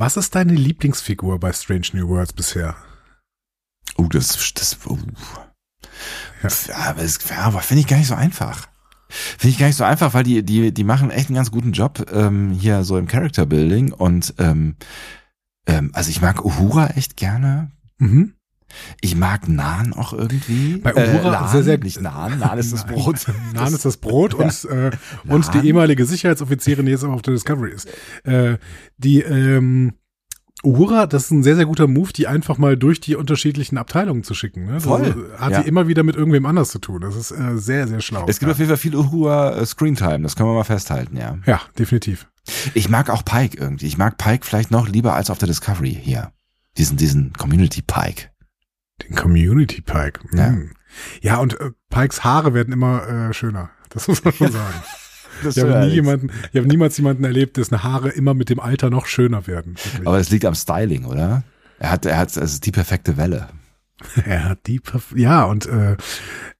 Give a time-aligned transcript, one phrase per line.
[0.00, 2.74] Was ist deine Lieblingsfigur bei Strange New Worlds bisher?
[3.96, 4.96] Oh, das, das, uh.
[6.42, 6.48] ja.
[6.74, 8.66] aber das ja, finde ich gar nicht so einfach.
[9.10, 11.72] Finde ich gar nicht so einfach, weil die, die, die machen echt einen ganz guten
[11.72, 14.76] Job ähm, hier so im Character Building und ähm,
[15.66, 17.70] ähm, also ich mag Uhura echt gerne.
[17.98, 18.32] Mhm.
[19.00, 20.76] Ich mag Naan auch irgendwie.
[20.78, 22.38] Bei Uhura äh, sehr, sehr nicht Naan.
[22.38, 23.26] Naan ist das Brot.
[23.54, 24.90] Naan ist das Brot und, äh,
[25.28, 27.88] und die ehemalige Sicherheitsoffizierin, die jetzt aber auf der Discovery ist.
[28.24, 28.58] Äh,
[28.98, 29.94] die ähm,
[30.62, 34.24] Uhura, das ist ein sehr, sehr guter Move, die einfach mal durch die unterschiedlichen Abteilungen
[34.24, 34.66] zu schicken.
[34.66, 34.72] Ne?
[34.74, 35.30] Das Voll.
[35.38, 35.62] hat Ja.
[35.62, 37.00] sie immer wieder mit irgendwem anders zu tun.
[37.00, 38.26] Das ist äh, sehr, sehr schlau.
[38.28, 38.52] Es gibt ja.
[38.52, 41.38] auf jeden Fall viel Uhura äh, Screentime, das können wir mal festhalten, ja.
[41.46, 42.28] ja, definitiv.
[42.74, 43.86] Ich mag auch Pike irgendwie.
[43.86, 46.32] Ich mag Pike vielleicht noch lieber als auf der Discovery hier.
[46.76, 48.29] Diesen, diesen Community Pike.
[49.08, 50.20] Den Community Pike.
[50.32, 50.46] Ja.
[50.48, 50.70] Hm.
[51.20, 53.70] Ja, und äh, Pikes Haare werden immer äh, schöner.
[53.90, 54.74] Das muss man schon sagen.
[55.42, 58.60] Das Ich habe, nie jemanden, ich habe niemals jemanden erlebt, dessen Haare immer mit dem
[58.60, 59.76] Alter noch schöner werden.
[59.82, 60.06] Wirklich.
[60.06, 61.44] Aber es liegt am Styling, oder?
[61.78, 63.48] Er hat, er hat, ist die perfekte Welle.
[64.24, 65.92] Er hat die, Perf ja, und äh,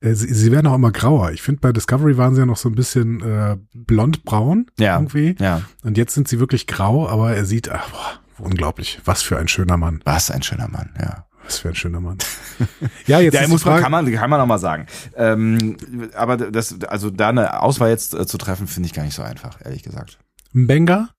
[0.00, 1.32] äh, sie, sie werden auch immer grauer.
[1.32, 4.96] Ich finde, bei Discovery waren sie ja noch so ein bisschen äh, blond-braun Ja.
[4.96, 5.36] irgendwie.
[5.38, 5.62] Ja.
[5.82, 9.00] Und jetzt sind sie wirklich grau, aber er sieht, ach, boah, unglaublich.
[9.06, 10.02] Was für ein schöner Mann.
[10.04, 11.24] Was ein schöner Mann, ja.
[11.44, 12.18] Was für ein schöner Mann.
[13.06, 14.86] ja, jetzt Ja, muss man, kann man, kann man auch mal sagen.
[15.16, 15.76] Ähm,
[16.14, 19.22] aber das, also da eine Auswahl jetzt äh, zu treffen, finde ich gar nicht so
[19.22, 20.18] einfach, ehrlich gesagt.
[20.52, 21.10] Mbenga?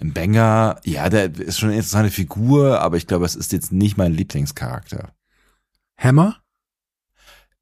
[0.00, 3.72] Im Banger, ja, der ist schon eine interessante Figur, aber ich glaube, es ist jetzt
[3.72, 5.12] nicht mein Lieblingscharakter.
[5.96, 6.36] Hammer?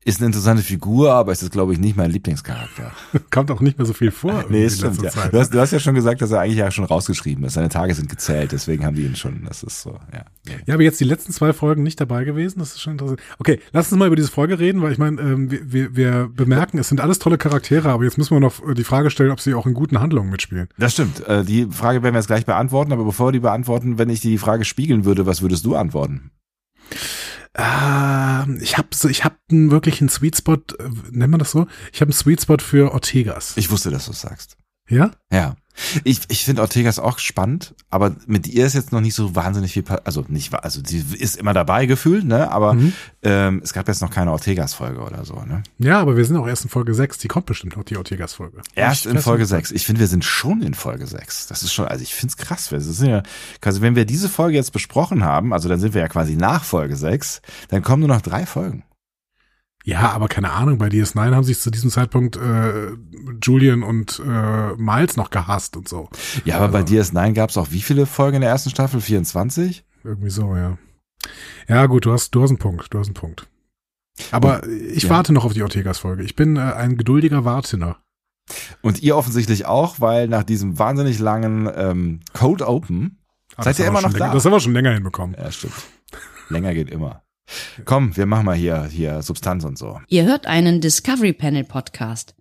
[0.06, 2.92] Ist eine interessante Figur, aber es ist, glaube ich, nicht mein Lieblingscharakter.
[3.32, 4.44] Kommt auch nicht mehr so viel vor.
[4.48, 5.02] Nee, stimmt.
[5.02, 5.10] Ja.
[5.10, 7.54] Du, hast, du hast ja schon gesagt, dass er eigentlich ja schon rausgeschrieben ist.
[7.54, 9.44] Seine Tage sind gezählt, deswegen haben die ihn schon.
[9.48, 10.24] Das ist so, ja.
[10.64, 12.60] Ja, aber jetzt die letzten zwei Folgen nicht dabei gewesen.
[12.60, 13.20] Das ist schon interessant.
[13.40, 16.30] Okay, lass uns mal über diese Folge reden, weil ich meine, ähm, wir, wir, wir
[16.32, 19.40] bemerken, es sind alles tolle Charaktere, aber jetzt müssen wir noch die Frage stellen, ob
[19.40, 20.68] sie auch in guten Handlungen mitspielen.
[20.78, 21.26] Das stimmt.
[21.26, 24.20] Äh, Die Frage werden wir jetzt gleich beantworten, aber bevor wir die beantworten, wenn ich
[24.20, 26.30] die Frage spiegeln würde, was würdest du antworten?
[27.56, 31.66] Ähm, ich habe so, ich habe einen wirklichen Sweet Spot, äh, nennt man das so?
[31.92, 33.56] Ich habe einen Sweet Spot für Ortegas.
[33.56, 34.58] Ich wusste, dass du es sagst.
[34.88, 35.10] ja?
[35.32, 35.56] Ja.
[36.04, 39.72] Ich, ich finde Ortegas auch spannend, aber mit ihr ist jetzt noch nicht so wahnsinnig
[39.72, 42.92] viel, also nicht, also sie ist immer dabei gefühlt, ne, aber Mhm.
[43.22, 45.62] ähm, es gab jetzt noch keine Ortegas-Folge oder so, ne.
[45.78, 47.18] Ja, aber wir sind auch erst in Folge 6.
[47.18, 48.62] Die kommt bestimmt noch, die Ortegas-Folge.
[48.74, 49.50] Erst in Folge nicht.
[49.50, 49.70] 6.
[49.72, 51.46] Ich finde, wir sind schon in Folge 6.
[51.48, 52.68] Das ist schon, also ich finde es krass.
[52.70, 53.22] Das ist ja,
[53.60, 56.64] quasi, wenn wir diese Folge jetzt besprochen haben, also dann sind wir ja quasi nach
[56.64, 58.82] Folge 6, dann kommen nur noch drei Folgen.
[59.88, 62.88] Ja, aber keine Ahnung, bei DS9 haben sich zu diesem Zeitpunkt äh,
[63.40, 66.08] Julian und äh, Miles noch gehasst und so.
[66.44, 69.00] Ja, aber bei Also- DS9 gab es auch wie viele Folgen in der ersten Staffel?
[69.00, 69.84] 24?
[70.02, 70.76] Irgendwie so, ja.
[71.68, 73.46] Ja, gut, du hast, du hast einen Punkt, du hast einen Punkt.
[74.32, 75.10] Aber ich ja.
[75.10, 76.24] warte noch auf die Ortegas-Folge.
[76.24, 77.98] Ich bin äh, ein geduldiger Wartender.
[78.82, 83.20] Und ihr offensichtlich auch, weil nach diesem wahnsinnig langen ähm, Code Open,
[83.56, 84.32] Ah, Seid ihr immer noch da?
[84.34, 85.34] Das haben wir schon länger hinbekommen.
[85.38, 85.72] ja stimmt,
[86.50, 87.22] länger geht immer.
[87.84, 90.00] Komm, wir machen mal hier, hier Substanz und so.
[90.08, 92.34] Ihr hört einen Discovery Panel Podcast.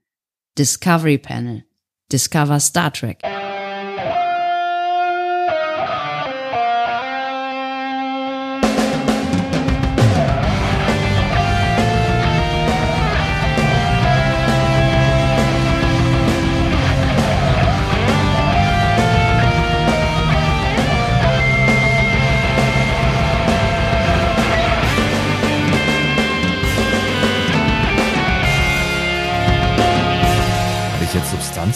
[0.58, 1.64] Discovery Panel.
[2.12, 3.20] Discover Star Trek.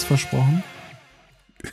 [0.10, 0.64] Versprochen?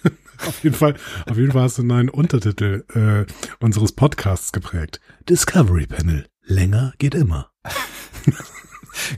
[0.46, 3.24] Auf jeden Fall, auf jeden Fall hast du einen neuen Untertitel äh,
[3.58, 5.00] unseres Podcasts geprägt.
[5.30, 6.26] Discovery Panel.
[6.44, 7.50] Länger geht immer.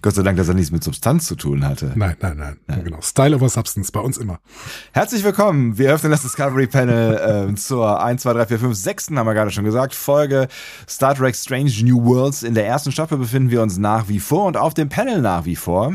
[0.03, 1.93] Gott sei Dank, dass er nichts mit Substanz zu tun hatte.
[1.95, 2.85] Nein, nein, nein.
[2.85, 3.01] Genau.
[3.01, 4.41] Style over Substance, bei uns immer.
[4.93, 5.79] Herzlich willkommen.
[5.79, 9.11] Wir öffnen das Discovery Panel äh, zur 1, 2, 3, 4, 5, 6.
[9.11, 9.95] haben wir gerade schon gesagt.
[9.95, 10.49] Folge
[10.89, 12.43] Star Trek Strange New Worlds.
[12.43, 15.45] In der ersten Staffel befinden wir uns nach wie vor und auf dem Panel nach
[15.45, 15.95] wie vor.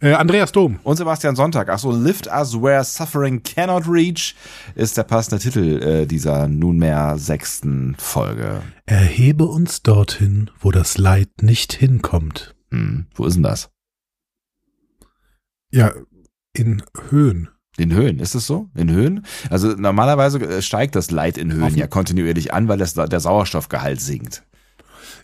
[0.00, 0.78] Äh, Andreas Dom.
[0.82, 1.68] Und Sebastian Sonntag.
[1.68, 4.34] Achso, Lift Us Where Suffering Cannot Reach
[4.74, 8.62] ist der passende Titel äh, dieser nunmehr sechsten Folge.
[8.84, 12.55] Erhebe uns dorthin, wo das Leid nicht hinkommt.
[12.70, 13.70] Hm, wo ist denn das?
[15.70, 15.92] Ja,
[16.52, 17.48] in Höhen.
[17.78, 18.70] In Höhen, ist es so?
[18.74, 19.26] In Höhen?
[19.50, 23.20] Also normalerweise äh, steigt das Leid in Höhen Auf- ja kontinuierlich an, weil das, der
[23.20, 24.44] Sauerstoffgehalt sinkt.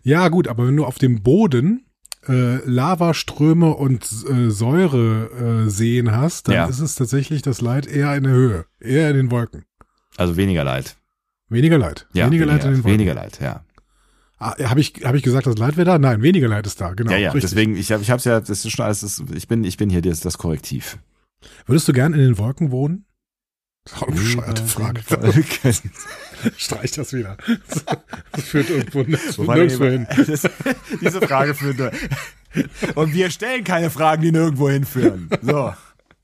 [0.02, 1.86] Ja, gut, aber wenn du auf dem Boden
[2.28, 6.66] äh, Lavaströme und äh, Säure äh, sehen hast, dann Ja.
[6.66, 9.64] ist es tatsächlich das Leid eher in der Höhe, eher in den Wolken.
[10.16, 10.96] Also weniger Leid.
[11.48, 12.06] Weniger Leid.
[12.12, 12.92] Ja, weniger, Leid in den Wolken.
[12.92, 13.64] Weniger Leid, ja.
[14.42, 15.98] Ah, habe ich, hab ich gesagt, das Leid wäre da?
[15.98, 17.12] Nein, weniger Leid ist da, genau.
[17.12, 17.50] ja, ja, richtig.
[17.50, 19.88] deswegen, ich habe ich hab's ja, das ist schon alles, das, ich bin, ich bin
[19.90, 20.98] hier das, das Korrektiv.
[21.66, 23.04] Würdest du gern in den Wolken wohnen?
[24.00, 25.00] Eine bescheuerte Frage.
[26.56, 27.36] Streich das wieder.
[28.32, 29.00] Das führt irgendwo
[29.38, 30.06] Wobei, nirgendwo hin.
[30.26, 30.48] das-
[31.00, 31.92] Diese Frage führt nur.
[32.94, 35.28] Und wir stellen keine Fragen, die nirgendwo hinführen.
[35.42, 35.74] So.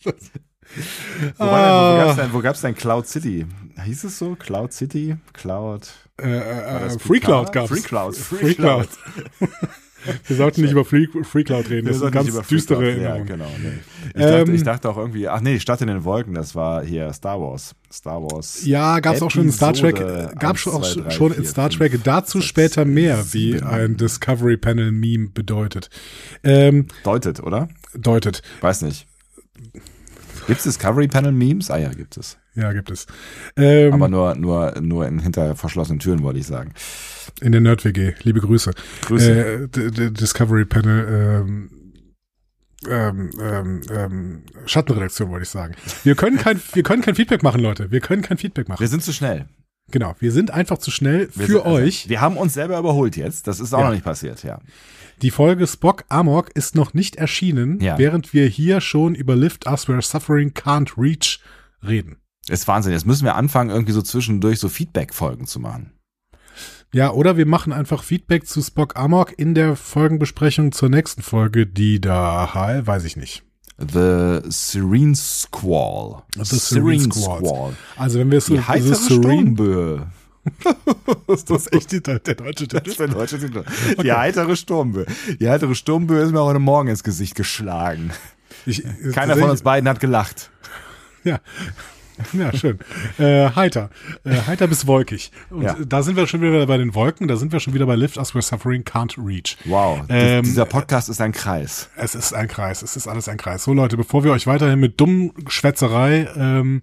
[0.04, 3.46] Wo, war denn, wo gab's denn, wo gab's denn Cloud City?
[3.84, 4.34] Hieß es so?
[4.36, 5.16] Cloud City?
[5.32, 5.88] Cloud?
[6.20, 7.52] Äh, äh, das Free Cloud Picard?
[7.52, 7.68] gab's.
[7.70, 8.16] Free Cloud.
[8.16, 8.88] Free Cloud.
[10.28, 11.88] Wir sollten nicht über Free, Free Cloud reden.
[11.88, 13.26] Das ist eine ganz düstere Cloud- Ja, Erinnerung.
[13.26, 13.50] genau.
[13.60, 13.72] Nee.
[14.06, 16.84] Ich, dachte, Ähm, ich dachte auch irgendwie, ach nee, Stadt in den Wolken, das war
[16.84, 17.74] hier Star Wars.
[17.92, 18.64] Star Wars.
[18.64, 21.38] Ja, gab's auch schon in Star Trek, Episode gab schon auch zwei, drei, schon in
[21.42, 23.66] vier, Star fünf, Trek dazu sechs, später mehr, wie sieben.
[23.66, 25.90] ein Discovery Panel Meme bedeutet.
[26.44, 27.68] Ähm, Deutet, oder?
[27.94, 28.42] deutet.
[28.60, 29.06] Weiß nicht.
[30.46, 31.70] Gibt's Discovery Panel Memes?
[31.70, 32.38] Ah ja, gibt es.
[32.58, 33.06] Ja, gibt es.
[33.56, 36.72] Ähm, Aber nur, nur, nur in hinter verschlossenen Türen, wollte ich sagen.
[37.40, 38.14] in der Nerd WG.
[38.22, 38.72] Liebe Grüße.
[39.02, 39.68] Grüße.
[39.74, 41.06] Äh, Discovery Panel
[41.44, 41.70] ähm,
[42.88, 45.74] ähm, ähm, ähm, Schattenredaktion wollte ich sagen.
[46.04, 47.90] Wir können kein wir können kein Feedback machen, Leute.
[47.90, 48.80] Wir können kein Feedback machen.
[48.80, 49.46] wir sind zu schnell.
[49.90, 52.08] Genau, wir sind einfach zu schnell Wir für sind, also, euch.
[52.08, 53.46] Wir haben uns selber überholt jetzt.
[53.46, 53.86] Das ist auch Ja.
[53.86, 54.60] noch nicht passiert, ja.
[55.22, 57.98] Die Folge Spock Amok ist noch nicht erschienen, Ja.
[57.98, 61.40] während wir hier schon über Lift Us Where Suffering Can't Reach
[61.82, 62.18] reden.
[62.48, 62.92] Ist Wahnsinn.
[62.92, 65.92] Jetzt müssen wir anfangen, irgendwie so zwischendurch so Feedback-Folgen zu machen.
[66.92, 71.66] Ja, oder wir machen einfach Feedback zu Spock Amok in der Folgenbesprechung zur nächsten Folge,
[71.66, 73.42] die da heißt, weiß ich nicht.
[73.76, 76.22] The Serene Squall.
[76.34, 77.76] The Serene Squall.
[77.96, 80.06] Also wenn wir es so Die heitere Sturmböe.
[81.28, 82.90] ist das echt die, der deutsche Das Titel?
[82.90, 83.64] ist der deutsche Titel.
[84.02, 85.06] Die heitere Sturmböe.
[85.38, 88.10] Die heitere Sturmböe ist mir heute Morgen ins Gesicht geschlagen.
[88.64, 90.50] Ich, Keiner von uns beiden hat gelacht.
[91.22, 91.38] Ja.
[92.32, 92.78] Ja, schön.
[93.18, 93.90] Äh, heiter.
[94.24, 95.30] Äh, heiter bis wolkig.
[95.50, 95.76] Und Ja.
[95.86, 98.16] da sind wir schon wieder bei den Wolken, da sind wir schon wieder bei Lift
[98.16, 99.56] Us Where Suffering Can't Reach.
[99.64, 100.00] Wow.
[100.08, 101.88] Ähm, dieser Podcast ist ein Kreis.
[101.96, 103.64] Es ist ein Kreis, es ist alles ein Kreis.
[103.64, 106.82] So Leute, bevor wir euch weiterhin mit dummen Schwätzerei ähm,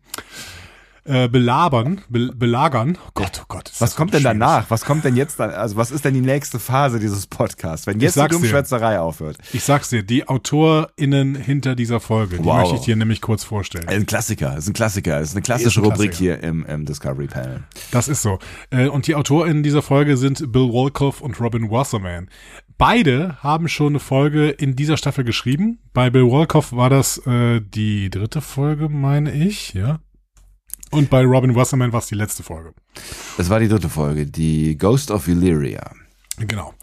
[1.05, 2.97] äh, belabern, be belagern.
[3.07, 3.71] Oh Gott, oh Gott.
[3.79, 4.39] Was kommt denn schwierig.
[4.39, 4.69] danach?
[4.69, 5.51] Was kommt denn jetzt dann?
[5.51, 7.87] Also was ist denn die nächste Phase dieses Podcasts?
[7.87, 8.27] Wenn jetzt die.
[8.27, 9.37] Dummschwätzerei aufhört.
[9.53, 12.61] Ich sag's dir, die AutorInnen hinter dieser Folge, die Wow.
[12.61, 13.87] möchte ich dir nämlich kurz vorstellen.
[13.87, 17.27] Ein Klassiker, ist ein Klassiker, ist eine klassische Ist ein Rubrik hier im, im Discovery
[17.27, 17.63] Panel.
[17.91, 18.39] Das ist so.
[18.71, 22.29] Äh, Und die AutorInnen dieser Folge sind Bill Wolkoff und Robin Wasserman.
[22.77, 25.79] Beide haben schon eine Folge in dieser Staffel geschrieben.
[25.93, 29.99] Bei Bill Wolkoff war das äh, die dritte Folge, meine ich, ja.
[30.91, 32.73] Und bei Robin Wasserman war es die letzte Folge.
[33.37, 35.91] Das war die dritte Folge, die Ghost of Illyria.
[36.37, 36.73] Genau.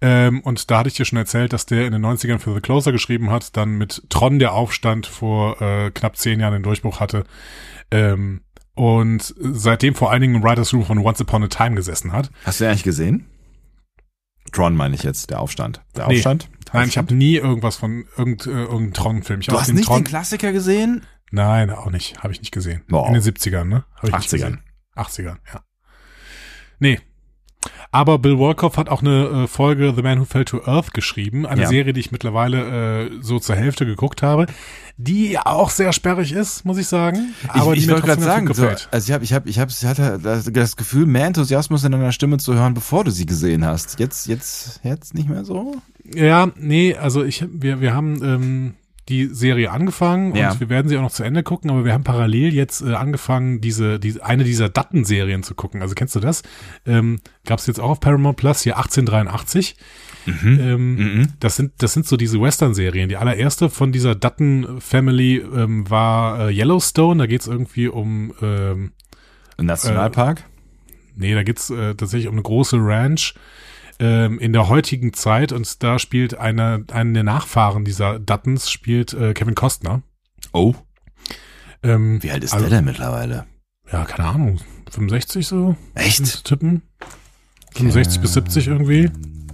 [0.00, 2.60] Ähm, und da hatte ich dir schon erzählt, dass der in den 90ern für The
[2.60, 7.00] Closer geschrieben hat, dann mit Tron der Aufstand vor äh, knapp zehn Jahren den Durchbruch
[7.00, 7.24] hatte.
[7.90, 8.42] Ähm,
[8.74, 12.30] und seitdem vor allen Dingen im Writers Room von Once Upon a Time gesessen hat.
[12.44, 13.26] Hast du den eigentlich gesehen?
[14.52, 15.80] Tron meine ich jetzt, der Aufstand.
[15.96, 16.16] Der Nee.
[16.16, 16.48] Aufstand?
[16.72, 19.40] Nein, ich habe nie irgendwas von irgend, äh, irgendeinem Tron-Film.
[19.40, 21.06] Du hast nicht Tron den Klassiker gesehen?
[21.34, 22.22] Nein, auch nicht.
[22.22, 22.82] Habe ich nicht gesehen.
[22.88, 23.08] Wow.
[23.08, 23.84] In den 70ern, ne?
[23.96, 24.30] Hab ich nicht 80ern.
[24.30, 24.60] gesehen.
[24.96, 25.60] 80ern, ja.
[26.78, 27.00] Nee.
[27.90, 31.46] Aber Bill Wolkoff hat auch eine äh, Folge The Man Who Fell to Earth geschrieben,
[31.46, 31.68] eine Ja.
[31.68, 34.46] Serie, die ich mittlerweile äh, so zur Hälfte geguckt habe,
[34.96, 37.34] die auch sehr sperrig ist, muss ich sagen.
[37.48, 39.70] Aber ich die ich wollte gerade sagen, so, also ich habe, ich habe, ich habe,
[39.70, 43.26] ich hatte das, das Gefühl, mehr Enthusiasmus in deiner Stimme zu hören, bevor du sie
[43.26, 43.98] gesehen hast.
[43.98, 45.76] Jetzt, jetzt, jetzt nicht mehr so?
[46.14, 48.74] Ja, nee, also ich, wir, wir haben ähm,
[49.08, 50.52] die Serie angefangen Ja.
[50.52, 52.94] und wir werden sie auch noch zu Ende gucken, aber wir haben parallel jetzt äh,
[52.94, 55.82] angefangen, diese, diese, eine dieser Datten-Serien zu gucken.
[55.82, 56.42] Also kennst du das?
[56.86, 59.76] Ähm, Gab es jetzt auch auf Paramount Plus, hier 1883.
[60.26, 61.28] Ähm, Mhm.
[61.38, 63.10] das sind, das sind so diese Western-Serien.
[63.10, 67.18] Die allererste von dieser Dutton-Family ähm, war äh, Yellowstone.
[67.18, 68.92] Da geht's irgendwie um, ähm,
[69.58, 70.44] Ein Nationalpark?
[71.16, 73.34] nee, da geht's äh, tatsächlich um eine große Ranch
[73.98, 79.12] ähm, in der heutigen Zeit und da spielt einer, einer der Nachfahren dieser Duttons spielt
[79.14, 80.02] äh, Kevin Costner.
[80.52, 80.74] oh.
[81.82, 83.46] Ähm, Wie alt ist also, der denn mittlerweile?
[83.92, 84.60] Ja, keine Ahnung,
[84.90, 85.76] 65 so?
[85.94, 86.44] Echt?
[86.44, 86.82] Tippen?
[87.74, 89.10] 65 bis 70 irgendwie?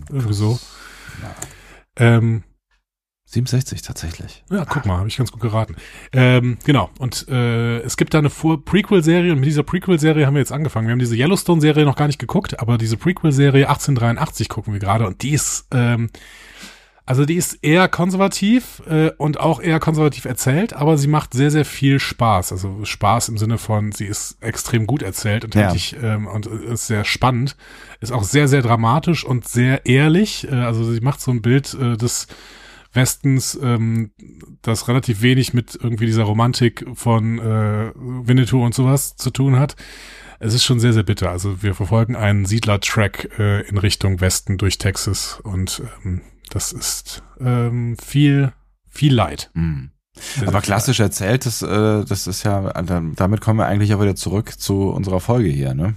[0.09, 0.59] Irgendwie so.
[1.97, 2.44] Ähm,
[3.32, 4.42] 67 tatsächlich.
[4.50, 5.76] Ja, guck mal, habe ich ganz gut geraten.
[6.12, 10.34] Ähm, genau, und äh, es gibt da eine Vor Prequel-Serie und mit dieser Prequel-Serie haben
[10.34, 10.88] wir jetzt angefangen.
[10.88, 15.06] Wir haben diese Yellowstone-Serie noch gar nicht geguckt, aber diese Prequel-Serie 1883 gucken wir gerade
[15.06, 16.10] und die ist, ähm,
[17.06, 21.50] also die ist eher konservativ äh, und auch eher konservativ erzählt, aber sie macht sehr,
[21.52, 22.50] sehr viel Spaß.
[22.52, 25.62] Also Spaß im Sinne von, sie ist extrem gut erzählt und, Ja.
[25.62, 27.56] wirklich, ähm, und ist sehr spannend.
[28.00, 30.49] Ist auch sehr, sehr dramatisch und sehr ehrlich.
[30.50, 32.26] Äh, also sie macht so ein Bild äh, des
[32.92, 34.12] Westens, ähm,
[34.62, 39.76] das relativ wenig mit irgendwie dieser Romantik von äh, Winnetou und sowas zu tun hat.
[40.40, 41.30] Es ist schon sehr, sehr bitter.
[41.30, 47.23] Also wir verfolgen einen Siedler-Track äh, in Richtung Westen durch Texas und ähm, das ist
[47.38, 48.52] ähm, viel,
[48.88, 49.50] viel Leid.
[49.54, 49.90] Hm.
[50.14, 54.00] sehr, Aber sehr klassisch erzählt, das, äh, das ist ja, damit kommen wir eigentlich auch
[54.00, 55.94] wieder zurück zu unserer Folge hier, ne?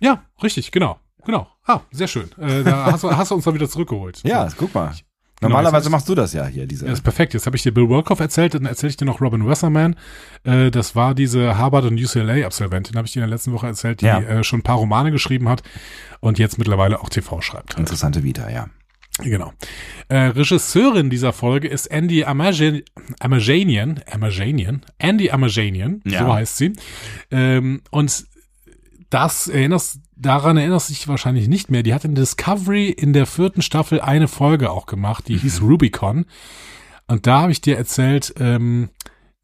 [0.00, 0.98] Ja, richtig, genau.
[1.26, 1.48] Genau.
[1.66, 2.30] Ah, sehr schön.
[2.38, 4.22] Äh, da hast du, hast du uns dann wieder zurückgeholt.
[4.24, 4.86] Ja, guck mal.
[4.88, 5.09] Genau,
[5.40, 6.86] Normalerweise jetzt- machst du das ja hier, diese.
[6.86, 7.32] Ja, ist perfekt.
[7.34, 9.96] Jetzt habe ich dir Bill Wolkoff erzählt, dann erzähle ich dir noch Robin Wasserman.
[10.44, 14.00] Äh, das war diese Harvard und UCLA-Absolventin, habe ich dir in der letzten Woche erzählt,
[14.02, 14.20] die Ja.
[14.20, 15.62] äh, schon ein paar Romane geschrieben hat
[16.20, 17.78] und jetzt mittlerweile auch TV schreibt.
[17.78, 18.66] Interessante Vita, ja.
[19.22, 19.52] Genau.
[20.08, 22.82] Äh, Regisseurin dieser Folge ist Andy Amajan-
[23.18, 26.20] Amajanian, Amajanian, Andy Amajanian, Ja.
[26.26, 26.72] so heißt sie.
[27.30, 28.24] Ähm, und
[29.10, 31.82] das erinnerst, daran erinnerst du dich wahrscheinlich nicht mehr.
[31.82, 36.26] Die hat in Discovery in der vierten Staffel eine Folge auch gemacht, die hieß Rubicon.
[37.06, 38.90] Und da habe ich dir erzählt, ähm,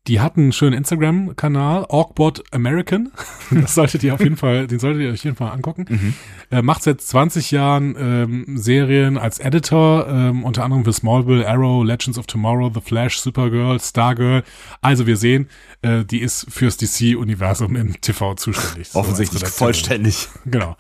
[0.07, 3.11] die hat einen schönen Instagram-Kanal, Awkward American.
[3.51, 6.15] Das solltet ihr auf jeden Fall, den solltet ihr euch auf jeden Fall angucken.
[6.51, 11.85] Äh, macht seit 20 Jahren ähm, Serien als Editor, ähm, unter anderem für Smallville, Arrow,
[11.85, 14.43] Legends of Tomorrow, The Flash, Supergirl, Stargirl.
[14.81, 15.49] Also wir sehen,
[15.83, 18.89] äh, die ist fürs DC-Universum im TV zuständig.
[18.89, 19.75] So Offensichtlich Redakteurin.
[19.75, 20.29] vollständig.
[20.45, 20.77] Genau.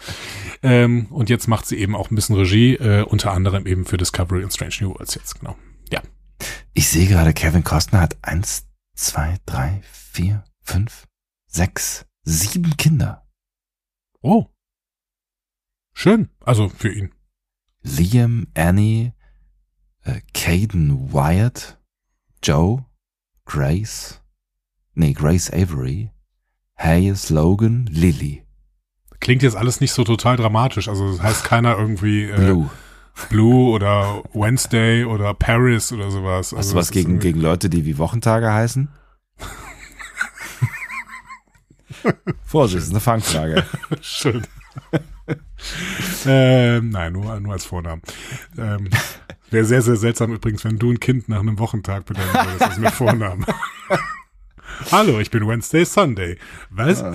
[0.62, 3.97] Ähm, und jetzt macht sie eben auch ein bisschen Regie, äh, unter anderem eben für
[3.97, 5.56] Discovery und Strange New Worlds jetzt, genau.
[5.92, 6.00] Ja.
[6.75, 8.65] Ich sehe gerade, Kevin Costner hat eins,
[8.97, 11.07] zwei, drei, vier, fünf,
[11.47, 13.26] sechs, sieben Kinder.
[14.21, 14.47] Oh.
[15.93, 16.31] Schön.
[16.41, 17.15] Also für ihn.
[17.83, 19.12] Liam, Annie,
[20.03, 21.81] äh, Caden Wyatt,
[22.43, 22.85] Joe,
[23.45, 24.21] Grace,
[24.95, 26.11] nee, Grace Avery,
[26.76, 28.47] Hayes Logan, Lily,
[29.21, 30.88] Klingt jetzt alles nicht so total dramatisch.
[30.88, 32.71] Also das heißt keiner irgendwie äh, Blue.
[33.30, 36.52] Blue oder Wednesday oder Paris oder sowas.
[36.52, 38.88] Hast Also du was das ist gegen, gegen Leute, die wie Wochentage heißen?
[42.44, 43.64] Vorsicht, das ist eine Fangfrage.
[44.00, 44.42] Schön.
[46.26, 48.02] ähm, nein, nur, nur als Vornamen.
[48.58, 48.90] Ähm,
[49.50, 52.78] Wäre sehr, sehr seltsam übrigens, wenn du ein Kind nach einem Wochentag benennen würdest, als
[52.78, 53.46] mit Vornamen.
[54.92, 56.38] Hallo, ich bin Wednesday Sunday.
[56.71, 57.04] Was?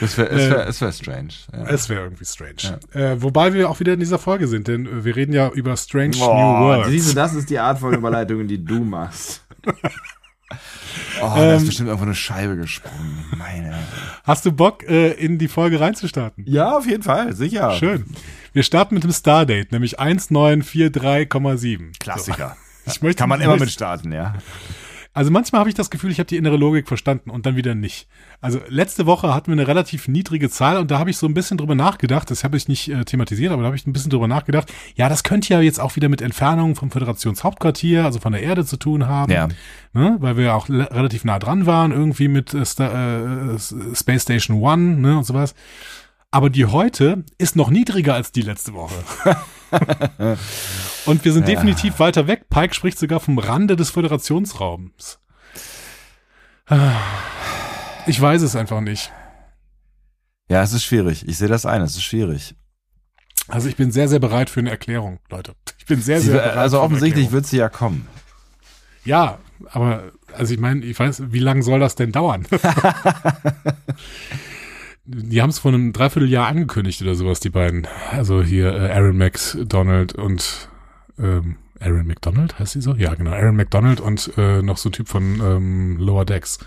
[0.00, 1.28] Das wäre Äh, wär, das wär strange.
[1.52, 1.64] Ja.
[1.68, 2.78] Es wäre irgendwie strange.
[2.92, 5.74] Äh, wobei wir auch wieder in dieser Folge sind, denn äh, wir reden ja über
[5.76, 6.90] Strange New Boah, Worlds.
[6.90, 9.42] siehst du, das ist die Art von Überleitung, die du machst.
[11.20, 13.24] Oh, da Ähm, ist bestimmt irgendwo eine Scheibe gesprungen.
[13.36, 13.74] Meine.
[14.22, 16.44] Hast du Bock, äh, in die Folge reinzustarten?
[16.46, 17.72] Ja, auf jeden Fall, sicher.
[17.72, 18.04] Schön.
[18.52, 21.98] Wir starten mit dem Stardate, nämlich 1943,7.
[21.98, 22.56] Klassiker.
[22.84, 22.86] So.
[22.92, 24.34] Ich möchte, Kann man immer mit starten, ja.
[25.16, 27.74] Also manchmal habe ich das Gefühl, ich habe die innere Logik verstanden und dann wieder
[27.74, 28.06] nicht.
[28.42, 31.32] Also letzte Woche hatten wir eine relativ niedrige Zahl und da habe ich so ein
[31.32, 34.10] bisschen drüber nachgedacht, das habe ich nicht äh, thematisiert, aber da habe ich ein bisschen
[34.10, 34.70] drüber nachgedacht.
[34.94, 38.66] Ja, das könnte ja jetzt auch wieder mit Entfernungen vom Föderationshauptquartier, also von der Erde
[38.66, 39.32] zu tun haben.
[39.32, 39.48] Ja.
[39.94, 40.18] Ne?
[40.20, 43.58] Weil wir ja auch relativ nah dran waren, irgendwie mit äh, äh,
[43.94, 45.54] Space Station One ne, und sowas.
[46.36, 48.92] Aber die heute ist noch niedriger als die letzte Woche.
[51.06, 52.50] und wir sind definitiv weiter weg.
[52.50, 55.18] Pike spricht sogar vom Rande des Föderationsraums.
[58.06, 59.10] Ich weiß es einfach nicht.
[60.50, 61.26] Ja, es ist schwierig.
[61.26, 62.54] Ich sehe das ein, es ist schwierig.
[63.48, 65.54] Also ich bin sehr, sehr bereit für eine Erklärung, Leute.
[65.78, 66.58] Ich bin sehr, Sie, sehr bereit.
[66.58, 68.06] also offensichtlich wird sie ja kommen.
[69.06, 69.38] Ja,
[69.70, 72.46] aber also ich meine, ich weiß, wie lange soll das denn dauern?
[75.06, 77.86] die haben es vor einem Dreivierteljahr angekündigt oder sowas, die beiden.
[78.10, 80.68] Also hier äh, Aaron McDonald und
[81.18, 82.94] ähm, Aaron McDonald, heißt sie so?
[82.94, 83.32] Ja, genau.
[83.32, 86.58] Aaron McDonald und äh, noch so ein Typ von ähm, Lower Decks.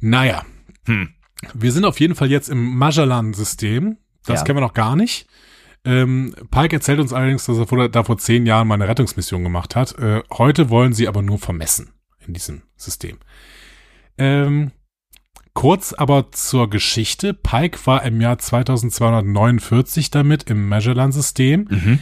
[0.00, 0.44] Naja.
[0.86, 1.10] Hm.
[1.54, 3.96] Wir sind auf jeden Fall jetzt im Magellan-System.
[4.26, 4.44] Das Ja.
[4.44, 5.26] kennen wir noch gar nicht.
[5.84, 9.42] Ähm, Pike erzählt uns allerdings, dass er vor, da vor zehn Jahren mal eine Rettungsmission
[9.42, 9.98] gemacht hat.
[9.98, 11.90] Äh, heute wollen sie aber nur vermessen
[12.24, 13.18] in diesem System.
[14.16, 14.70] Ähm,
[15.54, 17.34] kurz aber zur Geschichte.
[17.34, 21.66] Pike war im Jahr 2249 damit im Magellan-System.
[21.68, 21.98] Mhm.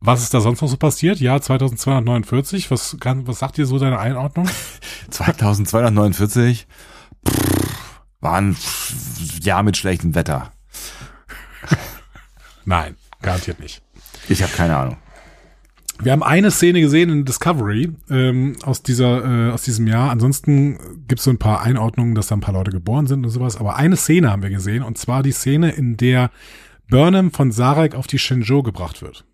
[0.00, 1.20] Was ist da sonst noch so passiert?
[1.20, 2.70] Jahr 2249.
[2.70, 4.48] Was, kann, was sagt dir so deine Einordnung?
[5.10, 6.66] 2249
[7.28, 8.56] pff, war ein
[9.42, 10.52] Jahr mit schlechtem Wetter.
[12.64, 13.82] Nein, garantiert nicht.
[14.28, 14.96] Ich habe keine Ahnung.
[16.02, 20.10] Wir haben eine Szene gesehen in Discovery ähm, aus dieser äh, aus diesem Jahr.
[20.10, 20.78] Ansonsten
[21.08, 23.56] gibt es so ein paar Einordnungen, dass da ein paar Leute geboren sind und sowas.
[23.56, 26.30] Aber eine Szene haben wir gesehen und zwar die Szene, in der
[26.88, 29.24] Burnham von Sarek auf die Shenzhou gebracht wird.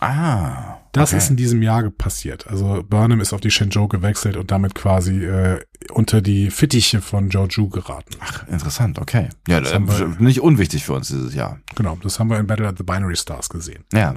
[0.00, 0.78] Ah.
[0.92, 1.18] Das okay.
[1.18, 2.46] ist in diesem Jahr passiert.
[2.46, 5.60] Also Burnham ist auf die Shenzhou gewechselt und damit quasi äh,
[5.92, 8.14] unter die Fittiche von Georgiou geraten.
[8.20, 9.28] Ach, interessant, okay.
[9.48, 11.58] Ja, Das äh, wir- nicht unwichtig für uns dieses Jahr.
[11.74, 13.84] Genau, das haben wir in Battle at the Binary Stars gesehen.
[13.92, 14.14] Ja.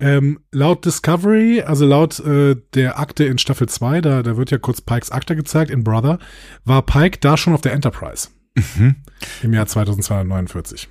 [0.00, 4.58] Ähm, laut Discovery, also laut äh, der Akte in Staffel 2, da, da wird ja
[4.58, 6.18] kurz Pikes Akte gezeigt in Brother,
[6.64, 8.96] war Pike da schon auf der Enterprise Mhm.
[9.42, 10.88] im Jahr 2249.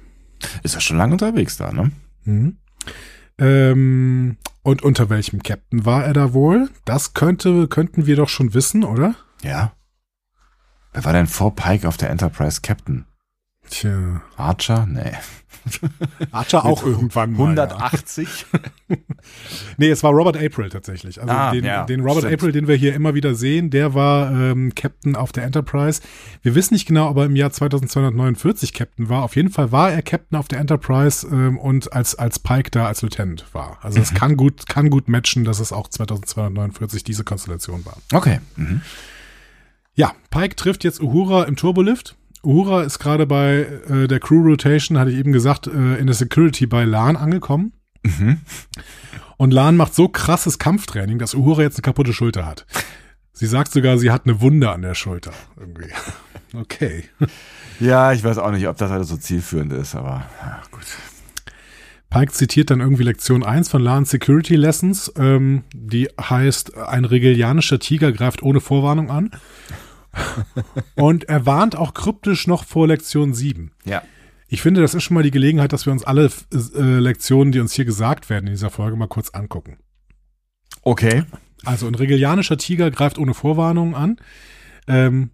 [0.64, 1.92] Ist ja schon lange unterwegs da, ne?
[2.24, 2.58] Mhm.
[3.38, 6.70] Ähm, Und unter welchem Captain war er da wohl?
[6.86, 9.16] Das könnte, könnten wir doch schon wissen, oder?
[9.42, 9.74] Ja.
[10.94, 13.06] Wer war denn vor Pike auf der Enterprise Captain?
[13.70, 14.22] Tja.
[14.38, 14.86] Archer?
[14.88, 15.14] Nee.
[16.32, 17.58] Archer auch irgendwann mal.
[17.58, 18.46] 180?
[18.88, 18.98] Ja.
[19.78, 21.22] nee, es war Robert April tatsächlich.
[21.22, 22.34] Also Ah, den, ja, den Robert stimmt.
[22.34, 26.02] April, den wir hier immer wieder sehen, der war ähm, Captain auf der Enterprise.
[26.42, 29.24] Wir wissen nicht genau, ob er im Jahr 2249 Captain war.
[29.24, 32.88] Auf jeden Fall war er Captain auf der Enterprise ähm, und als, als Pike da
[32.88, 33.78] als Lieutenant war.
[33.82, 37.98] Also es kann gut, kann gut matchen, dass es auch 2249 diese Konstellation war.
[38.14, 38.40] Okay.
[38.56, 38.82] Mhm.
[39.96, 42.16] Ja, Pike trifft jetzt Uhura im Turbolift.
[42.44, 46.16] Uhura ist gerade bei äh, der Crew Rotation, hatte ich eben gesagt, äh, in der
[46.16, 47.74] Security bei Lan angekommen.
[48.04, 48.40] Mhm.
[49.38, 52.66] Und Lan macht so krasses Kampftraining, dass Uhura jetzt eine kaputte Schulter hat.
[53.34, 55.32] Sie sagt sogar, sie hat eine Wunde an der Schulter.
[55.58, 55.90] Irgendwie.
[56.52, 57.04] Okay.
[57.80, 60.82] Ja, ich weiß auch nicht, ob das alles so zielführend ist, aber ja, gut.
[62.10, 67.78] Pike zitiert dann irgendwie Lektion 1 von Lan's Security Lessons, ähm, die heißt, ein regelianischer
[67.78, 69.30] Tiger greift ohne Vorwarnung an.
[70.96, 73.72] Und er warnt auch kryptisch noch vor Lektion 7.
[73.86, 74.02] Ja.
[74.48, 77.60] Ich finde, das ist schon mal die Gelegenheit, dass wir uns alle äh, Lektionen, die
[77.60, 79.78] uns hier gesagt werden in dieser Folge, mal kurz angucken.
[80.82, 81.24] Okay.
[81.66, 84.18] Also ein regelianischer Tiger greift ohne Vorwarnung an.
[84.88, 85.32] Ähm,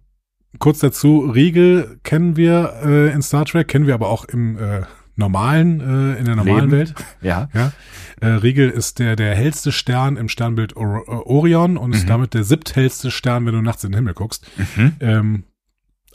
[0.58, 4.82] kurz dazu, Riegel kennen wir äh, in Star Trek, kennen wir aber auch im äh,
[5.16, 6.72] normalen, äh, in der normalen Leben.
[6.72, 6.94] Welt.
[7.22, 7.48] Ja.
[7.54, 7.72] Ja.
[8.20, 12.08] Äh, Riegel ist der, der hellste Stern im Sternbild Or äh, Orion und ist Mhm.
[12.08, 14.46] damit der siebthellste Stern, wenn du nachts in den Himmel guckst.
[14.76, 14.92] Mhm.
[15.00, 15.44] Ähm,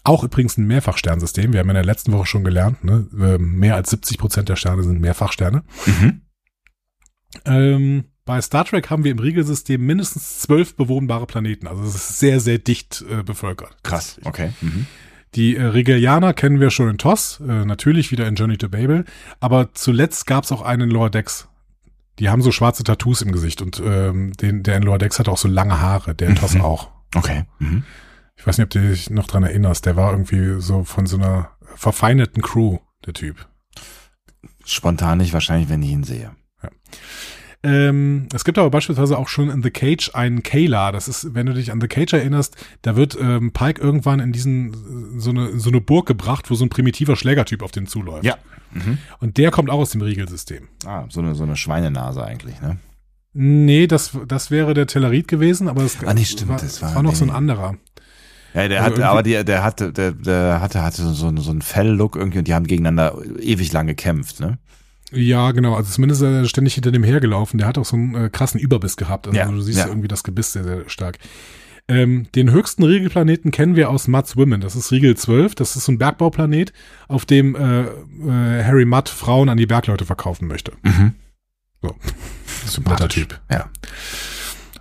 [0.03, 1.53] auch übrigens ein Mehrfachsternsystem.
[1.53, 3.07] Wir haben in der letzten Woche schon gelernt, ne?
[3.19, 5.63] ähm, mehr als 70 Prozent der Sterne sind Mehrfachsterne.
[5.85, 6.21] Mhm.
[7.45, 11.67] Ähm, bei Star Trek haben wir im Riegelsystem mindestens zwölf bewohnbare Planeten.
[11.67, 13.77] Also es ist sehr, sehr dicht äh, bevölkert.
[13.83, 14.19] Krass.
[14.23, 14.51] Okay.
[14.61, 14.85] Mhm.
[15.35, 19.05] Die äh, Regelianer kennen wir schon in TOS, äh, natürlich wieder in Journey to Babel,
[19.39, 21.47] aber zuletzt gab es auch einen in Lower Decks.
[22.19, 25.29] Die haben so schwarze Tattoos im Gesicht und ähm, den, der in Lower Decks hat
[25.29, 26.61] auch so lange Haare, der in TOS Mhm.
[26.61, 26.89] auch.
[27.15, 27.45] Okay.
[27.59, 27.83] Mhm.
[28.35, 31.17] Ich weiß nicht, ob du dich noch dran erinnerst, der war irgendwie so von so
[31.17, 33.47] einer verfeinerten Crew, der Typ.
[34.65, 36.31] Spontan nicht, wahrscheinlich, wenn ich ihn sehe.
[37.63, 40.91] Ähm, es gibt aber beispielsweise auch schon in The Cage einen Kayla.
[40.91, 44.31] Das ist, wenn du dich an The Cage erinnerst, da wird ähm, Pike irgendwann in
[44.31, 48.23] diesen so eine so eine Burg gebracht, wo so ein primitiver Schlägertyp auf den zuläuft.
[48.25, 48.35] Ja.
[48.73, 48.97] Mhm.
[49.19, 50.69] Und der kommt auch aus dem Riegelsystem.
[50.85, 52.77] Ah, so eine, so eine Schweinenase eigentlich, ne?
[53.33, 56.95] Nee, das, das wäre der Tellerit gewesen, aber es Ah, nee, stimmt, war, das war-
[56.95, 57.33] war noch so ein nee.
[57.35, 57.75] anderer.
[58.53, 61.61] Ja, der Also hat, aber die, der hatte, der, der hatte, hatte so, so einen
[61.61, 64.57] Fell-Look irgendwie und die haben gegeneinander ewig lang gekämpft, ne?
[65.11, 65.75] Ja, genau.
[65.75, 67.57] Also zumindest ist er ständig hinter dem hergelaufen.
[67.57, 69.27] Der hat auch so einen äh, krassen Überbiss gehabt.
[69.27, 69.87] Also Ja, du siehst ja.
[69.87, 71.17] irgendwie das Gebiss sehr, sehr stark.
[71.87, 74.61] Ähm, den höchsten Riegelplaneten kennen wir aus Mudd's Women.
[74.61, 75.55] Das ist Riegel 12.
[75.55, 76.71] Das ist so ein Bergbauplanet,
[77.07, 80.71] auf dem äh, äh, Harry Mudd Frauen an die Bergleute verkaufen möchte.
[80.83, 81.15] Mhm.
[81.81, 81.95] So.
[82.65, 83.41] Sympathischer Typ.
[83.51, 83.69] Ja.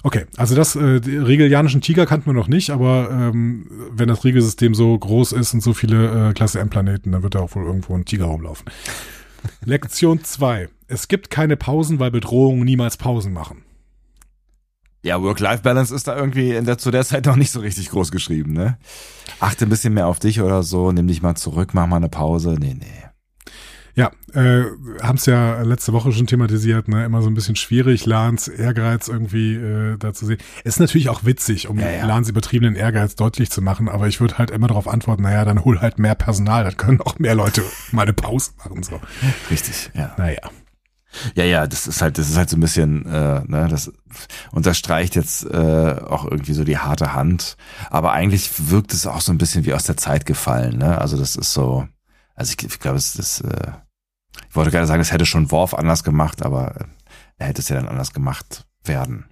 [0.03, 4.25] Okay, also das äh, die Rigelianischen Tiger kannten wir noch nicht, aber ähm, wenn das
[4.25, 7.65] Riegelsystem so groß ist und so viele äh, Klasse M-Planeten, dann wird da auch wohl
[7.65, 8.67] irgendwo ein Tiger rumlaufen.
[9.65, 10.69] Lektion 2.
[10.89, 13.63] Es gibt keine Pausen, weil Bedrohungen niemals Pausen machen.
[15.03, 18.53] Ja, Work-Life-Balance ist da irgendwie der, zu der Zeit noch nicht so richtig groß geschrieben,
[18.53, 18.79] ne?
[19.39, 22.11] Achte ein bisschen mehr auf dich oder so, nimm dich mal zurück, mach mal eine
[22.11, 22.57] Pause.
[22.59, 23.10] Nee, nee.
[24.01, 24.65] Ja, äh,
[25.03, 27.05] haben es ja letzte Woche schon thematisiert, ne?
[27.05, 30.39] Immer so ein bisschen schwierig, Lans Ehrgeiz irgendwie äh, da zu sehen.
[30.65, 32.07] Ist natürlich auch witzig, um Ja, ja.
[32.07, 35.67] Lans übertriebenen Ehrgeiz deutlich zu machen, aber ich würde halt immer darauf antworten, naja, dann
[35.67, 38.83] hol halt mehr Personal, dann können auch mehr Leute mal eine Pause machen.
[38.83, 38.99] So.
[39.51, 40.15] Richtig, ja.
[40.17, 40.49] Naja.
[41.35, 43.93] Ja, ja, das ist halt, das ist halt so ein bisschen, äh, ne, das
[44.51, 47.59] unterstreicht jetzt äh, auch irgendwie so die harte Hand.
[47.91, 50.99] Aber eigentlich wirkt es auch so ein bisschen wie aus der Zeit gefallen, ne?
[50.99, 51.87] Also das ist so,
[52.35, 53.73] also ich, ich glaube, es ist, äh,
[54.49, 56.85] ich wollte gerade sagen, das hätte schon Worf anders gemacht, aber äh,
[57.39, 59.27] er hätte es ja dann anders gemacht werden.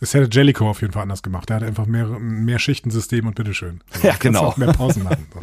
[0.00, 1.48] Das hätte Jellicoe auf jeden Fall anders gemacht.
[1.48, 3.80] Der hat einfach mehr, mehr Schichtensystem und bitteschön.
[4.00, 4.44] So, Ja, genau.
[4.44, 5.26] Auch mehr Pausen machen.
[5.32, 5.40] So.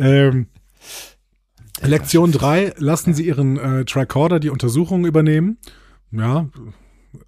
[0.00, 0.46] ähm,
[1.82, 5.58] Lektion 3, lassen Sie Ihren äh, Tricorder die Untersuchung übernehmen.
[6.10, 6.46] Ja,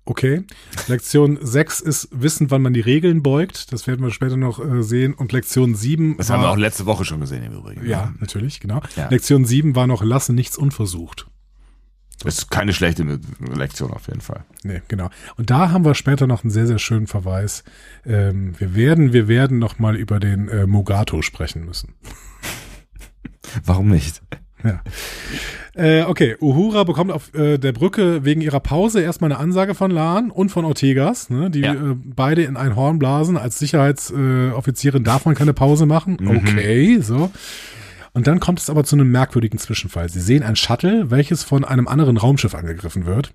[0.05, 0.45] okay.
[0.87, 3.73] Lektion 6 ist wissen, wann man die Regeln beugt.
[3.73, 5.15] Das werden wir später noch äh, sehen.
[5.15, 7.87] Und Lektion 7 Das haben wir auch letzte Woche schon gesehen im Übrigen.
[7.87, 8.81] Ja, natürlich, genau.
[8.97, 9.09] Ja.
[9.09, 11.27] Lektion 7 war noch lasse nichts unversucht.
[12.21, 13.21] Das ist keine schlechte
[13.55, 14.45] Lektion auf jeden Fall.
[14.65, 15.09] Nee, genau.
[15.37, 17.63] Und da haben wir später noch einen sehr, sehr schönen Verweis.
[18.05, 21.95] Ähm, wir werden, wir werden noch mal über den äh, Mugato sprechen müssen.
[23.65, 24.23] Warum nicht?
[24.65, 24.83] Ja.
[25.79, 29.91] Äh, okay, Uhura bekommt auf äh, der Brücke wegen ihrer Pause erstmal eine Ansage von
[29.91, 31.75] Lan und von Ortegas, ne, die Ja.
[31.75, 33.37] äh, beide in ein Horn blasen.
[33.37, 36.17] Als Sicherheitsoffizierin äh, Offizierin darf man keine Pause machen.
[36.21, 36.29] Mhm.
[36.39, 37.31] Okay, so.
[38.13, 40.09] Und dann kommt es aber zu einem merkwürdigen Zwischenfall.
[40.09, 43.33] Sie sehen ein Shuttle, welches von einem anderen Raumschiff angegriffen wird.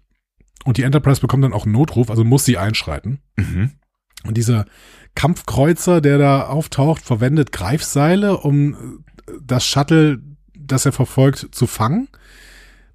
[0.66, 3.20] und die Enterprise bekommt dann auch einen Notruf, also muss sie einschreiten.
[3.38, 3.72] Mhm.
[4.26, 4.66] Und dieser
[5.16, 9.04] Kampfkreuzer, der da auftaucht, verwendet Greifseile, um
[9.42, 10.20] das Shuttle,
[10.58, 12.08] das er verfolgt, zu fangen.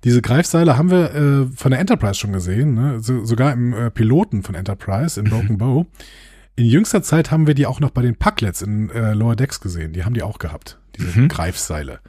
[0.04, 3.00] Diese Greifseile haben wir äh, von der Enterprise schon gesehen, ne?
[3.00, 5.87] so, sogar im äh, Piloten von Enterprise in Broken Bow.
[6.54, 9.61] In jüngster Zeit haben wir die auch noch bei den Packlets in äh, Lower Decks
[9.61, 9.92] gesehen.
[9.92, 11.28] Die haben die auch gehabt, diese Mhm.
[11.28, 12.00] Greifseile.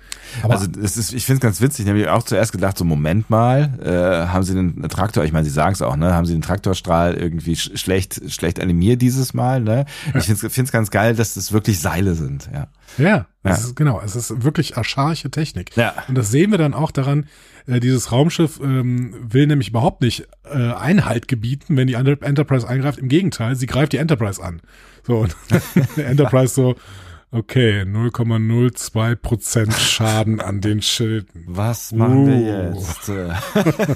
[0.43, 1.86] Aber also das ist, ich finde es ganz witzig.
[1.86, 5.45] Ich habe auch zuerst gedacht, so Moment mal, äh, haben sie den Traktor, ich meine,
[5.45, 9.34] sie sagen es auch, ne, haben sie den Traktorstrahl irgendwie sch schlecht, schlecht animiert dieses
[9.34, 9.86] Mal, ne?
[10.15, 12.67] Ich finde es ganz geil, dass das wirklich Seile sind, ja.
[12.97, 13.65] Ja, es Ja.
[13.67, 15.75] ist genau, es ist wirklich archaische Technik.
[15.78, 15.93] Ja.
[16.08, 17.25] Und das sehen wir dann auch daran,
[17.67, 22.67] äh, dieses Raumschiff ähm, will nämlich überhaupt nicht äh, Einhalt gebieten, wenn die Enter- Enterprise
[22.67, 22.97] eingreift.
[22.99, 24.62] Im Gegenteil, sie greift die Enterprise an.
[25.06, 25.36] So, und
[25.97, 26.75] Enterprise so,
[27.32, 31.44] okay, 0,02 Prozent Schaden an den Schilden.
[31.48, 32.80] Was machen wir Uh.
[32.80, 33.10] jetzt?
[33.10, 33.96] Äh,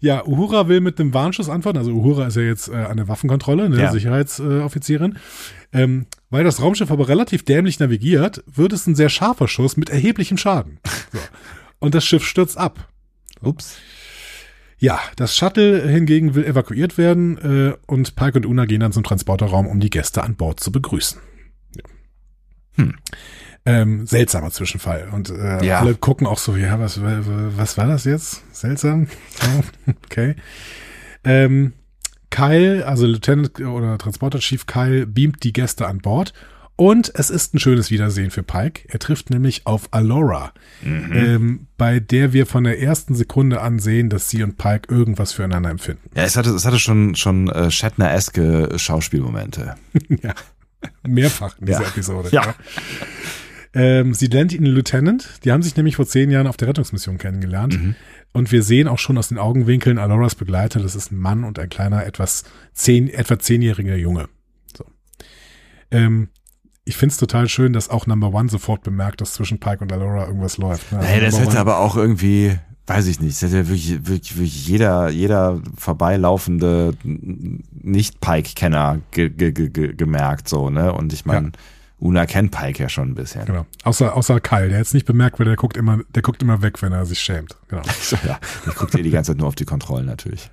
[0.00, 1.78] Ja, Uhura will mit einem Warnschuss antworten.
[1.78, 3.92] Also Uhura ist ja jetzt äh, an der Waffenkontrolle, ne, Ja.
[3.92, 5.16] Sicherheitsoffizierin.
[5.72, 9.90] Ähm, weil das Raumschiff aber relativ dämlich navigiert, wird es ein sehr scharfer Schuss mit
[9.90, 10.80] erheblichem Schaden.
[11.12, 11.18] So.
[11.78, 12.88] Und das Schiff stürzt ab.
[13.42, 13.76] Ups.
[14.78, 19.04] Ja, das Shuttle hingegen will evakuiert werden äh, und Pike und Una gehen dann zum
[19.04, 21.20] Transporterraum, um die Gäste an Bord zu begrüßen.
[22.76, 22.94] Hm.
[23.64, 25.08] Ähm, seltsamer Zwischenfall.
[25.12, 25.80] Und äh, Ja.
[25.80, 28.42] alle gucken auch so, ja, was, was war das jetzt?
[28.54, 29.06] Seltsam?
[30.06, 30.34] Okay.
[31.24, 31.72] Ähm,
[32.30, 36.32] Kyle, also Lieutenant oder Transporter Chief Kyle, beamt die Gäste an Bord.
[36.74, 38.88] Und es ist ein schönes Wiedersehen für Pike.
[38.88, 44.08] Er trifft nämlich auf Alora, ähm, bei der wir von der ersten Sekunde an sehen,
[44.08, 46.10] dass sie und Pike irgendwas füreinander empfinden.
[46.16, 49.74] Ja, es hatte, es hatte schon, schon äh, Shatner-eske Schauspielmomente.
[50.22, 50.34] ja.
[51.06, 51.88] Mehrfach in dieser Ja.
[51.88, 52.28] Episode.
[52.32, 52.54] Ja.
[53.74, 55.40] Ähm, sie nennt ihn Lieutenant.
[55.44, 57.80] Die haben sich nämlich vor zehn Jahren auf der Rettungsmission kennengelernt.
[57.80, 57.94] Mhm.
[58.32, 61.58] Und wir sehen auch schon aus den Augenwinkeln Aloras Begleiter, das ist ein Mann und
[61.58, 64.28] ein kleiner, etwas zehn, etwa zehnjähriger Junge.
[64.76, 64.84] So.
[65.90, 66.28] Ähm,
[66.84, 70.26] ich find's total schön, dass auch Number One sofort bemerkt, dass zwischen Pike und Alora
[70.26, 70.90] irgendwas läuft.
[70.92, 70.98] ne?
[70.98, 72.58] Also Hey, das Number hätte One- aber auch irgendwie,
[72.92, 79.68] weiß ich nicht, das hätte wirklich, wirklich, wirklich jeder, jeder vorbeilaufende Nicht-Pike-Kenner ge ge ge
[79.70, 80.92] ge gemerkt, so, ne?
[80.92, 81.52] Und ich meine,
[82.02, 83.44] Una kennt Pike ja schon ein bisschen.
[83.44, 83.64] Genau.
[83.84, 86.82] Außer, außer Kyle, der jetzt nicht bemerkt wird, der guckt immer, der guckt immer weg,
[86.82, 87.56] wenn er sich schämt.
[87.68, 87.82] Genau.
[88.26, 90.50] Ja, ich gucke dir die ganze Zeit nur auf die Kontrollen natürlich.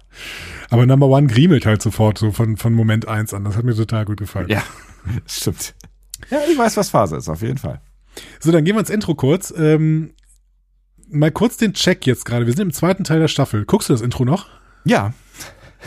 [0.69, 3.43] Aber Number One griemelt halt sofort so von, von Moment eins an.
[3.45, 4.47] Das hat mir total gut gefallen.
[4.47, 4.61] Ja,
[5.25, 5.73] stimmt.
[6.29, 7.81] Ja, ich weiß, was Phase ist, auf jeden Fall.
[8.39, 9.51] So, dann gehen wir ins Intro kurz.
[9.57, 10.11] Ähm,
[11.11, 12.45] mal kurz den Check jetzt gerade.
[12.45, 13.65] Wir sind im zweiten Teil der Staffel.
[13.65, 14.47] Guckst du das Intro noch?
[14.85, 15.13] Ja,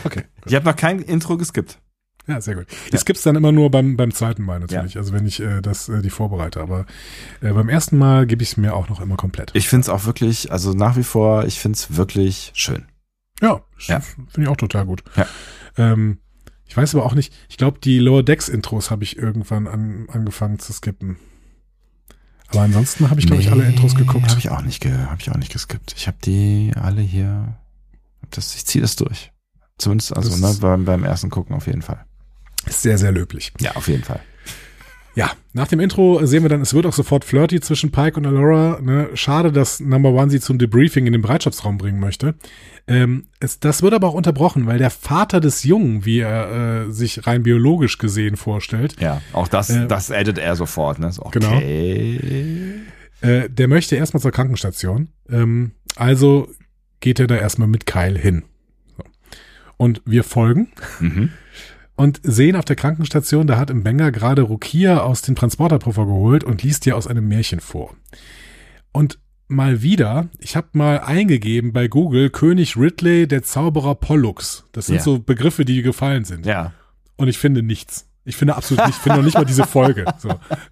[0.04, 0.24] Okay.
[0.46, 1.78] ich habe noch kein Intro geskippt.
[2.26, 2.66] Ja, sehr gut.
[2.92, 4.94] Ich skipp's dann immer nur beim, beim zweiten Mal natürlich.
[4.94, 5.00] Ja.
[5.00, 6.60] Also wenn ich äh, das äh, die vorbereite.
[6.60, 6.86] Aber
[7.40, 9.50] äh, beim ersten Mal gebe ich es mir auch noch immer komplett.
[9.54, 12.86] Ich find's auch wirklich, also nach wie vor, ich find's wirklich schön.
[13.40, 14.00] ja, Ja.
[14.00, 15.02] finde ich auch total gut.
[15.16, 15.26] Ja.
[15.76, 16.18] Ähm,
[16.66, 20.06] ich weiß aber auch nicht, ich glaube, die Lower Decks Intros habe ich irgendwann an,
[20.10, 21.18] angefangen zu skippen.
[22.52, 24.28] Aber ansonsten habe ich, glaube ich, alle Intros geguckt.
[24.28, 25.94] Habe ich auch nicht, ge hab ich auch nicht geskippt.
[25.96, 27.56] Ich habe die alle hier.
[28.30, 29.32] Das, ich ziehe das durch.
[29.78, 32.04] Zumindest also Das ne, beim, beim ersten Gucken auf jeden Fall.
[32.66, 33.52] Ist sehr, sehr löblich.
[33.58, 34.20] Ja, auf jeden Fall.
[35.14, 38.24] Ja, nach dem Intro sehen wir dann, es wird auch sofort flirty zwischen Pike und
[38.26, 38.80] Alora.
[38.80, 39.10] Ne?
[39.14, 42.34] Schade, dass Number One sie zum Debriefing in den Bereitschaftsraum bringen möchte.
[42.86, 46.90] Ähm, es, das wird aber auch unterbrochen, weil der Vater des Jungen, wie er äh,
[46.92, 50.98] sich rein biologisch gesehen vorstellt, Ja, auch das, Äh, das addet er sofort.
[50.98, 51.12] Ne?
[51.12, 51.56] So, Genau.
[51.56, 52.74] okay.
[53.20, 55.08] äh, der möchte erstmal zur Krankenstation.
[55.28, 56.48] Ähm, also
[57.00, 58.44] geht er da erstmal mit Kyle hin.
[58.96, 59.04] So.
[59.76, 60.68] Und wir folgen
[61.00, 61.28] Mhm.
[61.96, 66.42] Und sehen auf der Krankenstation, da hat im Banger gerade Rukia aus dem Transporterpuffer geholt
[66.44, 67.94] und liest ihr aus einem Märchen vor.
[68.92, 74.64] Und mal wieder, ich habe mal eingegeben bei Google König Ridley, der Zauberer Pollux.
[74.72, 75.02] Das sind Ja.
[75.02, 76.46] so Begriffe, die gefallen sind.
[76.46, 76.72] Ja.
[77.16, 78.08] Und ich finde nichts.
[78.24, 80.04] Ich finde absolut nicht, ich finde noch nicht mal diese Folge.
[80.18, 80.28] So,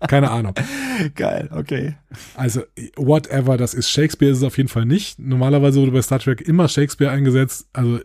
[0.07, 0.55] keine Ahnung.
[1.17, 1.97] Geil, okay.
[2.37, 2.63] Also,
[2.97, 3.91] whatever das ist.
[3.91, 5.19] Shakespeare ist es auf jeden Fall nicht.
[5.19, 7.67] Normalerweise wurde bei Star Trek immer Shakespeare eingesetzt.
[7.73, 7.99] Also,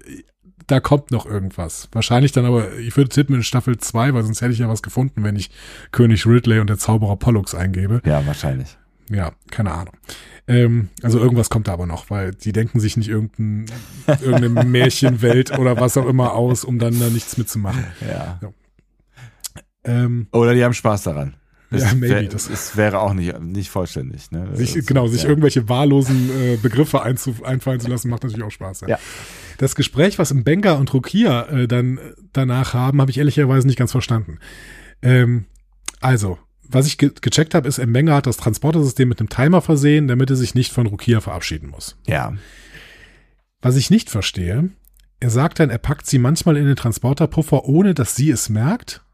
[0.68, 1.90] da kommt noch irgendwas.
[1.92, 4.82] Wahrscheinlich dann aber, ich würde tippen in Staffel 2, weil sonst hätte ich ja was
[4.82, 5.52] gefunden, wenn ich
[5.92, 8.02] König Ridley und der Zauberer Pollux eingebe.
[8.06, 8.78] Ja, wahrscheinlich.
[9.10, 9.94] Ja, keine Ahnung.
[10.48, 13.66] Ähm, also irgendwas kommt da aber noch, weil die denken sich nicht irgendein,
[14.08, 17.84] irgendeine Märchenwelt oder was auch immer aus, um dann da nichts mitzumachen.
[18.08, 18.40] Ja.
[19.84, 21.36] Ähm, Oder die haben Spaß daran.
[21.72, 24.32] Das Ja, maybe, wär- das- es wäre auch nicht, nicht vollständig.
[24.32, 24.50] Ne?
[24.56, 25.30] sich, genau, sich ja.
[25.30, 28.82] irgendwelche wahllosen äh, Begriffe einzu, einfallen zu lassen, macht natürlich auch Spaß.
[28.88, 28.98] Ja.
[29.58, 33.68] Das Gespräch, was im Benga und Rukia äh, dann äh, danach haben, habe ich ehrlicherweise
[33.68, 34.40] nicht ganz verstanden.
[35.02, 35.46] Ähm,
[36.02, 36.38] also,
[36.68, 40.30] was ich ge gecheckt habe, ist, Mbenga hat das Transportersystem mit einem Timer versehen, damit
[40.30, 41.98] er sich nicht von Rukia verabschieden muss.
[42.08, 42.34] Ja.
[43.62, 44.70] Was ich nicht verstehe,
[45.20, 49.05] er sagt dann, er packt sie manchmal in den Transporterpuffer, ohne dass sie es merkt.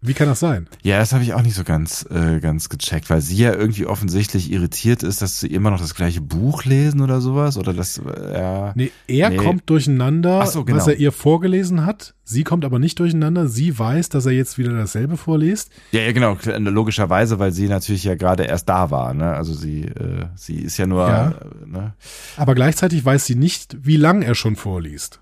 [0.00, 0.68] Wie kann das sein?
[0.82, 3.84] Ja, das habe ich auch nicht so ganz, äh, ganz gecheckt, weil sie ja irgendwie
[3.86, 7.56] offensichtlich irritiert ist, dass sie immer noch das gleiche Buch lesen oder sowas.
[7.56, 8.72] Oder das, äh, ja.
[8.76, 9.36] Nee, er Nee.
[9.38, 10.78] kommt durcheinander, so, genau.
[10.78, 12.14] was er ihr vorgelesen hat.
[12.22, 13.48] Sie kommt aber nicht durcheinander.
[13.48, 15.70] Sie weiß, dass er jetzt wieder dasselbe vorliest.
[15.92, 19.32] Ja, ja, genau, logischerweise, weil sie natürlich ja gerade erst da war, ne?
[19.34, 21.28] Also sie, äh, sie ist ja nur, Ja.
[21.30, 21.94] Äh, ne?
[22.36, 25.20] Aber gleichzeitig weiß sie nicht, wie lang er schon vorliest.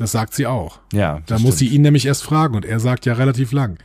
[0.00, 0.80] Das sagt sie auch.
[0.94, 1.20] Ja.
[1.26, 1.76] Da muss sie stimmt.
[1.76, 3.76] ihn nämlich erst fragen und er sagt ja relativ lang.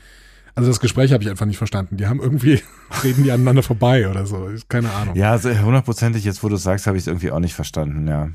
[0.56, 1.97] Also das Gespräch habe ich einfach nicht verstanden.
[1.97, 2.62] Die haben irgendwie,
[3.04, 4.49] reden die aneinander vorbei oder so.
[4.69, 5.17] Keine Ahnung.
[5.17, 8.08] Ja, also hundertprozentig, jetzt wo du es sagst, habe ich es irgendwie auch nicht verstanden,
[8.08, 8.30] ja.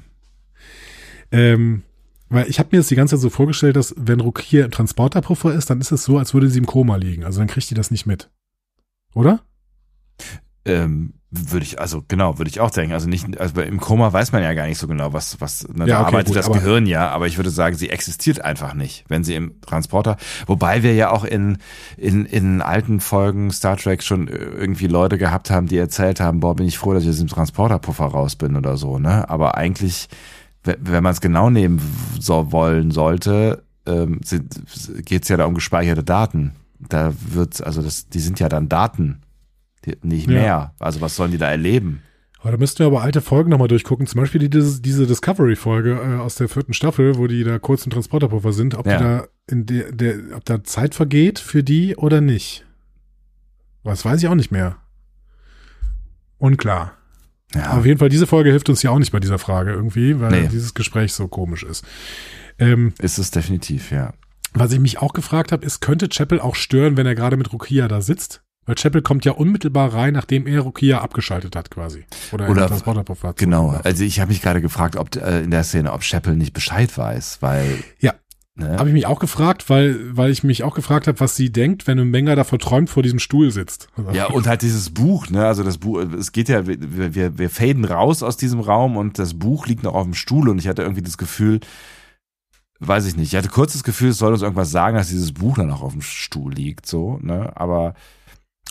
[1.32, 1.84] Ähm,
[2.28, 5.54] weil ich habe mir das die ganze Zeit so vorgestellt, dass wenn Rukia im Transporterpuffer
[5.54, 7.24] ist, dann ist es so, als würde sie im Koma liegen.
[7.24, 8.28] Also dann kriegt die das nicht mit.
[9.14, 9.40] Oder?
[10.64, 12.92] Ähm, würde ich, also genau, würde ich auch denken.
[12.92, 15.68] Also nicht, also im Koma weiß man ja gar nicht so genau, was, was, Ja,
[15.72, 18.74] na, da okay, arbeitet gut, das Gehirn ja, aber ich würde sagen, sie existiert einfach
[18.74, 20.16] nicht, wenn sie im Transporter,
[20.48, 21.58] wobei wir ja auch in,
[21.96, 26.40] in, in alten Folgen Star Trek schon äh, irgendwie Leute gehabt haben, die erzählt haben,
[26.40, 29.30] boah, bin ich froh, dass ich aus dem Transporterpuffer raus bin oder so, ne?
[29.30, 30.08] Aber eigentlich,
[30.64, 31.80] we- wenn man es genau nehmen
[32.18, 34.20] so wollen sollte, ähm,
[35.04, 36.54] geht es ja da um gespeicherte Daten.
[36.80, 39.20] Da wird, also das, die sind ja dann Daten.
[40.02, 40.32] Nicht Ja.
[40.32, 40.74] mehr.
[40.78, 42.02] Also was sollen die da erleben?
[42.40, 44.06] Aber da müssten wir aber alte Folgen nochmal durchgucken.
[44.06, 47.84] Zum Beispiel die, diese, diese Discovery-Folge äh, aus der vierten Staffel, wo die da kurz
[47.84, 48.98] im Transporterpuffer sind, ob Ja.
[48.98, 52.64] da in der, der, ob da Zeit vergeht für die oder nicht.
[53.82, 54.76] Was weiß ich auch nicht mehr.
[56.38, 56.92] Unklar.
[57.54, 57.76] Ja.
[57.78, 60.30] Auf jeden Fall, diese Folge hilft uns ja auch nicht bei dieser Frage irgendwie, weil
[60.42, 60.48] Nee.
[60.48, 61.84] dieses Gespräch so komisch ist.
[62.58, 64.12] Ähm, Ist es definitiv, ja.
[64.54, 67.52] was ich mich auch gefragt habe, ist, könnte Chapel auch stören, wenn er gerade mit
[67.52, 68.42] Rukia da sitzt?
[68.66, 72.04] Weil Chapel kommt ja unmittelbar rein, nachdem er Rukia abgeschaltet hat quasi.
[72.32, 73.36] Oder, Oder- hat.
[73.36, 73.70] Genau.
[73.82, 76.96] Also ich habe mich gerade gefragt, ob äh, in der Szene, ob Chappell nicht Bescheid
[76.96, 77.82] weiß, weil.
[77.98, 78.14] Ja.
[78.56, 78.76] Ne?
[78.78, 81.86] Habe ich mich auch gefragt, weil, weil ich mich auch gefragt habe, was sie denkt,
[81.86, 83.88] wenn ein Menger da verträumt vor diesem Stuhl sitzt.
[83.96, 85.46] Also, Ja, und halt dieses Buch, ne?
[85.46, 89.18] Also das Buch, es geht ja, wir, wir, wir faden raus aus diesem Raum und
[89.18, 91.60] das Buch liegt noch auf dem Stuhl und ich hatte irgendwie das Gefühl,
[92.80, 95.32] weiß ich nicht, ich hatte kurz das Gefühl, es soll uns irgendwas sagen, dass dieses
[95.32, 97.52] Buch dann noch auf dem Stuhl liegt, so, ne?
[97.56, 97.94] Aber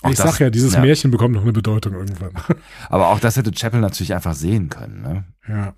[0.01, 2.31] auch ich das- sag ja, dieses Märchen bekommt noch eine Bedeutung irgendwann.
[2.89, 5.25] Aber auch das hätte Chappell natürlich einfach sehen können, ne?
[5.47, 5.73] ja.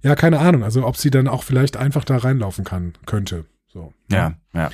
[0.00, 0.62] Ja, keine Ahnung.
[0.62, 3.46] Also ob sie dann auch vielleicht einfach da reinlaufen kann, könnte.
[3.66, 3.92] So.
[4.10, 4.70] Ja, ja.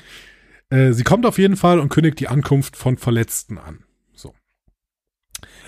[0.68, 3.78] Äh, sie kommt auf jeden Fall und kündigt die Ankunft von Verletzten an.
[4.14, 4.34] So.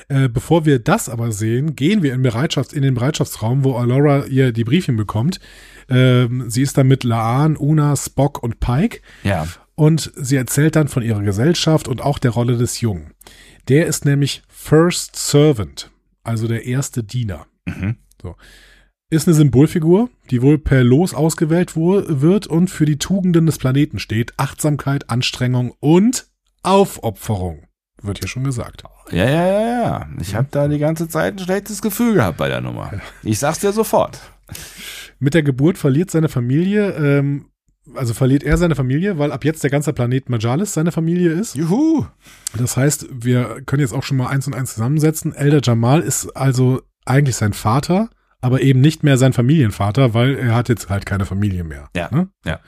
[0.08, 4.26] Äh, bevor wir das aber sehen, gehen wir in, Bereitschafts-, in den Bereitschaftsraum, wo Alora
[4.26, 5.40] ihr die Briefchen bekommt.
[5.88, 9.00] Ähm, sie ist da mit Laan, Una, Spock und Pike.
[9.22, 9.46] Ja.
[9.76, 13.12] Und sie erzählt dann von ihrer Gesellschaft und auch der Rolle des Jungen.
[13.68, 15.90] Der ist nämlich First Servant,
[16.24, 17.46] also der erste Diener.
[17.66, 17.96] Mhm.
[19.08, 24.00] Ist eine Symbolfigur, die wohl per Los ausgewählt wird und für die Tugenden des Planeten
[24.00, 24.32] steht.
[24.36, 26.26] Achtsamkeit, Anstrengung und
[26.62, 27.68] Aufopferung.
[28.02, 28.82] Wird hier schon gesagt.
[29.12, 30.08] Ja, ja, ja, ja.
[30.20, 33.00] Ich habe da die ganze Zeit ein schlechtes Gefühl gehabt bei der Nummer.
[33.22, 34.20] Ich sag's dir sofort.
[35.18, 37.50] Mit der Geburt verliert seine Familie, ähm,
[37.94, 41.54] also verliert er seine Familie, weil ab jetzt der ganze Planet Majalis seine Familie ist.
[41.54, 42.06] Juhu.
[42.56, 45.34] Das heißt, wir können jetzt auch schon mal eins und eins zusammensetzen.
[45.34, 50.54] Elder Jamal ist also eigentlich sein Vater, aber eben nicht mehr sein Familienvater, weil er
[50.54, 51.88] hat jetzt halt keine Familie mehr.
[51.96, 52.28] Ja, Ne?
[52.44, 52.60] ja.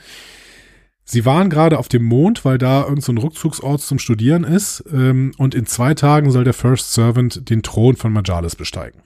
[1.11, 4.85] Sie waren gerade auf dem Mond, weil da irgend so ein Rückzugsort zum Studieren ist.
[4.93, 9.01] Ähm, und in zwei Tagen soll der First Servant den Thron von Majalis besteigen.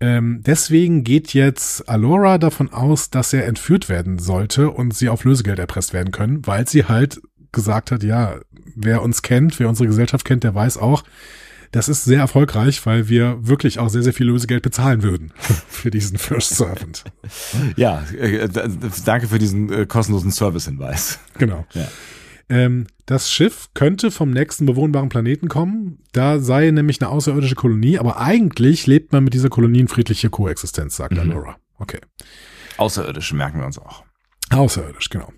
[0.00, 5.24] Ähm, deswegen geht jetzt Alora davon aus, dass er entführt werden sollte und sie auf
[5.24, 7.20] Lösegeld erpresst werden können, weil sie halt
[7.52, 8.36] gesagt hat, ja,
[8.74, 11.04] wer uns kennt, wer unsere Gesellschaft kennt, der weiß auch,
[11.70, 15.32] das ist sehr erfolgreich, weil wir wirklich auch sehr, sehr viel Lösegeld bezahlen würden
[15.68, 17.04] für diesen First Servant.
[17.76, 18.62] Ja, äh, d-
[19.04, 21.18] danke für diesen äh, kostenlosen Service-Hinweis.
[21.38, 21.66] Genau.
[21.74, 21.86] Ja.
[22.48, 25.98] Ähm, das Schiff könnte vom nächsten bewohnbaren Planeten kommen.
[26.12, 30.28] Da sei nämlich eine außerirdische Kolonie, aber eigentlich lebt man mit dieser Kolonie in friedlicher
[30.30, 31.20] Koexistenz, sagt Mhm.
[31.20, 31.56] Alora.
[31.78, 31.98] Okay.
[32.76, 34.04] Außerirdische merken wir uns auch.
[34.50, 35.32] Außerirdisch, genau.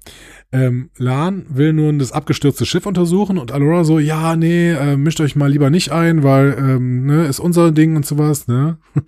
[0.52, 5.20] Ähm, Lan will nun das abgestürzte Schiff untersuchen und Alora so, ja, nee, äh, mischt
[5.20, 8.78] euch mal lieber nicht ein, weil, ähm, ne, ist unser Ding und sowas, ne?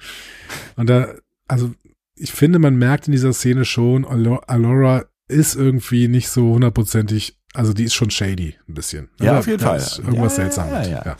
[0.76, 1.14] Und da,
[1.46, 1.72] also,
[2.16, 7.37] ich finde, man merkt in dieser Szene schon, Alo- Alora ist irgendwie nicht so hundertprozentig,
[7.54, 9.08] also die ist schon shady, ein bisschen.
[9.20, 9.80] Ja, Da- auf jeden Fall.
[9.98, 10.68] Irgendwas Ja, seltsam.
[10.70, 11.16] ja, ja.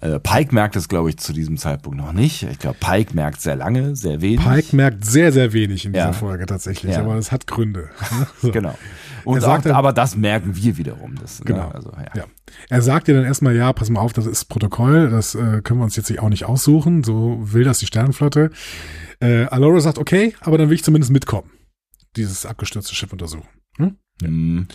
[0.00, 2.42] Äh, Pike merkt es, glaube ich, zu diesem Zeitpunkt noch nicht.
[2.42, 4.44] Ich glaube, Pike merkt sehr lange, sehr wenig.
[4.44, 6.12] Pike merkt sehr, sehr wenig in dieser Ja.
[6.12, 7.00] Folge tatsächlich, Ja.
[7.00, 7.88] aber das hat Gründe.
[8.10, 8.26] ne?
[8.42, 8.50] So.
[8.50, 8.76] Genau.
[9.24, 11.14] Und Er sagt auch, aber das merken wir wiederum.
[11.18, 11.46] Das, ne?
[11.46, 11.68] Genau.
[11.70, 12.10] Also, ja.
[12.20, 12.24] Ja.
[12.68, 15.80] Er sagt dir dann erstmal, ja, pass mal auf, das ist Protokoll, das äh, können
[15.80, 18.50] wir uns jetzt auch nicht aussuchen, so will das die Sternenflotte.
[19.20, 21.50] Äh, Alora sagt, okay, aber dann will ich zumindest mitkommen.
[22.16, 23.48] dieses abgestürzte Schiff untersuchen.
[23.78, 23.96] Hm?
[24.22, 24.68] Mhm.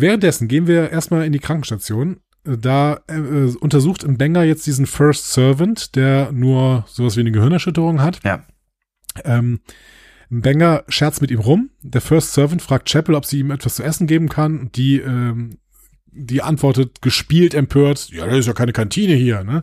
[0.00, 2.20] Währenddessen gehen wir erstmal in die Krankenstation.
[2.44, 7.32] Da äh, äh, untersucht im Banger jetzt diesen First Servant, der nur sowas wie eine
[7.32, 8.20] Gehirnerschütterung hat.
[8.24, 8.44] Ja.
[9.24, 9.60] Ähm,
[10.30, 11.70] Banger scherzt mit ihm rum.
[11.82, 14.70] Der First Servant fragt Chapel, ob sie ihm etwas zu essen geben kann.
[14.74, 15.58] Die, ähm,
[16.06, 19.62] die antwortet gespielt empört, ja, das ist ja keine Kantine hier, ne?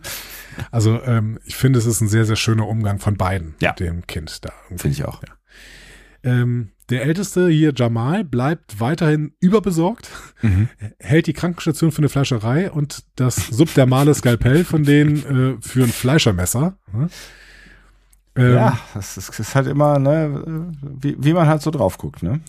[0.72, 3.74] Also ähm, ich finde, es ist ein sehr, sehr schöner Umgang von beiden, Ja.
[3.74, 4.52] dem Kind da.
[4.70, 5.22] Finde ich auch.
[6.24, 10.10] Ähm, der Älteste hier, Jamal, bleibt weiterhin überbesorgt,
[10.42, 10.70] Mhm.
[11.00, 15.90] hält die Krankenstation für eine Fleischerei und das subdermale Skalpell von denen äh, für ein
[15.92, 16.78] Fleischermesser.
[16.94, 17.10] Ne?
[18.36, 22.22] Ähm, ja, das ist, ist halt immer, ne, wie, wie man halt so drauf guckt,
[22.24, 22.40] ne?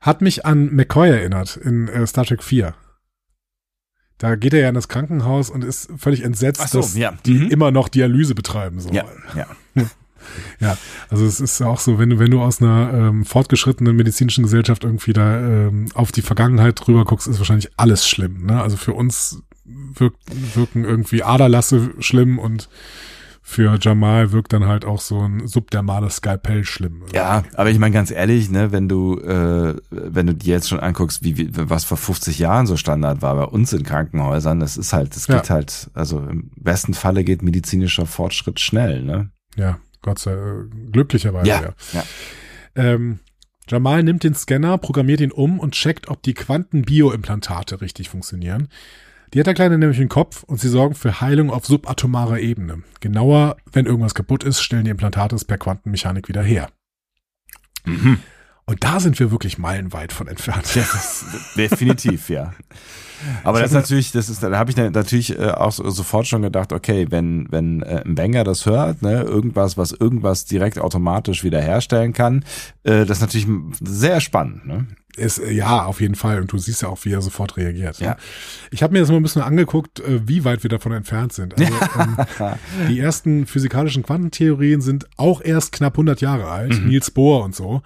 [0.00, 2.74] Hat mich an McCoy erinnert in äh, Star Trek 4.
[4.18, 7.12] Da geht er ja in das Krankenhaus und ist völlig entsetzt, so, dass ja.
[7.24, 7.50] die Mhm.
[7.50, 8.80] immer noch Dialyse betreiben.
[8.80, 8.90] So.
[8.90, 9.04] Ja,
[9.36, 9.46] ja.
[10.60, 10.76] Ja,
[11.08, 14.84] also es ist auch so, wenn du, wenn du aus einer ähm, fortgeschrittenen medizinischen Gesellschaft
[14.84, 18.46] irgendwie da ähm, auf die Vergangenheit drüber guckst, ist wahrscheinlich alles schlimm.
[18.46, 18.60] Ne?
[18.62, 20.18] Also für uns wirkt,
[20.56, 22.68] wirken irgendwie Aderlasse schlimm und
[23.42, 27.02] für Jamal wirkt dann halt auch so ein subdermales Skalpell schlimm.
[27.12, 30.78] Ja, aber ich meine ganz ehrlich, ne, wenn du äh, wenn du dir jetzt schon
[30.78, 34.76] anguckst, wie, wie was vor 50 Jahren so Standard war bei uns in Krankenhäusern, das
[34.76, 35.36] ist halt, das Ja.
[35.38, 39.30] geht halt, also im besten Falle geht medizinischer Fortschritt schnell, ne?
[39.56, 40.36] Ja, Gott sei
[40.92, 41.48] glücklicherweise.
[41.48, 41.74] Ja.
[41.92, 42.04] ja.
[42.74, 43.20] Ähm,
[43.68, 48.68] Jamal nimmt den Scanner, programmiert ihn um und checkt, ob die Quantenbioimplantate richtig funktionieren.
[49.32, 52.82] Die hat der Kleine nämlich im Kopf und sie sorgen für Heilung auf subatomarer Ebene.
[52.98, 56.70] Genauer, wenn irgendwas kaputt ist, stellen die Implantate es per Quantenmechanik wieder her.
[57.84, 58.18] Mhm.
[58.70, 60.76] Und da sind wir wirklich meilenweit von entfernt.
[60.76, 61.24] Ja, das,
[61.56, 62.52] definitiv, ja.
[63.42, 66.42] Aber das ist natürlich, das ist, da habe ich natürlich äh, auch so, sofort schon
[66.42, 71.42] gedacht, okay, wenn wenn äh, ein Banger das hört, ne, irgendwas, was irgendwas direkt automatisch
[71.42, 72.44] wiederherstellen kann,
[72.84, 73.48] äh, das ist natürlich
[73.80, 74.86] sehr spannend, ne?
[75.16, 76.40] Ist, ja, auf jeden Fall.
[76.40, 78.00] Und du siehst ja auch, wie er sofort reagiert.
[78.00, 78.06] ne?
[78.06, 78.16] Ja.
[78.70, 81.54] Ich habe mir das mal ein bisschen angeguckt, wie weit wir davon entfernt sind.
[81.58, 82.54] Also, ähm,
[82.88, 86.80] die ersten physikalischen Quantentheorien sind auch erst knapp 100 Jahre alt.
[86.80, 86.86] Mhm.
[86.86, 87.82] Niels Bohr und so.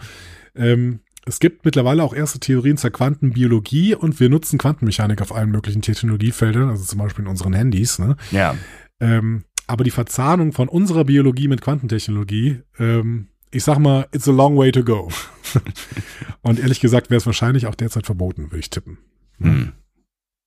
[0.55, 5.51] Ähm, es gibt mittlerweile auch erste Theorien zur Quantenbiologie und wir nutzen Quantenmechanik auf allen
[5.51, 7.99] möglichen Technologiefeldern, also zum Beispiel in unseren Handys.
[7.99, 8.17] Ne?
[8.31, 8.55] Ja.
[9.01, 14.33] Ähm, aber die Verzahnung von unserer Biologie mit Quantentechnologie, ähm, ich sag mal, it's a
[14.33, 15.09] long way to go.
[16.43, 18.99] Und ehrlich gesagt wäre es wahrscheinlich auch derzeit verboten, würde ich tippen.
[19.39, 19.73] Hm.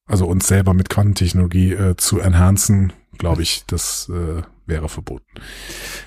[0.05, 5.25] Also uns selber mit Quantentechnologie äh, zu enhancen, glaube ich, das äh, wäre verboten.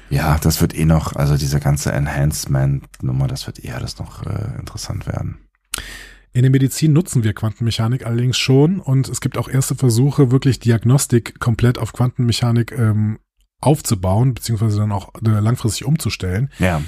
[0.09, 4.59] Ja, das wird eh noch, also diese ganze Enhancement-Nummer, das wird eher das noch äh,
[4.59, 5.39] interessant werden.
[6.33, 10.61] In der Medizin nutzen wir Quantenmechanik allerdings schon und es gibt auch erste Versuche, wirklich
[10.61, 13.19] Diagnostik komplett auf Quantenmechanik ähm,
[13.61, 16.51] aufzubauen, beziehungsweise dann auch äh, langfristig umzustellen.
[16.59, 16.83] Ja.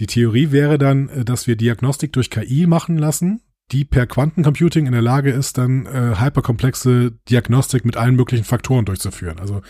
[0.00, 4.86] Die Theorie wäre dann, äh, dass wir Diagnostik durch KI machen lassen, die per Quantencomputing
[4.86, 9.38] in der Lage ist, dann äh, hyperkomplexe Diagnostik mit allen möglichen Faktoren durchzuführen.
[9.38, 9.62] Also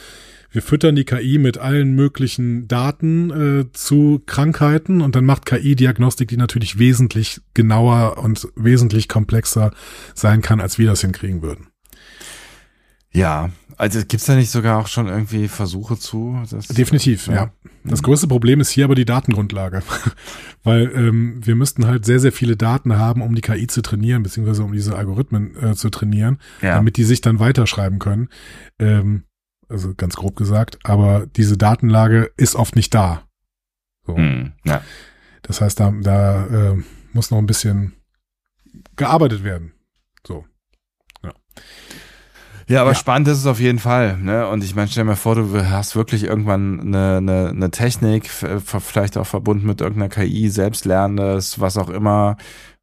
[0.50, 5.76] wir füttern die KI mit allen möglichen Daten äh, zu Krankheiten und dann macht KI
[5.76, 9.72] Diagnostik, die natürlich wesentlich genauer und wesentlich komplexer
[10.14, 11.66] sein kann, als wir das hinkriegen würden.
[13.12, 16.38] Ja, also gibt's da nicht sogar auch schon irgendwie Versuche zu?
[16.70, 17.34] Definitiv, ja.
[17.34, 17.52] Ja.
[17.84, 19.82] Das größte Problem ist hier aber die Datengrundlage,
[20.62, 24.22] weil ähm, wir müssten halt sehr, sehr viele Daten haben, um die KI zu trainieren,
[24.22, 26.74] beziehungsweise um diese Algorithmen äh, zu trainieren, Ja.
[26.74, 28.28] damit die sich dann weiterschreiben können.
[28.78, 29.22] Ähm,
[29.68, 33.22] also ganz grob gesagt, aber diese Datenlage ist oft nicht da.
[34.06, 34.16] So.
[34.16, 34.82] Hm, ja.
[35.42, 36.76] Das heißt, da, da äh,
[37.12, 37.92] muss noch ein bisschen
[38.96, 39.72] gearbeitet werden.
[40.26, 40.44] So.
[42.70, 42.96] Ja, aber Ja.
[42.96, 44.18] spannend ist es auf jeden Fall.
[44.18, 44.46] Ne?
[44.46, 48.28] Und ich meine, stell dir mal vor, du hast wirklich irgendwann eine, eine, eine Technik,
[48.28, 52.36] vielleicht auch verbunden mit irgendeiner KI, Selbstlernendes, was auch immer,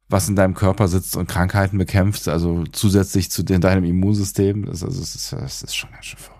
[0.08, 4.64] was in deinem Körper sitzt und Krankheiten bekämpft, also zusätzlich zu de- deinem Immunsystem.
[4.66, 6.35] Das, also, das, ist, das ist schon ganz schön verrückt.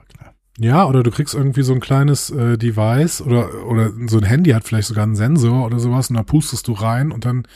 [0.59, 4.51] Ja, oder du kriegst irgendwie so ein kleines äh, Device oder, oder so ein Handy
[4.51, 7.47] hat vielleicht sogar einen Sensor oder sowas und da pustest du rein und dann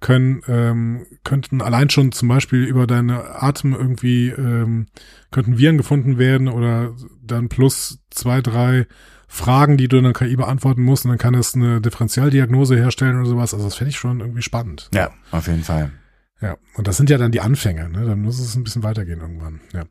[0.00, 4.86] können, ähm, könnten allein schon zum Beispiel über deine Atem irgendwie, ähm,
[5.30, 8.86] könnten Viren gefunden werden oder dann plus zwei, drei
[9.28, 13.18] Fragen, die du in der KI beantworten musst und dann kann es eine Differentialdiagnose herstellen
[13.18, 13.54] oder sowas.
[13.54, 14.88] Also das fände ich schon irgendwie spannend.
[14.94, 15.92] Ja, auf jeden Fall.
[16.40, 18.06] Ja, und das sind ja dann die Anfänge, ne?
[18.06, 19.84] Dann muss es ein bisschen weitergehen irgendwann, ja.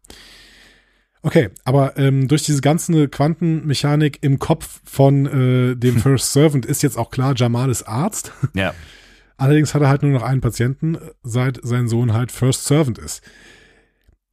[1.24, 6.84] Okay, aber ähm, durch diese ganze Quantenmechanik im Kopf von äh, dem First Servant ist
[6.84, 8.32] jetzt auch klar, Jamal ist Arzt.
[8.54, 8.74] Ja.
[9.38, 13.22] Allerdings hat er halt nur noch einen Patienten, seit sein Sohn halt First Servant ist.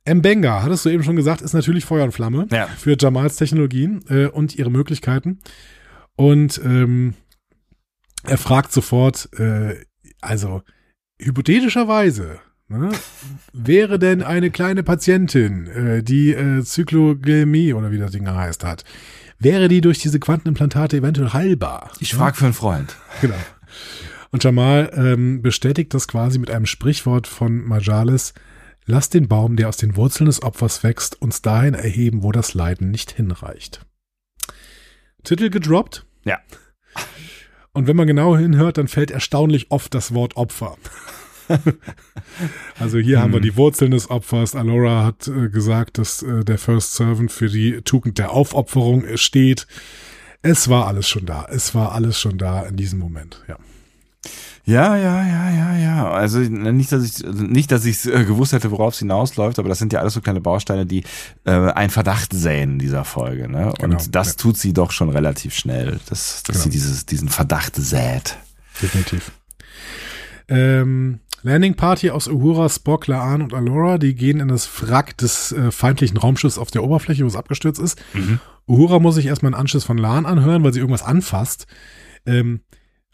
[0.09, 2.67] Mbenga, hattest du eben schon gesagt, ist natürlich Feuer und Flamme Ja.
[2.67, 5.41] für Jamals Technologien äh, und ihre Möglichkeiten.
[6.17, 7.15] Und ähm,
[8.23, 9.77] er fragt sofort, äh,
[10.21, 10.63] Also,
[11.21, 12.39] hypothetischerweise,
[12.69, 12.91] ne,
[13.53, 18.85] wäre denn eine kleine Patientin, äh, die äh, Zyklogelmie oder wie das Ding heißt hat,
[19.39, 21.91] wäre die durch diese Quantenimplantate eventuell heilbar?
[22.01, 22.97] Ich frage für einen Freund.
[23.21, 23.37] Genau.
[24.31, 28.35] Und Jamal ähm, bestätigt das quasi mit einem Sprichwort von Majalis,
[28.85, 32.53] lass den Baum, der aus den Wurzeln des Opfers wächst, uns dahin erheben, wo das
[32.53, 33.87] Leiden nicht hinreicht.
[35.23, 36.05] Titel gedroppt.
[36.25, 36.41] Ja.
[37.73, 40.77] Und wenn man genau hinhört, dann fällt erstaunlich oft das Wort Opfer.
[42.79, 44.55] also hier haben wir die Wurzeln des Opfers.
[44.55, 49.17] Alora hat äh, gesagt, dass äh, der First Servant für die Tugend der Aufopferung äh,
[49.19, 49.67] steht.
[50.43, 51.47] Es war alles schon da.
[51.51, 53.57] Es war alles schon da in diesem Moment, ja.
[54.67, 56.11] Ja, ja, ja, ja, ja.
[56.11, 59.79] Also nicht, dass ich nicht, dass ich äh, gewusst hätte, worauf es hinausläuft, aber das
[59.79, 61.05] sind ja alles so kleine Bausteine, die
[61.45, 63.47] äh, einen Verdacht säen in dieser Folge.
[63.47, 63.67] Ne?
[63.67, 64.35] Und Genau, das ja.
[64.37, 66.59] tut sie doch schon relativ schnell, dass, dass Genau.
[66.65, 68.39] sie dieses, diesen Verdacht sät.
[68.81, 69.33] Definitiv.
[70.49, 75.53] Ähm, Landing Party aus Uhura, Spock, Laan und Alora, die gehen in das Wrack des
[75.53, 78.03] äh, feindlichen Raumschiffs auf der Oberfläche, wo es abgestürzt ist.
[78.67, 81.67] Uhura muss sich erstmal einen Anschluss von Laan anhören, weil sie irgendwas anfasst.
[82.27, 82.61] Ähm,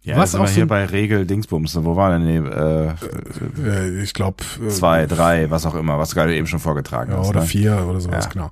[0.02, 1.76] Ja, Was auch hier bei Regel Dingsbums.
[1.84, 6.14] Wo war denn die, äh, äh, ich glaube zwei, drei, was auch immer, was du
[6.14, 7.28] gerade eben schon vorgetragen ja, hast.
[7.28, 7.46] oder ne?
[7.46, 8.30] vier oder sowas, Ja.
[8.30, 8.50] genau.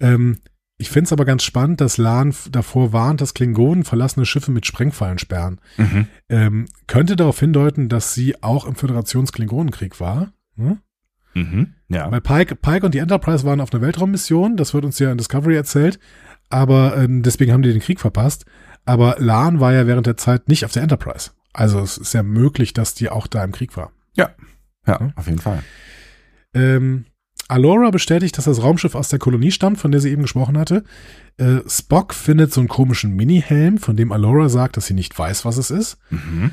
[0.00, 0.38] Ähm,
[0.78, 4.50] ich finde es aber ganz spannend, dass Laan f- davor warnt, dass Klingonen verlassene Schiffe
[4.52, 5.60] mit Sprengfallen sperren.
[5.76, 6.06] Mhm.
[6.28, 10.32] Ähm, könnte darauf hindeuten, dass sie auch im Föderations-Klingonenkrieg war.
[10.56, 10.78] Hm?
[11.34, 11.74] Mhm.
[11.88, 12.10] Ja.
[12.10, 15.18] Weil Pike, Pike und die Enterprise waren auf einer Weltraummission, das wird uns ja in
[15.18, 15.98] Discovery erzählt,
[16.48, 18.46] aber ähm, deswegen haben die den Krieg verpasst.
[18.84, 21.32] Aber Lan war ja während der Zeit nicht auf der Enterprise.
[21.52, 23.92] Also es ist ja möglich, dass die auch da im Krieg war.
[24.14, 24.30] Ja.
[24.86, 25.12] Ja, Hm?
[25.16, 25.62] auf jeden Fall.
[26.54, 27.04] Ähm,
[27.48, 30.84] Alora bestätigt, dass das Raumschiff aus der Kolonie stammt, von der sie eben gesprochen hatte.
[31.38, 35.44] Äh, Spock findet so einen komischen Mini-Helm, von dem Alora sagt, dass sie nicht weiß,
[35.44, 35.96] was es ist.
[36.10, 36.50] Mhm.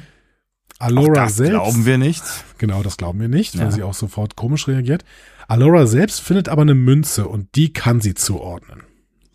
[0.79, 1.51] Alora Auch das selbst.
[1.51, 2.23] glauben wir nicht.
[2.57, 3.71] Genau, das glauben wir nicht, weil Ja.
[3.71, 5.03] sie auch sofort komisch reagiert.
[5.47, 8.81] Alora selbst findet aber eine Münze und die kann sie zuordnen.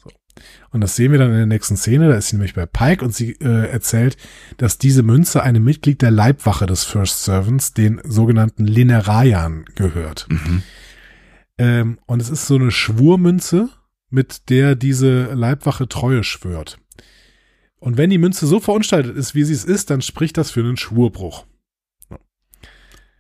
[0.03, 0.11] So.
[0.71, 2.09] Und das sehen wir dann in der nächsten Szene.
[2.09, 4.17] Da ist sie nämlich bei Pike und sie äh, erzählt,
[4.57, 10.27] dass diese Münze einem Mitglied der Leibwache des First Servants, den sogenannten Linerayern, gehört.
[10.31, 10.63] Mhm.
[11.61, 13.69] Ähm, und es ist so eine Schwurmünze,
[14.09, 16.79] mit der diese Leibwache Treue schwört.
[17.79, 20.61] Und wenn die Münze so verunstaltet ist, wie sie es ist, dann spricht das für
[20.61, 21.45] einen Schwurbruch.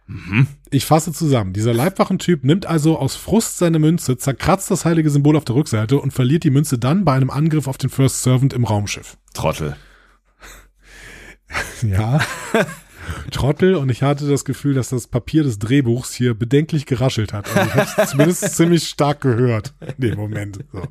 [0.06, 0.46] Mhm.
[0.70, 1.52] Ich fasse zusammen.
[1.52, 5.98] Dieser Leibwachentyp nimmt also aus Frust seine Münze, zerkratzt das heilige Symbol auf der Rückseite
[5.98, 9.18] und verliert die Münze dann bei einem Angriff auf den First Servant im Raumschiff.
[9.34, 9.76] Trottel.
[11.82, 12.20] Ja.
[13.30, 17.46] Trottel und ich hatte das Gefühl, dass das Papier des Drehbuchs hier bedenklich geraschelt hat.
[17.54, 20.58] Also ich habe es zumindest ziemlich stark gehört in dem Moment.
[20.72, 20.82] So.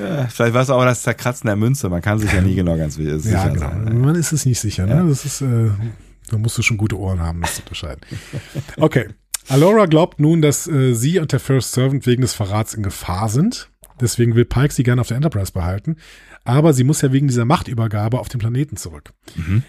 [0.00, 1.88] Ja, vielleicht war es auch das Zerkratzen der Münze.
[1.88, 3.60] Man kann sich ja nie genau ganz sicher Ja, genau.
[3.60, 4.00] sein.
[4.00, 4.86] Man ist es nicht sicher.
[4.86, 4.94] Ne?
[4.94, 5.02] Ja.
[5.04, 5.70] Das ist, äh,
[6.30, 8.00] da musst du schon gute Ohren haben, das zu unterscheiden.
[8.76, 9.08] Okay.
[9.48, 13.28] Alora glaubt nun, dass äh, sie und der First Servant wegen des Verrats in Gefahr
[13.28, 13.70] sind.
[14.00, 15.96] Deswegen will Pike sie gerne auf der Enterprise behalten.
[16.44, 19.10] Aber sie muss ja wegen dieser Machtübergabe auf den Planeten zurück.
[19.34, 19.64] Mhm.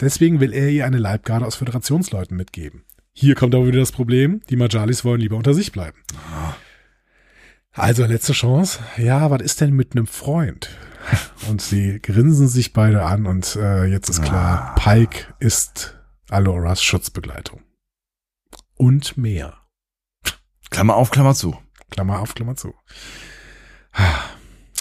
[0.00, 2.84] Deswegen will er ihr eine Leibgarde aus Föderationsleuten mitgeben.
[3.12, 5.98] Hier kommt aber wieder das Problem, die Majalis wollen lieber unter sich bleiben.
[7.72, 8.80] Also letzte Chance.
[8.96, 10.70] Ja, was ist denn mit einem Freund?
[11.48, 15.98] Und sie grinsen sich beide an und äh, jetzt ist klar, Pike ist
[16.28, 17.62] Aloras Schutzbegleitung.
[18.76, 19.58] Und mehr.
[20.70, 21.56] Klammer auf, Klammer zu.
[21.90, 22.74] Klammer auf, Klammer zu.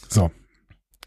[0.10, 0.32] So.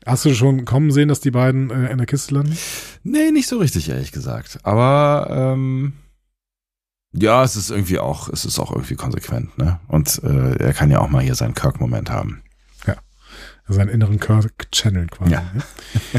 [0.06, 2.56] Hast du schon kommen sehen, dass die beiden äh, in der Kiste landen?
[3.02, 4.58] Nee, nicht so richtig, ehrlich gesagt.
[4.62, 5.92] Aber ähm,
[7.12, 9.80] ja, es ist irgendwie auch, es ist auch irgendwie konsequent, ne?
[9.88, 12.42] Und äh, er kann ja auch mal hier seinen Kirk-Moment haben.
[13.68, 15.32] Seinen inneren Kirk channeln quasi.
[15.32, 15.42] Ja.
[15.54, 15.62] ne?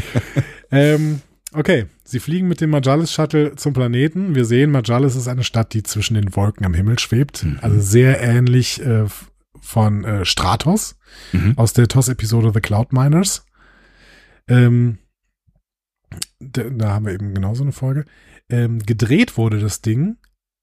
[0.72, 1.22] ähm,
[1.54, 4.34] okay, sie fliegen mit dem Majalis-Shuttle zum Planeten.
[4.34, 7.44] Wir sehen, Majalis ist eine Stadt, die zwischen den Wolken am Himmel schwebt.
[7.44, 7.60] Mhm.
[7.62, 9.06] Also sehr ähnlich äh,
[9.62, 10.96] von äh, Stratos
[11.32, 11.54] Mhm.
[11.58, 13.46] aus der TOS-Episode The Cloud Miners.
[14.48, 14.98] Ähm,
[16.40, 18.06] da, da haben wir eben genauso eine Folge.
[18.50, 20.18] Ähm, gedreht wurde das Ding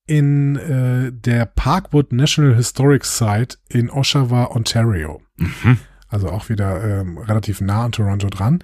[0.07, 5.23] in äh, der Parkwood National Historic Site in Oshawa, Ontario.
[5.37, 5.79] Mhm.
[6.09, 8.63] Also auch wieder ähm, relativ nah an Toronto dran.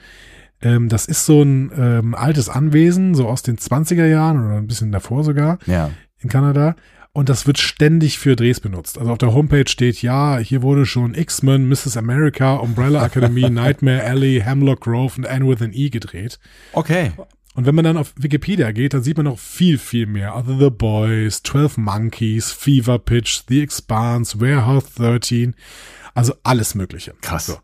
[0.61, 4.67] Ähm, das ist so ein ähm, altes Anwesen, so aus den 20er Jahren oder ein
[4.67, 5.91] bisschen davor sogar Ja.
[6.19, 6.75] in Kanada.
[7.17, 8.99] Und das wird ständig für Drehs benutzt.
[8.99, 11.97] Also auf der Homepage steht, ja, hier wurde schon X-Men, Mrs.
[11.97, 16.39] America, Umbrella Academy, Nightmare Alley, Hemlock Grove und Anne with an E gedreht.
[16.75, 17.13] Okay.
[17.55, 20.35] Und wenn man dann auf Wikipedia geht, dann sieht man noch viel, viel mehr.
[20.35, 25.55] Also The Boys, 12 Monkeys, Fever Pitch, The Expanse, Warehouse 13.
[26.13, 27.15] Also alles Mögliche.
[27.23, 27.47] Krass.
[27.47, 27.57] So.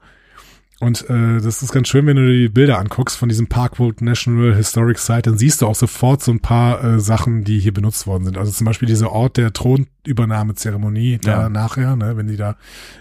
[0.83, 4.01] Und äh, das ist ganz schön, wenn du dir die Bilder anguckst von diesem Parkwood
[4.03, 7.73] National Historic Site, dann siehst du auch sofort so ein paar äh, Sachen, die hier
[7.73, 8.37] benutzt worden sind.
[8.37, 11.49] Also zum Beispiel dieser Ort der Thronübernahmezeremonie da Ja.
[11.49, 12.57] nachher, ne, wenn die da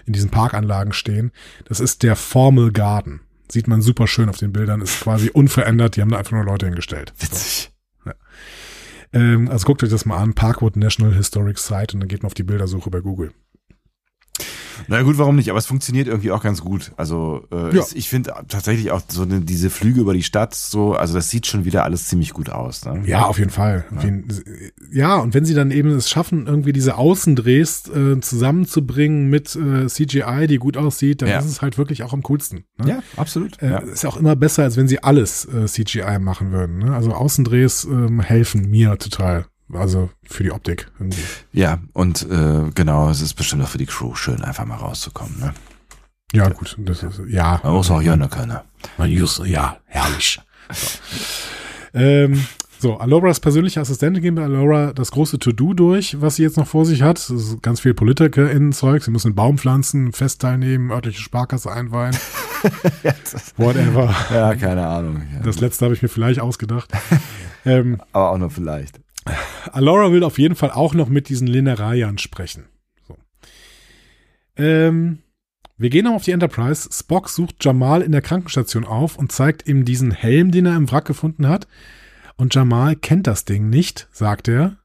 [0.06, 1.32] in diesen Parkanlagen stehen.
[1.64, 3.20] Das ist der Formal Garden.
[3.50, 6.44] Sieht man super schön auf den Bildern, ist quasi unverändert, die haben da einfach nur
[6.44, 7.12] Leute hingestellt.
[7.18, 7.72] Witzig.
[9.12, 12.28] Ähm, also guckt euch das mal an, Parkwood National Historic Site und dann geht man
[12.28, 13.32] auf die Bildersuche bei Google.
[14.88, 15.50] Na gut, warum nicht?
[15.50, 16.92] Aber es funktioniert irgendwie auch ganz gut.
[16.96, 17.84] Also äh, Ja.
[17.94, 21.46] ich finde tatsächlich auch so eine, diese Flüge über die Stadt so, also das sieht
[21.46, 22.84] schon wieder alles ziemlich gut aus.
[22.84, 23.02] Ne?
[23.06, 23.84] Ja, auf jeden Fall.
[23.96, 24.28] Auf jeden,
[24.90, 29.86] ja, und wenn sie dann eben es schaffen, irgendwie diese Außendrehs äh, zusammenzubringen mit äh,
[29.86, 31.38] CGI, die gut aussieht, dann Ja.
[31.38, 32.64] ist es halt wirklich auch am coolsten.
[32.78, 32.88] Ne?
[32.88, 33.60] ja absolut.
[33.62, 33.78] Äh, ja.
[33.78, 36.78] Ist ja auch immer besser, als wenn sie alles äh, CGI machen würden.
[36.78, 36.94] Ne?
[36.94, 39.46] Also Außendrehs ähm, helfen mir total.
[39.72, 40.90] Also für die Optik.
[40.98, 41.22] Irgendwie.
[41.52, 45.38] ja, und äh, genau, es ist bestimmt auch für die Crew schön, einfach mal rauszukommen.
[45.38, 45.54] Ne?
[46.32, 46.76] Ja, gut.
[46.78, 47.60] Das ist, ja.
[47.62, 48.58] Man muss auch Jönne können.
[48.98, 50.40] Man just, ja, herrlich.
[50.74, 51.98] So.
[51.98, 52.46] ähm,
[52.78, 56.66] so, Aloras persönliche Assistentin gehen bei Alora das große To-Do durch, was sie jetzt noch
[56.66, 57.18] vor sich hat.
[57.18, 59.04] Das ist ganz viel PolitikerInnen-Zeug.
[59.04, 62.16] Sie muss einen Baum pflanzen, Fest teilnehmen, örtliche Sparkasse einweihen.
[63.56, 64.14] Whatever.
[64.32, 65.22] Ja, keine Ahnung.
[65.34, 65.40] Ja.
[65.44, 66.90] Das letzte habe ich mir vielleicht ausgedacht.
[67.66, 69.01] ähm, Aber auch nur vielleicht.
[69.70, 72.66] Alora will auf jeden Fall auch noch mit diesen Linerayern sprechen.
[73.06, 73.16] So.
[74.56, 75.18] Ähm,
[75.78, 76.88] wir gehen noch auf die Enterprise.
[76.92, 80.90] Spock sucht Jamal in der Krankenstation auf und zeigt ihm diesen Helm, den er im
[80.90, 81.66] Wrack gefunden hat.
[82.36, 84.78] Und Jamal kennt das Ding nicht, sagt er.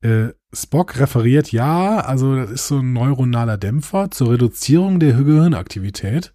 [0.00, 6.32] Äh, Spock referiert, ja, also das ist so ein neuronaler Dämpfer zur Reduzierung der Gehirnaktivität.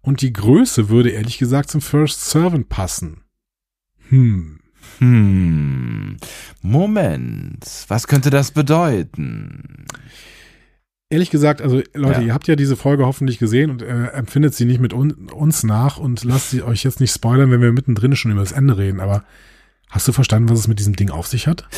[0.00, 3.24] Und die Größe würde ehrlich gesagt zum First Servant passen.
[4.08, 4.60] Hm.
[4.98, 6.16] Hm.
[6.62, 7.64] Moment.
[7.88, 9.86] Was könnte das bedeuten?
[11.08, 12.26] Ehrlich gesagt, also Leute, Ja.
[12.26, 15.62] ihr habt ja diese Folge hoffentlich gesehen und äh, empfindet sie nicht mit un uns
[15.62, 18.76] nach und lasst sie euch jetzt nicht spoilern, wenn wir mittendrin schon über das Ende
[18.76, 18.98] reden.
[19.00, 19.22] Aber
[19.88, 21.68] hast du verstanden, was es mit diesem Ding auf sich hat?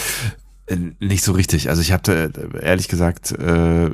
[0.68, 1.68] Äh, Nicht so richtig.
[1.70, 3.90] Also ich hatte äh, ehrlich gesagt äh,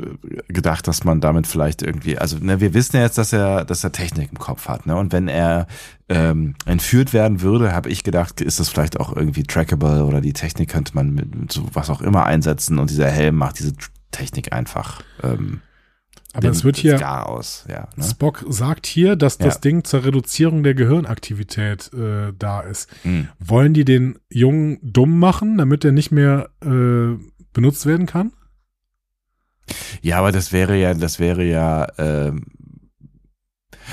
[0.48, 3.84] gedacht, dass man damit vielleicht irgendwie, also ne, wir wissen ja jetzt, dass er, dass
[3.84, 4.96] er Technik im Kopf hat, ne?
[4.96, 5.66] Und wenn er
[6.08, 10.32] ähm, entführt werden würde, habe ich gedacht, ist das vielleicht auch irgendwie trackable oder die
[10.32, 13.72] Technik könnte man mit, mit so was auch immer einsetzen und dieser Helm macht diese
[14.10, 15.02] Technik einfach.
[15.22, 15.60] Ähm,
[16.34, 17.88] Aber es wird das hier, aus, ja.
[17.96, 18.04] Ne?
[18.04, 19.60] Spock sagt hier, dass das Ja.
[19.60, 22.90] Ding zur Reduzierung der Gehirnaktivität äh, da ist.
[23.02, 23.28] Hm.
[23.38, 27.16] Wollen die den Jungen dumm machen, damit er nicht mehr äh,
[27.52, 28.32] benutzt werden kann?
[30.02, 32.46] Ja, aber das wäre ja, das wäre ja, ähm,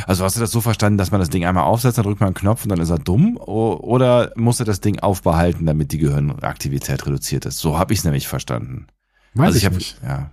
[0.07, 2.27] also hast du das so verstanden, dass man das Ding einmal aufsetzt, dann drückt man
[2.27, 3.37] einen Knopf und dann ist er dumm?
[3.37, 7.59] Oder muss er das Ding aufbehalten, damit die Gehirnaktivität reduziert ist?
[7.59, 8.87] So habe ich es nämlich verstanden.
[9.33, 9.97] Weiß also ich, hab, nicht.
[10.03, 10.31] Ja.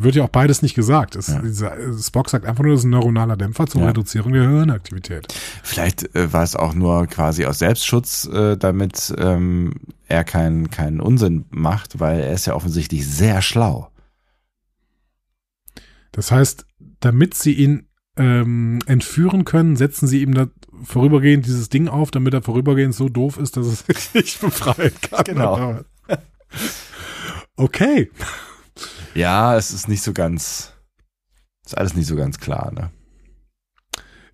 [0.00, 1.16] Wird ja auch beides nicht gesagt.
[1.16, 1.40] Es, Ja.
[1.74, 3.88] äh, Spock sagt einfach nur, das ist ein neuronaler Dämpfer zur Ja.
[3.88, 5.26] Reduzierung der Gehirnaktivität.
[5.64, 9.74] Vielleicht äh, war es auch nur quasi aus Selbstschutz, äh, damit ähm,
[10.06, 13.90] er keinen keinen Unsinn macht, weil er ist ja offensichtlich sehr schlau.
[16.12, 16.64] Das heißt,
[17.00, 17.86] damit sie ihn
[18.16, 20.46] ähm, entführen können, setzen sie ihm da
[20.84, 24.92] vorübergehend dieses Ding auf, damit er vorübergehend so doof ist, dass es sich nicht befreien
[25.00, 25.24] kann.
[25.24, 25.80] Genau.
[27.56, 28.10] Okay.
[29.18, 30.72] Ja, es ist nicht so ganz,
[31.66, 32.90] ist alles nicht so ganz klar, ne?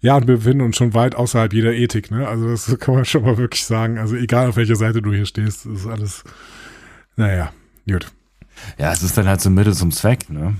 [0.01, 2.28] Ja, und wir befinden uns schon weit außerhalb jeder Ethik, ne?
[2.28, 3.97] Also das kann man schon mal wirklich sagen.
[3.99, 6.22] Also egal auf welcher Seite du hier stehst, ist alles,
[7.16, 7.51] naja,
[7.89, 8.12] gut.
[8.76, 10.57] Ja, es ist dann halt so Mittel zum Zweck, ne?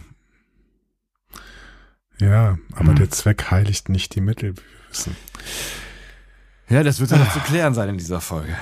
[2.18, 2.97] Ja, aber Hm.
[2.97, 5.16] der Zweck heiligt nicht die Mittel, wie wir wissen.
[6.70, 8.57] Ja, das wird dann noch zu klären sein in dieser Folge.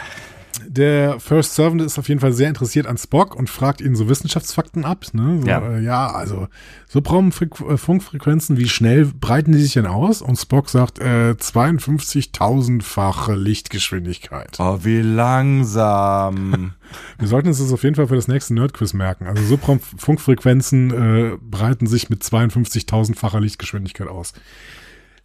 [0.74, 4.08] Der First Servant ist auf jeden Fall sehr interessiert an Spock und fragt ihn so
[4.08, 5.04] Wissenschaftsfakten ab.
[5.12, 5.40] Ne?
[5.42, 5.58] So, Ja.
[5.60, 6.48] Äh, ja, also
[6.90, 10.22] Subraumfrequ- äh, Funkfrequenzen, wie schnell breiten die sich denn aus?
[10.22, 14.56] Und Spock sagt äh, 52.000-fache Lichtgeschwindigkeit.
[14.60, 16.72] Oh, wie langsam.
[17.18, 19.26] Wir sollten uns das auf jeden Fall für das nächste Nerdquiz merken.
[19.26, 20.90] Also Subraumfunkfrequenzen
[21.34, 24.32] äh, breiten sich mit 52.000-facher Lichtgeschwindigkeit aus.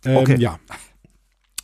[0.06, 0.36] Ähm, Okay.
[0.39, 0.60] Ja.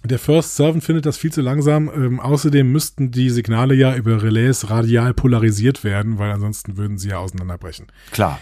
[0.05, 1.89] Der First Servant findet das viel zu langsam.
[1.93, 7.09] Ähm, außerdem müssten die Signale ja über Relais radial polarisiert werden, weil ansonsten würden sie
[7.09, 7.87] ja auseinanderbrechen.
[8.11, 8.39] Klar.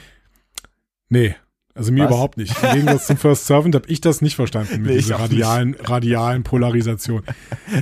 [1.09, 1.35] Nee,
[1.73, 2.09] also mir Was?
[2.11, 2.53] überhaupt nicht.
[2.63, 6.43] Im Gegensatz zum First Servant habe ich das nicht verstanden mit Nee, dieser radialen, radialen
[6.43, 7.23] Polarisation.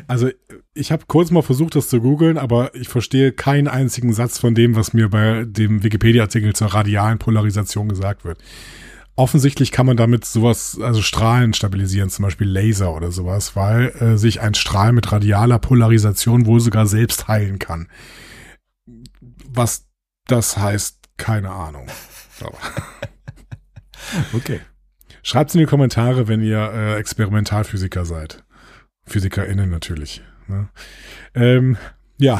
[0.08, 0.30] Also
[0.74, 4.54] ich habe kurz mal versucht, das zu googeln, aber ich verstehe keinen einzigen Satz von
[4.54, 8.38] dem, was mir bei dem Wikipedia-Artikel zur radialen Polarisation gesagt wird.
[9.20, 14.18] Offensichtlich kann man damit sowas, also Strahlen stabilisieren, zum Beispiel Laser oder sowas, weil äh,
[14.18, 17.90] sich ein Strahl mit radialer Polarisation wohl sogar selbst heilen kann.
[19.46, 19.88] Was
[20.26, 21.88] das heißt, keine Ahnung.
[24.34, 24.62] Okay.
[25.22, 28.46] Schreibt's in die Kommentare, wenn ihr äh, Experimentalphysiker seid.
[29.06, 30.22] PhysikerInnen natürlich.
[30.48, 30.70] Ne?
[31.36, 31.78] Ähm,
[32.18, 32.38] ja,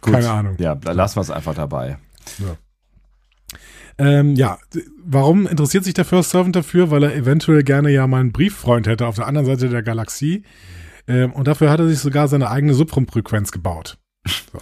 [0.00, 0.14] Gut.
[0.14, 0.56] keine Ahnung.
[0.58, 1.98] Ja, lassen wir es einfach dabei.
[2.38, 2.56] Ja.
[4.00, 4.58] Ähm, ja,
[5.04, 6.90] warum interessiert sich der First Servant dafür?
[6.90, 10.44] Weil er eventuell gerne ja mal einen Brieffreund hätte auf der anderen Seite der Galaxie.
[11.06, 13.98] Ähm, und dafür hat er sich sogar seine eigene Subrumpfrequenz gebaut.
[14.26, 14.58] So.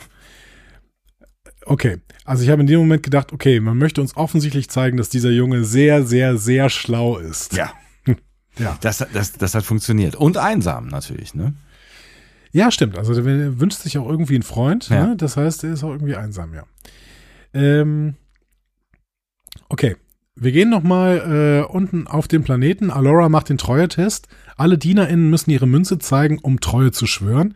[1.67, 5.09] Okay, also ich habe in dem Moment gedacht, okay, man möchte uns offensichtlich zeigen, dass
[5.09, 7.55] dieser Junge sehr, sehr, sehr schlau ist.
[7.55, 7.73] Ja.
[8.61, 8.77] Ja.
[8.81, 10.17] Das, das, das hat funktioniert.
[10.17, 11.55] Und einsam natürlich, ne?
[12.51, 12.99] Ja, stimmt.
[12.99, 14.89] Also der wünscht sich auch irgendwie einen Freund.
[14.89, 15.07] Ja.
[15.07, 15.17] Ne?
[15.17, 16.65] Das heißt, er ist auch irgendwie einsam, ja.
[17.55, 18.17] Ähm,
[19.69, 19.97] okay.
[20.41, 22.91] Wir gehen nochmal äh, unten auf den Planeten.
[22.93, 24.29] Alora macht den Treuetest.
[24.57, 27.55] Alle DienerInnen müssen ihre Münze zeigen, um Treue zu schwören.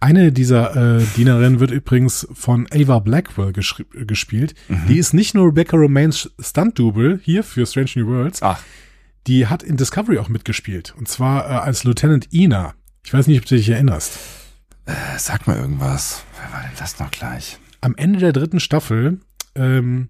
[0.00, 4.54] Eine dieser äh, Dienerinnen wird übrigens von Ava Blackwell gespielt.
[4.88, 8.60] Die ist nicht nur Rebecca Romains Stunt-Double hier für Strange New Worlds, Ach,
[9.28, 10.94] die hat in Discovery auch mitgespielt.
[10.98, 12.74] Und zwar äh, als Lieutenant Ina.
[13.04, 14.18] Ich weiß nicht, ob du dich erinnerst.
[14.86, 16.24] äh, sag mal irgendwas.
[16.42, 17.58] Wer war denn das noch gleich?
[17.82, 19.20] am Ende der dritten Staffel
[19.54, 20.08] ähm,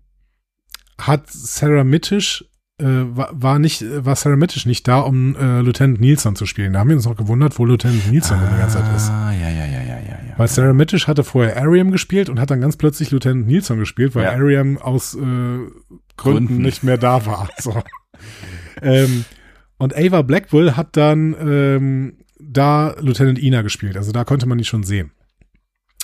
[0.98, 2.44] hat Sarah Mittisch
[2.78, 6.74] äh, war, war nicht war Sarah Mittisch nicht da, um äh, Lieutenant Nielsen zu spielen.
[6.74, 9.08] Da haben wir uns noch gewundert, wo Lieutenant Nielsen die ganze Zeit ist.
[9.08, 10.34] Ah, ja, ja, ja, ja, ja, ja.
[10.36, 14.14] Weil Sarah Mittisch hatte vorher Ariam gespielt und hat dann ganz plötzlich Lieutenant Nielsen gespielt,
[14.14, 14.32] weil Ja.
[14.32, 15.70] Ariam aus äh, Gründen,
[16.16, 16.56] Gründen.
[16.58, 17.48] nicht mehr da war.
[17.58, 17.82] So.
[18.82, 19.24] ähm,
[19.78, 23.96] und Ava Blackwell hat dann ähm, da Lieutenant Ina gespielt.
[23.96, 25.12] Also da konnte man die schon sehen.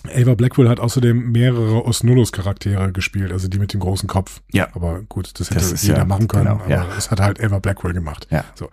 [0.05, 4.43] Ava Blackwell hat außerdem mehrere Osnulus-Charaktere gespielt, also die mit dem großen Kopf.
[4.53, 4.69] Ja.
[4.75, 6.87] Aber gut, das hätte Das jeder ja- machen können, genau, aber ja.
[6.95, 8.27] das hat halt Ava Blackwell gemacht.
[8.31, 8.45] Ja.
[8.55, 8.69] So.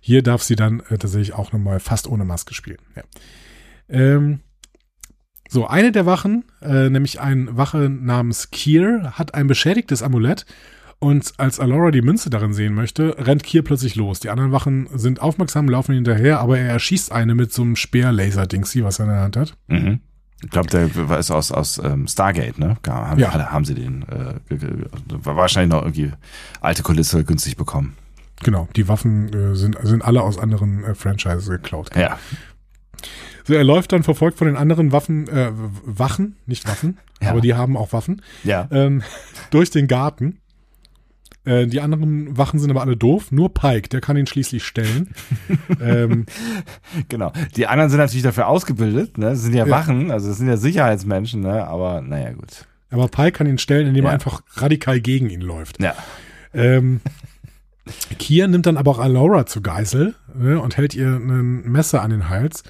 [0.00, 2.78] Hier darf sie dann äh, tatsächlich auch nochmal fast ohne Maske spielen.
[2.96, 3.02] Ja.
[3.88, 4.40] Ähm,
[5.48, 10.46] so, eine der Wachen, äh, nämlich ein Wache namens Kier, hat ein beschädigtes Amulett
[11.00, 14.20] und als Alora die Münze darin sehen möchte, rennt Kier plötzlich los.
[14.20, 18.84] Die anderen Wachen sind aufmerksam, laufen hinterher, aber er erschießt eine mit so einem Speer-Laser-Dingsi,
[18.84, 19.56] was er in der Hand hat.
[19.66, 20.00] Mhm.
[20.42, 22.76] Ich glaube, der war- ist aus, aus ähm, Stargate, ne?
[22.86, 23.32] Haben, Ja.
[23.52, 24.34] haben sie den, äh,
[25.24, 26.12] war wahrscheinlich noch irgendwie
[26.60, 27.94] alte Kulisse günstig bekommen.
[28.42, 31.90] Genau, die Waffen äh, sind, sind alle aus anderen äh, Franchises geklaut.
[31.94, 32.18] Ja.
[33.44, 35.50] So, er läuft dann verfolgt von den anderen Waffen, äh,
[35.84, 37.30] Wachen, nicht Waffen, Ja.
[37.30, 38.66] aber die haben auch Waffen, Ja.
[38.70, 39.02] ähm,
[39.50, 40.38] durch den Garten.
[41.50, 45.08] Äh, die anderen Wachen sind aber alle doof, nur Pike, der kann ihn schließlich stellen.
[45.80, 46.26] ähm,
[47.08, 47.32] Genau.
[47.56, 49.26] Die anderen sind natürlich dafür ausgebildet, ne?
[49.30, 49.70] Das sind ja, Ja.
[49.70, 51.66] Wachen, also das sind ja Sicherheitsmenschen, ne?
[51.66, 52.66] Aber naja, gut.
[52.90, 54.10] aber Pike kann ihn stellen, indem Ja.
[54.10, 55.82] er einfach radikal gegen ihn läuft.
[55.82, 55.94] Ja.
[56.54, 57.00] Ähm,
[58.18, 62.10] Kier nimmt dann aber auch Alora zu Geisel ne, und hält ihr ein Messer an
[62.10, 62.62] den Hals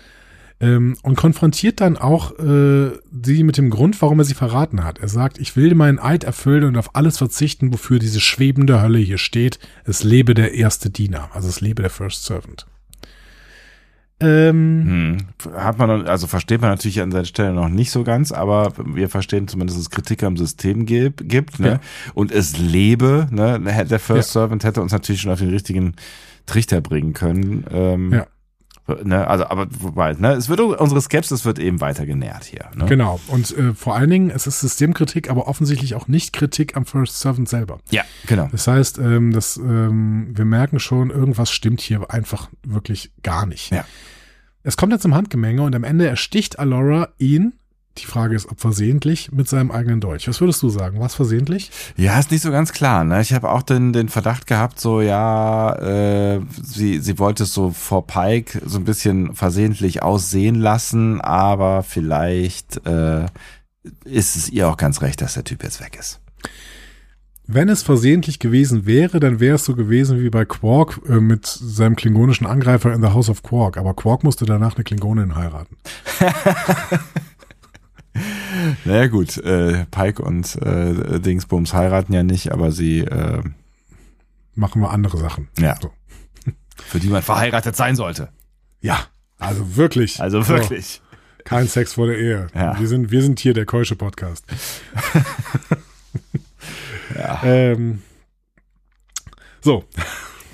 [0.60, 2.90] ähm, und konfrontiert dann auch äh,
[3.24, 4.98] sie mit dem Grund, warum er sie verraten hat.
[4.98, 8.98] Er sagt, ich will meinen Eid erfüllen und auf alles verzichten, wofür diese schwebende Hölle
[8.98, 9.58] hier steht.
[9.84, 12.66] Es lebe der erste Diener, also es lebe der First Servant.
[14.22, 15.54] Ähm, Hm.
[15.56, 19.08] Hat man, also versteht man natürlich an seiner Stelle noch nicht so ganz, aber wir
[19.08, 21.68] verstehen zumindest, dass es Kritik am System gibt, gibt ne?
[21.68, 21.80] Ja.
[22.12, 23.58] Und es lebe, ne?
[23.86, 25.94] Der First Servant hätte uns natürlich schon auf den richtigen
[26.44, 27.64] Trichter bringen können.
[27.72, 28.26] Ähm, Ja.
[29.04, 32.70] Ne, also, aber wobei, ne, es wird unsere Skepsis wird eben weiter genährt hier.
[32.74, 32.86] Ne?
[32.86, 33.20] Genau.
[33.28, 37.20] Und äh, vor allen Dingen, es ist Systemkritik, aber offensichtlich auch nicht Kritik am First
[37.20, 37.78] Servant selber.
[37.90, 38.48] Ja, genau.
[38.50, 43.70] Das heißt, ähm, das, ähm, wir merken schon, irgendwas stimmt hier einfach wirklich gar nicht.
[43.72, 43.84] Ja.
[44.62, 47.54] Es kommt jetzt zum Handgemenge und am Ende ersticht Alora ihn,
[47.98, 50.28] die Frage ist, ob versehentlich, mit seinem eigenen Dolch.
[50.28, 51.00] Was würdest du sagen?
[51.00, 51.70] Was versehentlich?
[51.96, 53.04] Ja, ist nicht so ganz klar.
[53.04, 53.20] Ne?
[53.20, 57.70] Ich habe auch den, den Verdacht gehabt, so ja, äh, sie, sie wollte es so
[57.70, 63.26] vor Pike so ein bisschen versehentlich aussehen lassen, aber vielleicht äh,
[64.04, 66.20] ist es ihr auch ganz recht, dass der Typ jetzt weg ist.
[67.52, 71.46] Wenn es versehentlich gewesen wäre, dann wäre es so gewesen wie bei Quark äh, mit
[71.46, 73.76] seinem klingonischen Angreifer in The House of Quark.
[73.76, 75.76] Aber Quark musste danach eine Klingonin heiraten.
[78.84, 83.42] Naja gut, äh, Pike und äh, Dingsbums heiraten ja nicht, aber sie, äh,
[84.54, 85.48] Machen wir andere Sachen.
[85.58, 85.92] ja, So.
[86.76, 88.28] für die man verheiratet sein sollte.
[88.80, 88.98] Ja,
[89.38, 90.20] also wirklich.
[90.20, 91.00] Also So, wirklich.
[91.44, 92.46] kein Sex vor der Ehe.
[92.54, 92.78] Ja.
[92.78, 94.44] Wir sind, wir sind hier der keusche Podcast.
[97.16, 97.42] Ja.
[97.42, 98.02] Ähm,
[99.60, 99.84] so,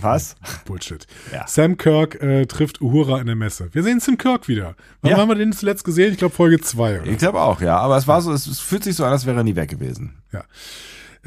[0.01, 0.37] Was?
[0.67, 1.07] Bullshit.
[1.33, 1.47] Ja.
[1.47, 3.69] Sam Kirk äh, trifft Uhura in der Messe.
[3.73, 4.75] Wir sehen Sam Kirk wieder.
[5.03, 5.17] Wann Ja.
[5.19, 6.13] haben wir den zuletzt gesehen?
[6.13, 7.03] Ich glaube Folge 2.
[7.07, 7.79] Ich glaube auch, ja.
[7.79, 9.71] Aber es war so, es, es fühlt sich so an, als wäre er nie weg
[9.71, 10.15] gewesen.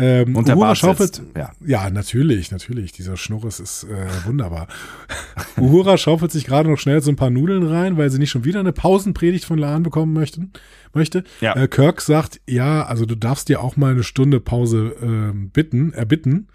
[0.02, 1.36] Ähm, Und der Uhura Bart schaufelt, sitzt.
[1.36, 1.52] Ja.
[1.66, 2.94] Ja, natürlich, natürlich.
[2.94, 4.68] Dieser Schnurres ist äh, wunderbar.
[5.58, 8.46] Uhura schaufelt sich gerade noch schnell so ein paar Nudeln rein, weil sie nicht schon
[8.46, 10.54] wieder eine Pausenpredigt von Laan bekommen möchten,
[10.94, 11.26] möchte.
[11.42, 11.54] Ja.
[11.56, 15.92] Äh, Kirk sagt, ja, also du darfst dir auch mal eine Stunde Pause ähm, bitten,
[15.92, 16.48] erbitten.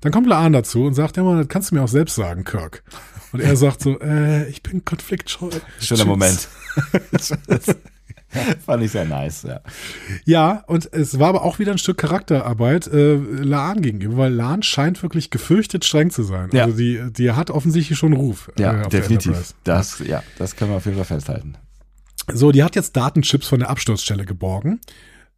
[0.00, 2.44] Dann kommt Laan dazu und sagt, ja, man, das kannst du mir auch selbst sagen,
[2.44, 2.82] Kirk.
[3.32, 5.50] Und er sagt so, äh, ich bin konfliktscheu.
[5.78, 6.04] Schöner Tschüss.
[6.06, 6.48] Moment.
[8.64, 9.60] Fand ich sehr nice, ja.
[10.24, 14.62] Ja, und es war aber auch wieder ein Stück Charakterarbeit äh, Laan gegenüber, weil Laan
[14.62, 16.48] scheint wirklich gefürchtet streng zu sein.
[16.52, 16.64] Ja.
[16.64, 18.50] Also die, die hat offensichtlich schon Ruf.
[18.56, 19.54] äh, Ja, der definitiv.
[19.64, 21.56] Das, ja, das können wir auf jeden Fall festhalten.
[22.32, 24.80] So, die hat jetzt Datenchips von der Absturzstelle geborgen.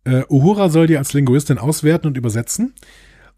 [0.05, 2.75] Äh, Uhura soll die als Linguistin auswerten und übersetzen.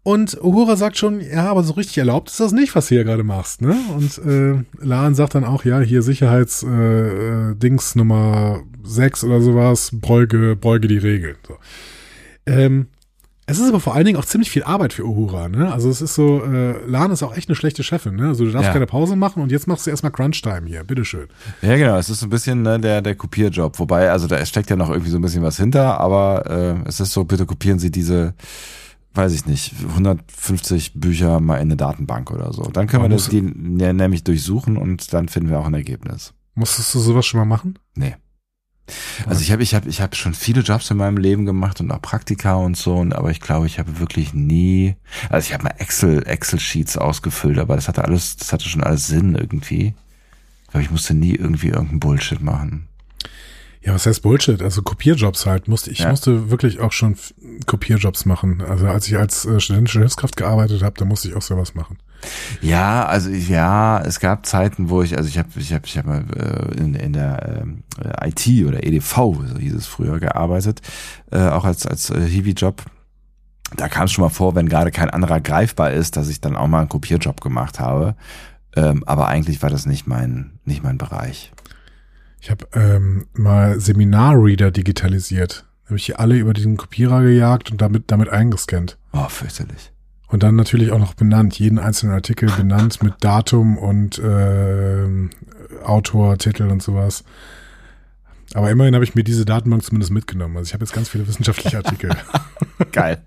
[0.07, 3.03] Und Uhura sagt schon, ja, aber so richtig erlaubt ist das nicht, was du hier
[3.03, 3.75] gerade machst, ne?
[3.97, 9.89] Und äh, Laan sagt dann auch, ja, hier Sicherheits äh, äh, Nummer 6 oder sowas,
[9.93, 11.37] beuge, beuge die Regeln.
[11.47, 11.55] So.
[12.45, 12.85] Ähm,
[13.47, 15.73] es ist aber vor allen Dingen auch ziemlich viel Arbeit für Uhura, ne?
[15.73, 18.27] Also es ist so, äh, Laan ist auch echt eine schlechte Chefin, ne?
[18.27, 18.73] Also du darfst Ja.
[18.73, 21.29] keine Pause machen und jetzt machst du erstmal Crunch-Time hier, bitteschön.
[21.63, 21.97] Ja, genau.
[21.97, 23.79] Es ist so ein bisschen ne, der, der Kopierjob.
[23.79, 26.45] Wobei, also da steckt ja noch irgendwie so ein bisschen was hinter, aber
[26.85, 28.35] äh, es ist so, bitte kopieren Sie diese,
[29.15, 32.63] weiß ich nicht, 150 Bücher mal in eine Datenbank oder so.
[32.63, 36.33] Dann können Man wir das die nämlich durchsuchen und dann finden wir auch ein Ergebnis.
[36.53, 37.79] Musstest du sowas schon mal machen?
[37.95, 38.15] Nee.
[39.25, 41.91] Also ich habe ich hab, ich hab schon viele Jobs in meinem Leben gemacht und
[41.91, 44.95] auch Praktika und so, und, aber ich glaube, ich habe wirklich nie,
[45.29, 49.07] also ich habe mal Excel, Excel-Sheets ausgefüllt, aber das hatte alles, das hatte schon alles
[49.07, 49.95] Sinn irgendwie.
[50.63, 52.87] Ich glaube, ich musste nie irgendwie irgendeinen Bullshit machen.
[53.85, 54.63] Ja, was heißt Bullshit?
[54.63, 55.67] Also Kopierjobs halt.
[55.67, 56.09] Musste, ich Ja.
[56.09, 57.15] musste wirklich auch schon
[57.67, 58.63] Kopierjobs machen.
[58.67, 61.99] Also als ich als äh, studentische Hilfskraft gearbeitet habe, da musste ich auch sowas machen.
[62.61, 66.07] Ja, also ja, es gab Zeiten, wo ich, also ich habe, ich habe, ich habe
[66.09, 69.15] mal äh, in, in der ähm, äh, IT oder EDV,
[69.45, 70.81] so hieß es früher, gearbeitet,
[71.31, 72.81] äh, auch als als äh, Hiwi-Job.
[73.75, 76.55] Da kam es schon mal vor, wenn gerade kein anderer greifbar ist, dass ich dann
[76.55, 78.15] auch mal einen Kopierjob gemacht habe.
[78.75, 81.51] Ähm, aber eigentlich war das nicht mein, nicht mein Bereich.
[82.45, 85.65] Ich habe ähm, mal Seminarreader digitalisiert.
[85.85, 88.99] Habe ich die alle über diesen Kopierer gejagt und damit, damit eingescannt.
[89.13, 89.91] Oh, fürchterlich.
[90.27, 95.31] Und dann natürlich auch noch benannt, jeden einzelnen Artikel benannt mit Datum und ähm,
[95.83, 97.23] Autor, Titel und sowas.
[98.55, 100.55] Aber immerhin habe ich mir diese Datenbank zumindest mitgenommen.
[100.55, 102.15] Also ich habe jetzt ganz viele wissenschaftliche Artikel.
[102.93, 103.21] Geil.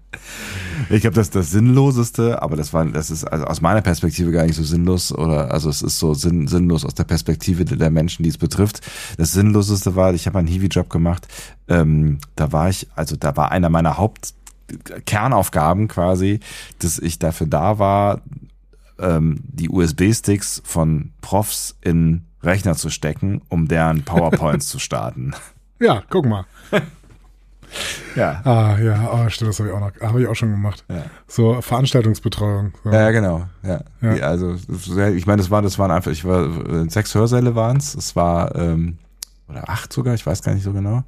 [0.89, 4.47] Ich glaube, das das Sinnloseste, aber das war, das ist also aus meiner Perspektive gar
[4.47, 8.23] nicht so sinnlos oder also es ist so sinn, sinnlos aus der Perspektive der Menschen,
[8.23, 8.81] die es betrifft.
[9.19, 11.29] Das Sinnloseste war, ich habe einen Hiwi-Job gemacht.
[11.69, 16.41] Ähm, da war ich, also da war einer meiner Hauptkernaufgaben quasi,
[16.79, 18.23] dass ich dafür da war,
[18.99, 25.33] ähm, die USB-Sticks von Profs in Rechner zu stecken, um deren PowerPoints zu starten.
[25.81, 26.45] ja, guck mal.
[28.17, 28.41] Ja.
[28.45, 30.85] Ah, ja, oh, stimmt, das habe ich auch noch, habe ich auch schon gemacht.
[30.89, 31.05] Ja.
[31.27, 32.73] So Veranstaltungsbetreuung.
[32.83, 32.91] So.
[32.91, 33.47] Ja, genau.
[33.63, 33.83] Ja.
[34.01, 34.27] Ja.
[34.27, 36.49] Also ich meine, das waren, das waren einfach, ich war
[36.89, 37.95] sechs Hörsäle waren's.
[37.95, 38.99] Es war ähm,
[39.49, 41.05] oder acht sogar, ich weiß gar nicht so genau.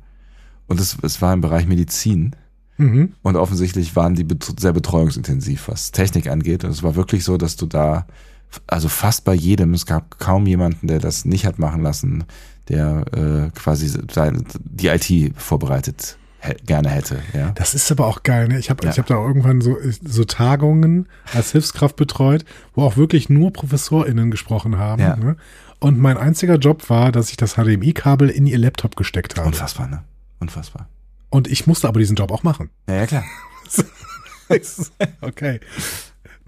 [0.67, 2.37] Und es, es war im Bereich Medizin.
[2.77, 3.15] Mhm.
[3.23, 4.27] Und offensichtlich waren die
[4.59, 6.65] sehr betreuungsintensiv, was Technik angeht.
[6.65, 8.07] Und es war wirklich so, dass du da,
[8.67, 12.25] also fast bei jedem, es gab kaum jemanden, der das nicht hat machen lassen,
[12.69, 16.17] der äh, quasi sein- die IT vorbereitet
[16.65, 17.19] gerne hätte.
[17.35, 17.51] Ja.
[17.51, 18.59] Das ist aber auch geil, ne?
[18.59, 18.91] Ich habe Ja.
[18.91, 24.31] ich hab da irgendwann so, so Tagungen als Hilfskraft betreut, wo auch wirklich nur ProfessorInnen
[24.31, 25.03] gesprochen haben.
[25.03, 25.17] Ja.
[25.17, 25.37] Ne?
[25.81, 29.49] Und mein einziger Job war, dass ich das HDMI-Kabel in ihr Laptop gesteckt habe.
[29.49, 30.03] Unfassbar, ne?
[30.39, 30.89] Unfassbar.
[31.29, 32.71] Und ich musste aber diesen Job auch machen.
[32.89, 33.25] Ja, ja klar.
[35.21, 35.61] okay.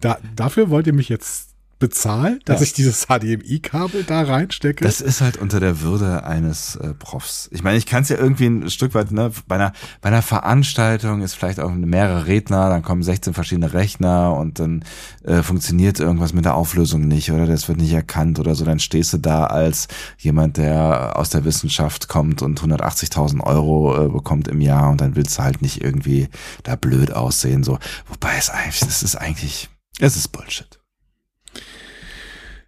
[0.00, 1.50] Da, dafür wollt ihr mich jetzt
[1.82, 2.64] bezahlen, dass Ja.
[2.66, 4.84] ich dieses HDMI-Kabel da reinstecke?
[4.84, 7.48] Das ist halt unter der Würde eines äh, Profs.
[7.50, 10.22] Ich meine, ich kann es ja irgendwie ein Stück weit, ne, bei einer, bei einer
[10.22, 14.84] Veranstaltung ist vielleicht auch mehrere Redner, dann kommen 16 verschiedene Rechner und dann
[15.24, 18.78] äh, funktioniert irgendwas mit der Auflösung nicht oder das wird nicht erkannt oder so, dann
[18.78, 24.46] stehst du da als jemand, der aus der Wissenschaft kommt und 180.000 Euro äh, bekommt
[24.46, 26.28] im Jahr und dann willst du halt nicht irgendwie
[26.62, 27.78] da blöd aussehen, so.
[28.08, 29.68] Wobei es eigentlich, das ist eigentlich,
[29.98, 30.78] es ist Bullshit.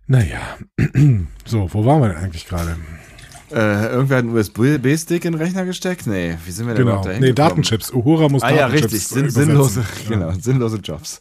[0.06, 0.40] Naja.
[1.44, 2.76] so, wo waren wir denn eigentlich gerade?
[3.50, 6.06] Äh, irgendwer hat einen USB-Stick in den Rechner gesteckt?
[6.06, 7.02] Nee, wie sind wir denn Genau.
[7.02, 7.32] dahin Nee?
[7.32, 7.92] Datenchips.
[7.92, 9.08] Uhura muss Ah ja, Datenchips richtig.
[9.08, 10.08] Sin sinnlose, Ja.
[10.16, 11.20] genau, sinnlose Jobs.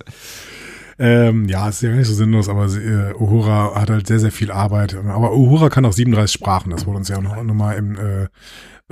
[0.99, 4.31] Ähm, ja, ist ja gar nicht so sinnlos, aber äh, Uhura hat halt sehr, sehr
[4.31, 4.95] viel Arbeit.
[4.95, 6.71] Aber Uhura kann auch 37 Sprachen.
[6.71, 8.23] Das wurde uns ja noch, noch mal im äh,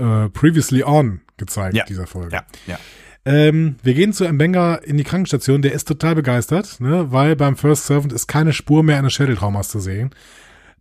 [0.01, 1.85] äh, Previously On gezeigt, Ja.
[1.85, 2.35] dieser Folge.
[2.35, 2.79] Ja, ja.
[3.23, 5.61] Ähm, wir gehen zu Mbenga in die Krankenstation.
[5.61, 9.69] Der ist total begeistert, ne, weil beim First Servant ist keine Spur mehr eines Schädeltraumas
[9.69, 10.13] zu sehen.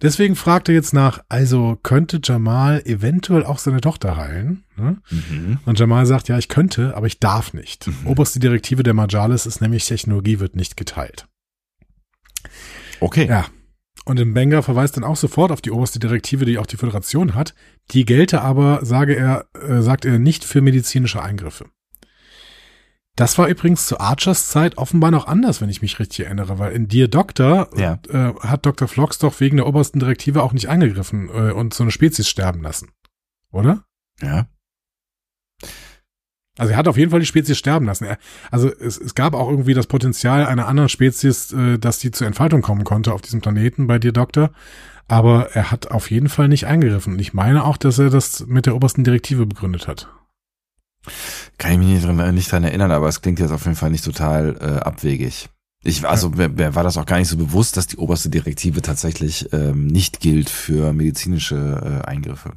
[0.02, 4.64] Deswegen fragt er jetzt nach, also könnte Jamal eventuell auch seine Tochter heilen?
[4.76, 4.96] Ne?
[5.10, 5.58] Mhm.
[5.66, 7.90] Und Jamal sagt, ja, ich könnte, aber ich darf nicht.
[8.06, 11.26] Oberste Direktive der Majalis ist nämlich, Technologie wird nicht geteilt.
[13.00, 13.26] Okay.
[13.28, 13.46] Ja.
[14.06, 17.34] Und im Benga verweist dann auch sofort auf die oberste Direktive, die auch die Föderation
[17.34, 17.54] hat.
[17.90, 21.66] Die gelte aber, sage er, äh, sagt er, nicht für medizinische Eingriffe.
[23.16, 26.72] Das war übrigens zu Archers Zeit offenbar noch anders, wenn ich mich richtig erinnere, weil
[26.72, 27.98] in Dear Doctor Ja.
[28.08, 28.88] äh, hat Dr.
[28.88, 32.62] Flox doch wegen der obersten Direktive auch nicht eingegriffen äh, und so eine Spezies sterben
[32.62, 32.90] lassen.
[33.52, 33.84] Oder?
[34.22, 34.46] Ja.
[36.58, 38.04] Also er hat auf jeden Fall die Spezies sterben lassen.
[38.04, 38.18] Er,
[38.50, 42.26] also es, es gab auch irgendwie das Potenzial einer anderen Spezies, äh, dass die zur
[42.26, 44.50] Entfaltung kommen konnte auf diesem Planeten bei Dear Doctor.
[45.08, 47.14] Aber er hat auf jeden Fall nicht eingegriffen.
[47.14, 50.08] Und ich meine auch, dass er das mit der obersten Direktive begründet hat.
[51.58, 53.90] Kann ich mich nicht dran, nicht dran erinnern, aber es klingt jetzt auf jeden Fall
[53.90, 55.48] nicht total äh, abwegig.
[55.82, 58.82] Ich, also mir, mir war das auch gar nicht so bewusst, dass die oberste Direktive
[58.82, 62.52] tatsächlich ähm, nicht gilt für medizinische äh, Eingriffe.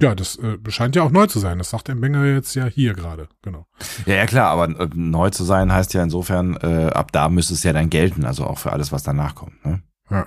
[0.00, 1.58] Ja, das äh, scheint ja auch neu zu sein.
[1.58, 3.28] Das sagt Mbenger jetzt ja hier gerade.
[3.42, 3.66] Genau.
[4.06, 7.54] Ja, ja klar, aber äh, neu zu sein heißt ja insofern, äh, ab da müsste
[7.54, 9.64] es ja dann gelten, also auch für alles, was danach kommt.
[9.64, 9.82] Ne?
[10.10, 10.26] Ja.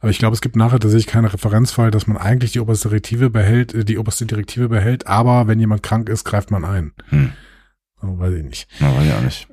[0.00, 3.30] Aber ich glaube, es gibt nachher tatsächlich keinen Referenzfall, dass man eigentlich die oberste Direktive
[3.30, 6.92] behält, äh, die oberste Direktive behält, aber wenn jemand krank ist, greift man ein.
[7.08, 7.32] Hm.
[8.00, 8.68] So, weiß ich nicht.
[8.80, 9.48] Na, weiß ich auch nicht.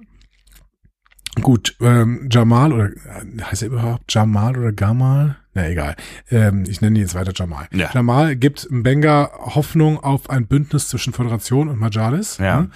[1.41, 5.37] Gut, ähm, Jamal oder äh, heißt er überhaupt Jamal oder Gamal?
[5.53, 5.95] Na egal.
[6.29, 7.67] Ähm, ich nenne ihn jetzt weiter Jamal.
[7.73, 7.89] Ja.
[7.93, 12.37] Jamal gibt Mbenga Hoffnung auf ein Bündnis zwischen Föderation und Majalis.
[12.37, 12.61] Ja.
[12.61, 12.69] ne?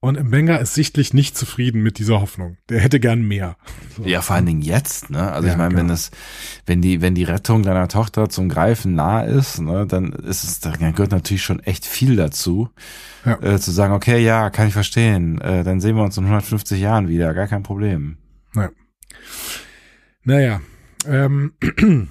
[0.00, 2.56] Und Mbenga ist sichtlich nicht zufrieden mit dieser Hoffnung.
[2.68, 3.56] Der hätte gern mehr.
[3.96, 4.04] So.
[4.04, 5.32] Ja, vor allen Dingen jetzt, ne?
[5.32, 5.94] Also Ja, ich meine, wenn genau.
[5.94, 6.12] es,
[6.66, 10.60] wenn die, wenn die Rettung deiner Tochter zum Greifen nah ist, ne, dann ist es,
[10.60, 12.68] da gehört natürlich schon echt viel dazu,
[13.24, 13.42] Ja.
[13.42, 16.80] äh, zu sagen, okay, ja, kann ich verstehen, äh, dann sehen wir uns in 150
[16.80, 18.18] Jahren wieder, gar kein Problem.
[20.22, 20.60] Naja,
[21.06, 21.54] ähm,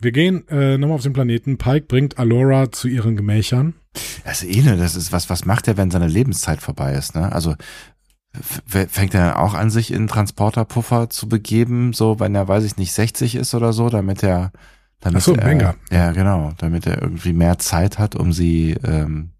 [0.00, 1.56] wir gehen äh, nochmal auf den Planeten.
[1.58, 3.74] Pike bringt Alora zu ihren Gemächern.
[4.24, 7.14] Das ist eh ne, das ist was, was macht er, wenn seine Lebenszeit vorbei ist,
[7.14, 7.30] ne?
[7.32, 7.54] Also
[8.66, 12.78] fängt er dann auch an, sich in Transporterpuffer zu begeben, so wenn er, weiß ich
[12.78, 14.52] nicht, 60 ist oder so, damit er,
[15.00, 19.32] damit Ach so, er, ja genau, damit er irgendwie mehr Zeit hat, um sie, ähm,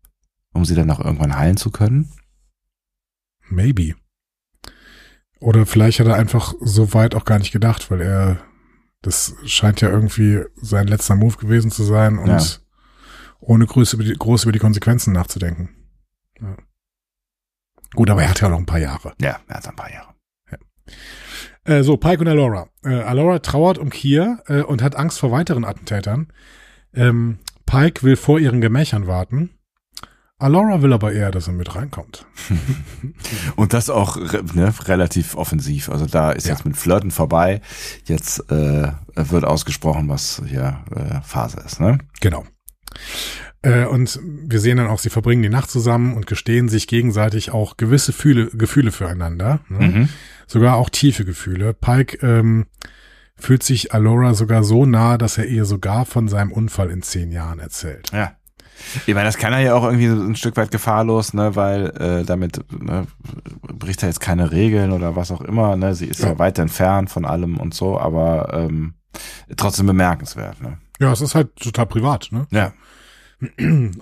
[0.52, 2.12] um sie dann auch irgendwann heilen zu können.
[3.48, 3.94] Maybe.
[5.40, 8.38] Oder vielleicht hat er einfach so weit auch gar nicht gedacht, weil er,
[9.00, 12.42] das scheint ja irgendwie sein letzter Move gewesen zu sein und Ja.
[13.42, 15.68] Ohne groß über, die, groß über die Konsequenzen nachzudenken.
[16.40, 16.56] Ja.
[17.94, 19.12] Gut, aber er hat ja noch ein paar Jahre.
[19.20, 20.14] Ja, er hat ein paar Jahre.
[21.64, 22.68] Äh, so, Pike und Alora.
[22.84, 26.32] Äh, Alora trauert um Kier äh, und hat Angst vor weiteren Attentätern.
[26.94, 29.50] Ähm, Pike will vor ihren Gemächern warten.
[30.38, 32.26] Alora will aber eher, dass er mit reinkommt.
[33.56, 34.16] Und das auch
[34.54, 35.88] ne, relativ offensiv.
[35.88, 36.54] Also da ist Ja.
[36.54, 37.60] jetzt mit Flirten vorbei.
[38.06, 41.78] Jetzt äh, wird ausgesprochen, was hier äh, Phase ist.
[41.78, 41.98] Ne?
[42.20, 42.44] Genau.
[43.62, 47.52] Äh, und wir sehen dann auch, sie verbringen die Nacht zusammen und gestehen sich gegenseitig
[47.52, 49.60] auch gewisse Fühle, Gefühle füreinander.
[49.68, 49.88] Ne?
[49.88, 50.08] Mhm.
[50.46, 51.72] Sogar auch tiefe Gefühle.
[51.72, 52.66] Pike ähm,
[53.36, 57.30] fühlt sich Alora sogar so nah, dass er ihr sogar von seinem Unfall in zehn
[57.30, 58.10] Jahren erzählt.
[58.12, 58.32] Ja.
[59.06, 61.86] Ich meine, das kann er ja auch irgendwie so ein Stück weit gefahrlos, ne, weil
[62.00, 63.06] äh, damit ne,
[63.62, 65.94] bricht er jetzt keine Regeln oder was auch immer, ne?
[65.94, 66.38] Sie ist ja, Ja.
[66.40, 68.94] weit entfernt von allem und so, aber ähm,
[69.56, 70.78] trotzdem bemerkenswert, ne?
[70.98, 72.28] Ja, es ist halt total privat.
[72.32, 72.46] Ne?
[72.50, 72.72] Ja.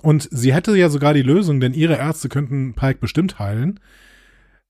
[0.01, 3.79] Und sie hätte ja sogar die Lösung, denn ihre Ärzte könnten Pike bestimmt heilen.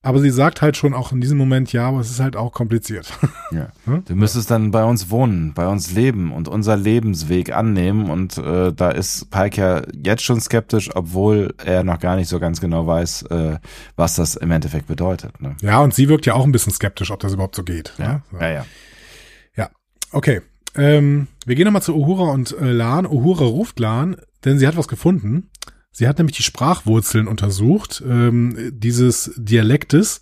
[0.03, 2.53] Aber sie sagt halt schon auch in diesem Moment, ja, aber es ist halt auch
[2.53, 3.13] kompliziert.
[3.51, 3.67] ja.
[3.85, 4.03] Hm?
[4.05, 8.73] Du müsstest dann bei uns wohnen, bei uns leben und unser Lebensweg annehmen und äh,
[8.73, 12.87] da ist Pike ja jetzt schon skeptisch, obwohl er noch gar nicht so ganz genau
[12.87, 13.57] weiß, äh,
[13.95, 15.55] was das im Endeffekt bedeutet, ne?
[15.61, 17.93] ja, und sie wirkt ja auch ein bisschen skeptisch, ob das überhaupt so geht.
[17.97, 18.23] Ja, Ne?
[18.31, 18.37] So.
[18.37, 18.65] ja, ja.
[20.11, 20.41] Okay.
[20.75, 23.05] Ähm, wir gehen nochmal zu Uhura und äh, Lan.
[23.05, 25.49] Uhura ruft Lan, denn sie hat was gefunden.
[25.91, 30.21] Sie hat nämlich die Sprachwurzeln untersucht, ähm, dieses Dialektes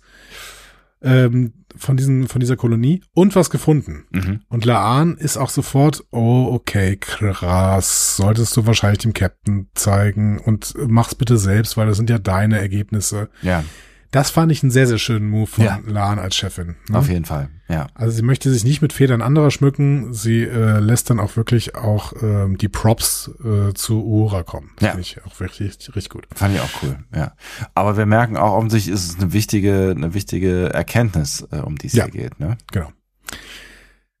[1.00, 4.04] ähm, von, diesen, von dieser Kolonie und was gefunden.
[4.10, 4.40] Mhm.
[4.48, 10.74] Und Laan ist auch sofort, oh, okay, krass, solltest du wahrscheinlich dem Captain zeigen und
[10.88, 13.28] mach's bitte selbst, weil das sind ja deine Ergebnisse.
[13.42, 13.64] Ja,
[14.12, 15.78] Das fand ich einen sehr, sehr schönen Move von Ja.
[15.86, 16.74] Laan als Chefin.
[16.88, 16.98] ne?
[16.98, 17.48] auf jeden Fall.
[17.68, 17.86] Ja.
[17.94, 21.76] Also sie möchte sich nicht mit Federn anderer schmücken, sie äh, lässt dann auch wirklich
[21.76, 24.70] auch ähm, die Props äh, zu Uhura kommen.
[24.76, 24.90] Das Ja.
[24.90, 26.26] finde ich auch wirklich richtig gut.
[26.34, 27.36] Fand ich auch cool, ja.
[27.76, 31.86] Aber wir merken auch, offensichtlich ist es eine wichtige, eine wichtige Erkenntnis, äh, um die
[31.86, 32.04] es Ja.
[32.06, 32.58] hier geht, ne?
[32.72, 32.90] Genau.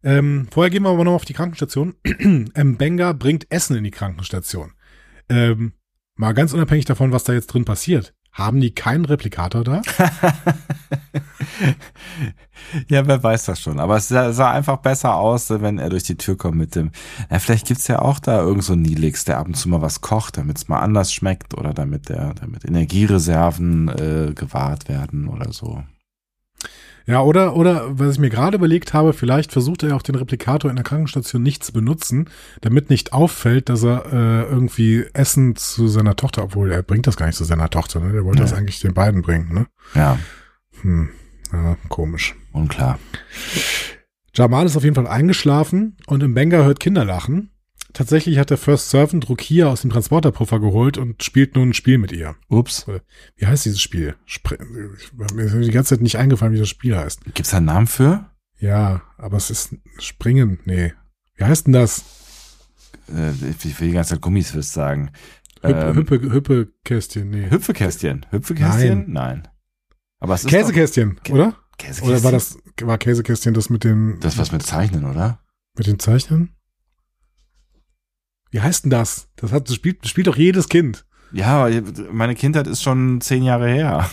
[0.02, 1.94] Ähm, vorher gehen wir aber noch auf die Krankenstation.
[2.56, 4.72] Mbenga bringt Essen in die Krankenstation.
[5.28, 5.72] Ähm,
[6.14, 8.14] mal ganz unabhängig davon, was da jetzt drin passiert.
[8.32, 9.82] Haben die keinen Replikator da?
[12.88, 13.80] ja, wer weiß das schon.
[13.80, 16.92] Aber es sah, einfach besser aus, wenn er durch die Tür kommt mit dem.
[17.30, 19.82] Ja, vielleicht gibt's ja auch da irgend so einen Nilix, der ab und zu mal
[19.82, 25.26] was kocht, damit es mal anders schmeckt oder damit der, damit Energiereserven äh, gewahrt werden
[25.26, 25.82] oder so.
[27.10, 30.70] Ja, oder, oder, was ich mir gerade überlegt habe, vielleicht versucht er auch den Replikator
[30.70, 32.28] in der Krankenstation nicht zu benutzen,
[32.60, 37.16] damit nicht auffällt, dass er äh, irgendwie Essen zu seiner Tochter, obwohl er bringt das
[37.16, 38.12] gar nicht zu seiner Tochter, ne?
[38.12, 38.44] Der wollte Ja.
[38.44, 39.66] das eigentlich den beiden bringen, ne?
[39.94, 40.18] Ja.
[40.82, 41.08] Hm,
[41.52, 42.36] ja, komisch.
[42.52, 42.98] Unklar.
[44.34, 47.50] Jamal ist auf jeden Fall eingeschlafen und im Benga hört Kinder lachen.
[47.92, 51.98] Tatsächlich hat der First Servant Rukia aus dem Transporterpuffer geholt und spielt nun ein Spiel
[51.98, 52.36] mit ihr.
[52.48, 52.86] Ups.
[53.36, 54.14] Wie heißt dieses Spiel?
[54.26, 54.56] Spr
[55.34, 57.24] mir ist die ganze Zeit nicht eingefallen, wie das Spiel heißt.
[57.34, 58.30] Gibt's da einen Namen für?
[58.58, 60.58] Ja, aber es ist Springen.
[60.64, 60.92] Nee.
[61.36, 62.04] Wie heißt denn das?
[63.08, 63.30] Äh,
[63.64, 65.10] ich will die ganze Zeit Gummiswist sagen.
[65.62, 67.50] Hüppe, Ähm, Hüppe, Hüppekästchen, nee.
[67.50, 68.26] Hüpfekästchen.
[68.30, 69.12] Hüpfekästchen?
[69.12, 69.48] Nein.
[70.20, 71.44] Aber es ist Käsekästchen, Kä- oder?
[71.52, 72.08] doch Käsekästchen.
[72.10, 75.40] Oder war das, war Käsekästchen das mit den, Das was mit Zeichnen, oder?
[75.76, 76.54] mit den Zeichnen?
[78.50, 79.28] Wie heißt denn das?
[79.36, 81.06] Das hat, das spielt, das spielt doch jedes Kind.
[81.32, 81.68] Ja,
[82.10, 84.10] meine Kindheit ist schon zehn Jahre her.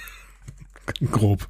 [1.10, 1.46] Grob.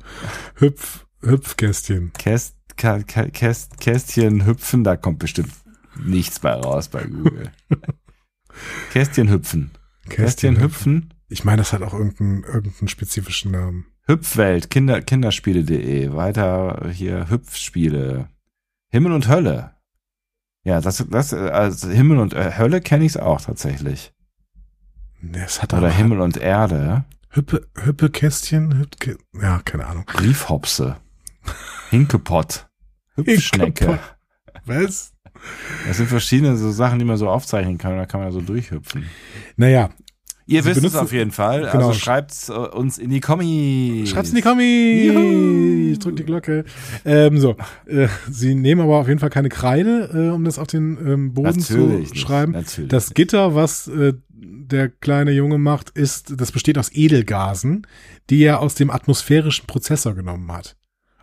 [0.56, 2.12] Hüpf, Hüpfkästchen.
[2.12, 5.52] Käst, Kä, Kä, Käst, Kästchen hüpfen, da kommt bestimmt
[6.04, 7.50] nichts bei raus bei Google.
[8.92, 9.70] Kästchen hüpfen.
[10.08, 11.14] Kästchen hüpfen.
[11.28, 13.86] Ich meine, das hat auch irgendeinen, irgendeinen spezifischen Namen.
[14.06, 18.28] Hüpfwelt, Kinder, Kinderspiele.de, weiter hier Hüpfspiele.
[18.90, 19.77] Himmel und Hölle.
[20.64, 24.12] Ja, das, das, also Himmel und äh, Hölle kenne ich auch tatsächlich.
[25.32, 27.04] Es hat Oder Himmel und Erde.
[27.30, 30.04] Hüppe, Hüppekästchen, Hüpke, ja, keine Ahnung.
[30.06, 30.96] Briefhopse.
[31.90, 32.68] Hinkepott.
[33.14, 33.98] Hüpfschnecke.
[34.64, 35.12] Was?
[35.86, 37.96] Das sind verschiedene so Sachen, die man so aufzeichnen kann.
[37.96, 39.08] Da kann man so durchhüpfen.
[39.56, 39.90] Naja,
[40.48, 41.68] Ihr Sie wisst es auf jeden Fall.
[41.70, 41.88] Genau.
[41.88, 44.08] Also schreibt's äh, uns in die Kommis.
[44.08, 45.04] Schreibt's in die Kommis.
[45.04, 45.92] Juhu.
[45.92, 46.64] Ich drück die Glocke.
[47.04, 50.66] Ähm, so, äh, sie nehmen aber auf jeden Fall keine Kreide, äh, um das auf
[50.66, 52.52] den ähm, Boden Natürlich zu nicht, schreiben.
[52.52, 53.12] natürlich Das.
[53.12, 57.86] Gitter, was äh, der kleine Junge macht, ist, das besteht aus Edelgasen,
[58.30, 60.76] die er aus dem atmosphärischen Prozessor genommen hat.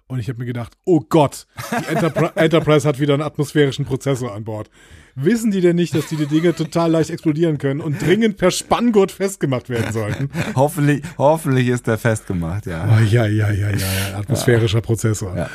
[0.08, 4.36] Und ich habe mir gedacht, oh Gott, die Enterpri Enterprise hat wieder einen atmosphärischen Prozessor
[4.36, 4.70] an Bord.
[5.16, 8.51] Wissen die denn nicht, dass die, die Dinge total leicht explodieren können und dringend per
[8.51, 10.30] Spanngurt festgemacht werden sollten?
[10.55, 12.86] Hoffentlich, hoffentlich ist der festgemacht, ja.
[12.86, 15.36] Oh, ja, ja, ja, ja, ja, atmosphärischer Prozessor.
[15.36, 15.49] Ja.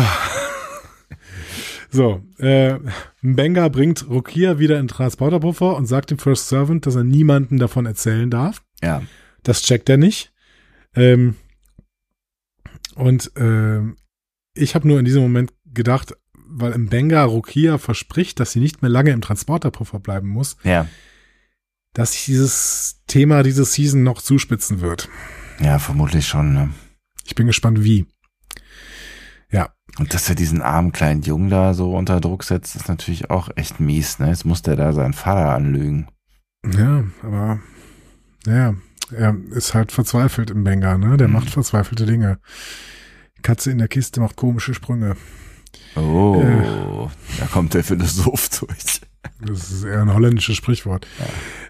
[1.94, 2.78] So, äh,
[3.20, 7.58] Mbenga bringt Rukia wieder in den Transporterpuffer und sagt dem First Servant, dass er niemanden
[7.58, 8.62] davon erzählen darf.
[8.82, 9.02] Ja.
[9.42, 10.32] Das checkt er nicht.
[10.96, 11.36] Ähm,
[12.94, 13.96] und ähm,
[14.54, 16.16] ich habe nur in diesem Moment gedacht,
[16.54, 20.86] weil Mbenga Rukia verspricht, dass sie nicht mehr lange im Transporterpuffer bleiben muss, Ja.
[21.94, 25.08] dass sich dieses Thema diese Season noch zuspitzen wird.
[25.60, 26.70] Ja, vermutlich schon, ne?
[27.24, 28.06] Ich bin gespannt, wie.
[29.50, 33.28] Ja, Und dass er diesen armen kleinen Jungen da so unter Druck setzt, ist natürlich
[33.30, 34.28] auch echt mies, ne?
[34.28, 36.08] Jetzt muss der da seinen Vater anlügen.
[36.64, 37.60] Ja, aber
[38.46, 38.74] ja,
[39.10, 41.18] er ist halt verzweifelt im Benga, ne?
[41.18, 41.34] Der Mhm.
[41.34, 42.38] macht verzweifelte Dinge.
[43.42, 45.16] Katze in der Kiste macht komische Sprünge.
[45.96, 47.08] Oh, Äh.
[47.40, 49.00] da kommt der Philosoph durch.
[49.40, 51.06] Das ist eher ein holländisches Sprichwort.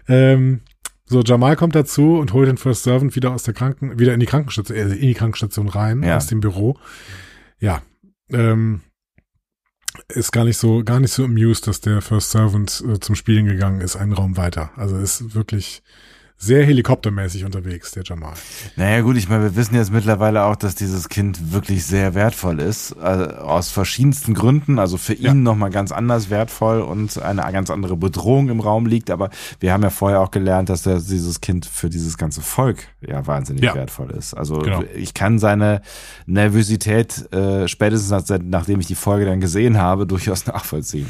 [0.07, 0.61] Ähm,
[1.05, 4.19] so, Jamal kommt dazu und holt den First Servant wieder aus der Kranken, wieder in
[4.19, 6.17] die Krankenstation, äh, in die Krankenstation rein, Ja.
[6.17, 6.77] aus dem Büro.
[7.59, 7.81] Ja,
[8.31, 8.81] ähm,
[10.09, 13.45] ist gar nicht so, gar nicht so amused, dass der First Servant äh, zum Spielen
[13.45, 14.71] gegangen ist, einen Raum weiter.
[14.75, 15.83] Also ist wirklich
[16.43, 18.33] sehr helikoptermäßig unterwegs, der Jamal.
[18.75, 22.59] Naja gut, ich meine, wir wissen jetzt mittlerweile auch, dass dieses Kind wirklich sehr wertvoll
[22.59, 25.33] ist, also aus verschiedensten Gründen, also für ihn Ja.
[25.33, 29.29] nochmal ganz anders wertvoll und eine ganz andere Bedrohung im Raum liegt, aber
[29.59, 33.25] wir haben ja vorher auch gelernt, dass das, dieses Kind für dieses ganze Volk ja
[33.25, 33.75] wahnsinnig Ja.
[33.75, 34.33] wertvoll ist.
[34.33, 34.83] Also Genau.
[34.95, 35.81] ich kann seine
[36.25, 41.09] Nervosität äh, spätestens nach, nachdem ich die Folge dann gesehen habe, durchaus nachvollziehen.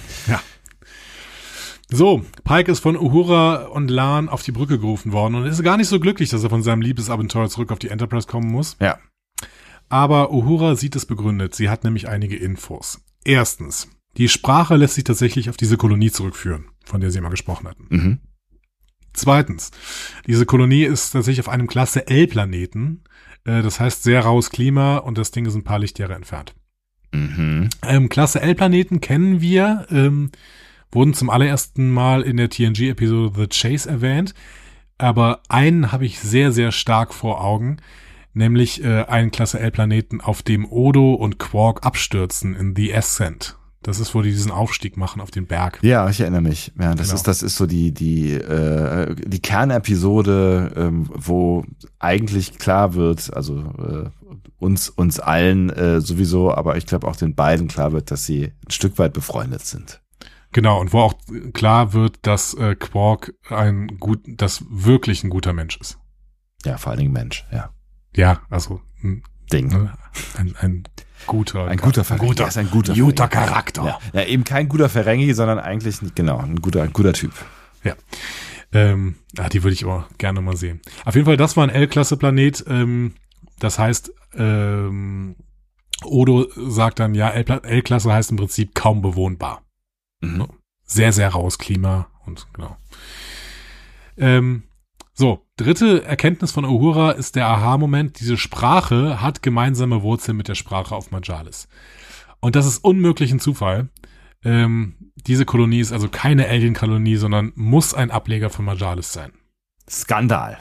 [1.93, 5.77] So, Pike ist von Uhura und Lan auf die Brücke gerufen worden und ist gar
[5.77, 8.75] nicht so glücklich, dass er von seinem Liebesabenteuer zurück auf die Enterprise kommen muss.
[8.79, 8.97] Ja.
[9.89, 11.53] Aber Uhura sieht es begründet.
[11.53, 13.01] Sie hat nämlich einige Infos.
[13.23, 17.67] Erstens, die Sprache lässt sich tatsächlich auf diese Kolonie zurückführen, von der sie immer gesprochen
[17.67, 17.85] hatten.
[17.89, 18.19] Mhm.
[19.13, 19.69] Zweitens,
[20.25, 23.03] diese Kolonie ist tatsächlich auf einem Klasse L-Planeten.
[23.45, 26.55] Äh, Das heißt sehr raues Klima und das Ding ist ein paar Lichtjahre entfernt.
[27.11, 27.69] Mhm.
[27.83, 30.31] Ähm, Klasse L-Planeten kennen wir, ähm,
[30.95, 34.33] wurden zum allerersten Mal in der TNG-Episode The Chase erwähnt.
[34.97, 37.77] Aber einen habe ich sehr, sehr stark vor Augen,
[38.33, 43.57] nämlich äh, einen Klasse L-Planeten, auf dem Odo und Quark abstürzen in The Ascent.
[43.81, 45.79] Das ist, wo die diesen Aufstieg machen auf den Berg.
[45.81, 46.71] Ja, ich erinnere mich.
[46.79, 47.15] Ja, das Genau.
[47.15, 51.65] ist das ist so die die äh, die Kernepisode, ähm, wo
[51.99, 54.09] eigentlich klar wird, also äh,
[54.59, 58.53] uns uns allen äh, sowieso, aber ich glaube auch den beiden klar wird, dass sie
[58.65, 59.99] ein Stück weit befreundet sind.
[60.53, 61.13] Genau, und wo auch
[61.53, 65.97] klar wird, dass äh, Quark ein gut, das wirklich ein guter Mensch ist.
[66.65, 67.45] Ja, vor allen Dingen Mensch.
[67.51, 67.71] Ja,
[68.15, 69.67] Ja, also ein, Ding.
[69.67, 69.93] ne,
[70.37, 70.83] ein, ein
[71.27, 72.27] guter, Ein guter ein Ferengi.
[72.27, 73.27] guter, Er ist ein guter, guter.
[73.27, 73.83] Charakter.
[73.85, 73.99] Ja.
[74.13, 77.33] ja, eben kein guter Ferengi, sondern eigentlich genau ein guter ein guter Typ.
[78.75, 80.81] Ähm, ah, die würde ich auch gerne mal sehen.
[81.05, 82.65] Auf jeden Fall, das war ein L-Klasse-Planet.
[82.67, 83.13] Ähm,
[83.59, 85.35] das heißt, ähm,
[86.03, 89.61] Odo sagt dann, ja, L-Klasse heißt im Prinzip kaum bewohnbar.
[90.23, 90.47] Mhm.
[90.85, 92.77] Sehr, sehr raues Klima und genau.
[94.17, 94.63] Ähm,
[95.13, 98.19] so, dritte Erkenntnis von Uhura ist der Aha-Moment.
[98.19, 101.67] Diese Sprache hat gemeinsame Wurzeln mit der Sprache auf Majalis.
[102.39, 103.89] Und das ist unmöglich ein Zufall.
[104.43, 109.31] Ähm, diese Kolonie ist also keine Alien-Kolonie, sondern muss ein Ableger von Majalis sein.
[109.89, 110.57] Skandal.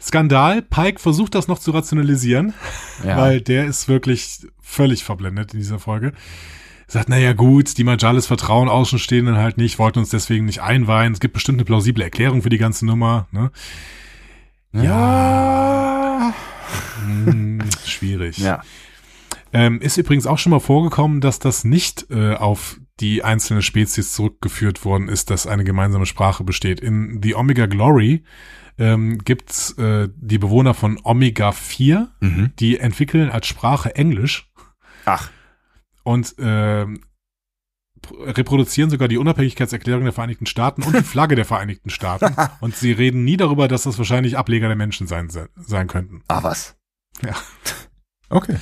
[0.00, 0.62] Skandal.
[0.62, 2.54] Pike versucht das noch zu rationalisieren,
[3.04, 3.16] Ja.
[3.16, 6.12] weil der ist wirklich völlig verblendet in dieser Folge.
[6.92, 11.14] Sagt, naja gut, die Majalis vertrauen Außenstehenden halt nicht, wollten uns deswegen nicht einweihen.
[11.14, 13.28] Es gibt bestimmt eine plausible Erklärung für die ganze Nummer.
[13.30, 13.50] Ne?
[14.74, 16.34] ja.
[17.02, 18.36] Hm, schwierig.
[18.36, 18.60] Ja.
[19.54, 24.12] Ähm, ist übrigens auch schon mal vorgekommen, dass das nicht äh, auf die einzelne Spezies
[24.12, 26.80] zurückgeführt worden ist, dass eine gemeinsame Sprache besteht.
[26.80, 28.22] In The Omega Glory
[28.76, 32.52] ähm, gibt's äh, die Bewohner von Omega 4, Mhm.
[32.58, 34.50] die entwickeln als Sprache Englisch
[35.06, 35.30] Ach.
[36.04, 37.04] Und ähm,
[38.02, 42.34] pr- reproduzieren sogar die Unabhängigkeitserklärung der Vereinigten Staaten und die Flagge der Vereinigten Staaten.
[42.60, 46.22] Und sie reden nie darüber, dass das wahrscheinlich Ableger der Menschen sein, se- sein könnten.
[46.28, 46.76] Ah, was?
[47.24, 47.34] Ja.
[48.34, 48.56] Okay.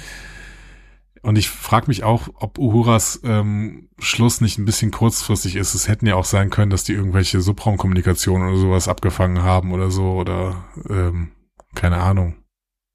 [1.22, 5.74] Und ich frage mich auch, ob Uhuras ähm, Schluss nicht ein bisschen kurzfristig ist.
[5.74, 9.92] Es hätten ja auch sein können, dass die irgendwelche Subraumkommunikation oder sowas abgefangen haben oder
[9.92, 11.30] so oder ähm,
[11.76, 12.42] keine Ahnung.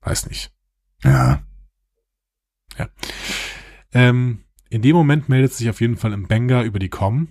[0.01, 0.51] Weiß nicht.
[1.03, 1.43] Ja.
[3.95, 7.29] Ähm, in dem Moment meldet sich auf jeden Fall im Benga über die Com.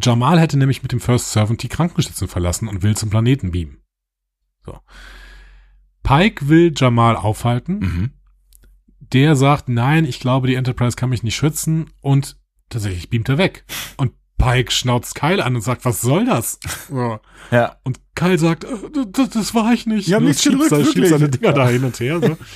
[0.00, 3.78] Jamal hätte nämlich mit dem First Servant die Krankenstation verlassen und will zum Planeten beamen.
[4.64, 4.78] So.
[6.02, 7.78] Pike will Jamal aufhalten.
[7.78, 8.10] Mhm.
[9.00, 12.36] Der sagt, nein, ich glaube, die Enterprise kann mich nicht schützen und
[12.70, 13.64] tatsächlich beamt er weg.
[13.98, 16.58] Und Pike schnauzt Kyle an und sagt, was soll das?
[16.88, 17.20] So.
[17.50, 17.76] Ja.
[17.84, 18.68] Und Kyle sagt, äh,
[19.12, 20.12] das, das war ich nicht.
[20.12, 21.10] Haben Ne, nichts gedrückt, seine- schiebt wirklich.
[21.10, 22.20] seine Dinger da hin und her.
[22.20, 22.36] So.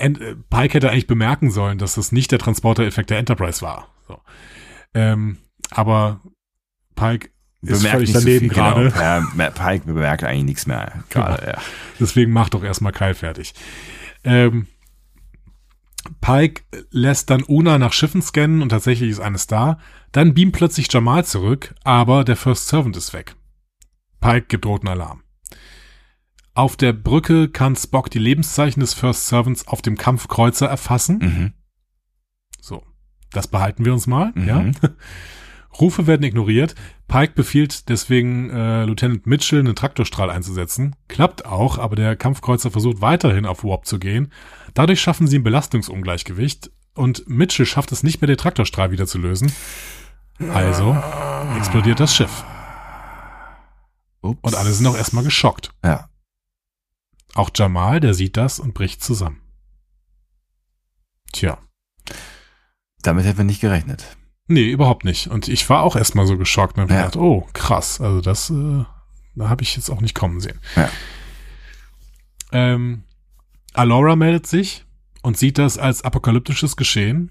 [0.00, 3.88] Äh, Pike hätte eigentlich bemerken sollen, dass das nicht der Transporter-Effekt der Enterprise war.
[4.08, 4.20] So.
[4.94, 5.38] Ähm,
[5.70, 6.20] aber
[6.96, 7.30] Pike
[7.62, 8.90] ist Bemerkt völlig nicht so daneben viel, gerade.
[8.90, 9.00] Genau.
[9.00, 11.04] Ja, Pike bemerkt eigentlich nichts mehr.
[11.10, 11.58] Gerade, ja.
[11.98, 13.54] Deswegen mach doch erstmal Kyle fertig.
[14.24, 14.66] Ähm,
[16.22, 19.78] Pike lässt dann Una nach Schiffen scannen und tatsächlich ist eines da.
[20.12, 23.36] Dann beamt plötzlich Jamal zurück, aber der First Servant ist weg.
[24.20, 25.22] Pike gibt roten Alarm.
[26.54, 31.18] Auf der Brücke kann Spock die Lebenszeichen des First Servants auf dem Kampfkreuzer erfassen.
[31.18, 31.52] Mhm.
[32.60, 32.82] So,
[33.30, 34.32] das behalten wir uns mal.
[34.34, 34.46] Mhm.
[34.46, 34.64] Ja.
[35.80, 36.74] Rufe werden ignoriert.
[37.06, 40.96] Pike befiehlt deswegen äh, Lieutenant Mitchell einen Traktorstrahl einzusetzen.
[41.08, 44.32] Klappt auch, aber der Kampfkreuzer versucht weiterhin auf Warp zu gehen.
[44.74, 49.18] Dadurch schaffen sie ein Belastungsungleichgewicht und Mitchell schafft es nicht mehr, den Traktorstrahl wieder zu
[49.18, 49.52] lösen.
[50.52, 50.96] Also
[51.56, 52.44] explodiert das Schiff
[54.22, 54.40] Ups.
[54.42, 55.70] und alle sind auch erstmal geschockt.
[55.84, 56.09] Ja.
[57.34, 59.40] Auch Jamal, der sieht das und bricht zusammen.
[61.32, 61.58] Tja.
[63.02, 64.16] Damit hätten wir nicht gerechnet.
[64.46, 65.28] Nee, überhaupt nicht.
[65.28, 66.96] Und ich war auch erstmal so geschockt und hab Ja.
[67.02, 68.00] gedacht, oh, krass.
[68.00, 68.84] Also das, äh,
[69.36, 70.58] da habe ich jetzt auch nicht kommen sehen.
[70.74, 70.90] Ja.
[72.52, 73.04] Ähm,
[73.74, 74.84] Alora meldet sich
[75.22, 77.30] und sieht das als apokalyptisches Geschehen.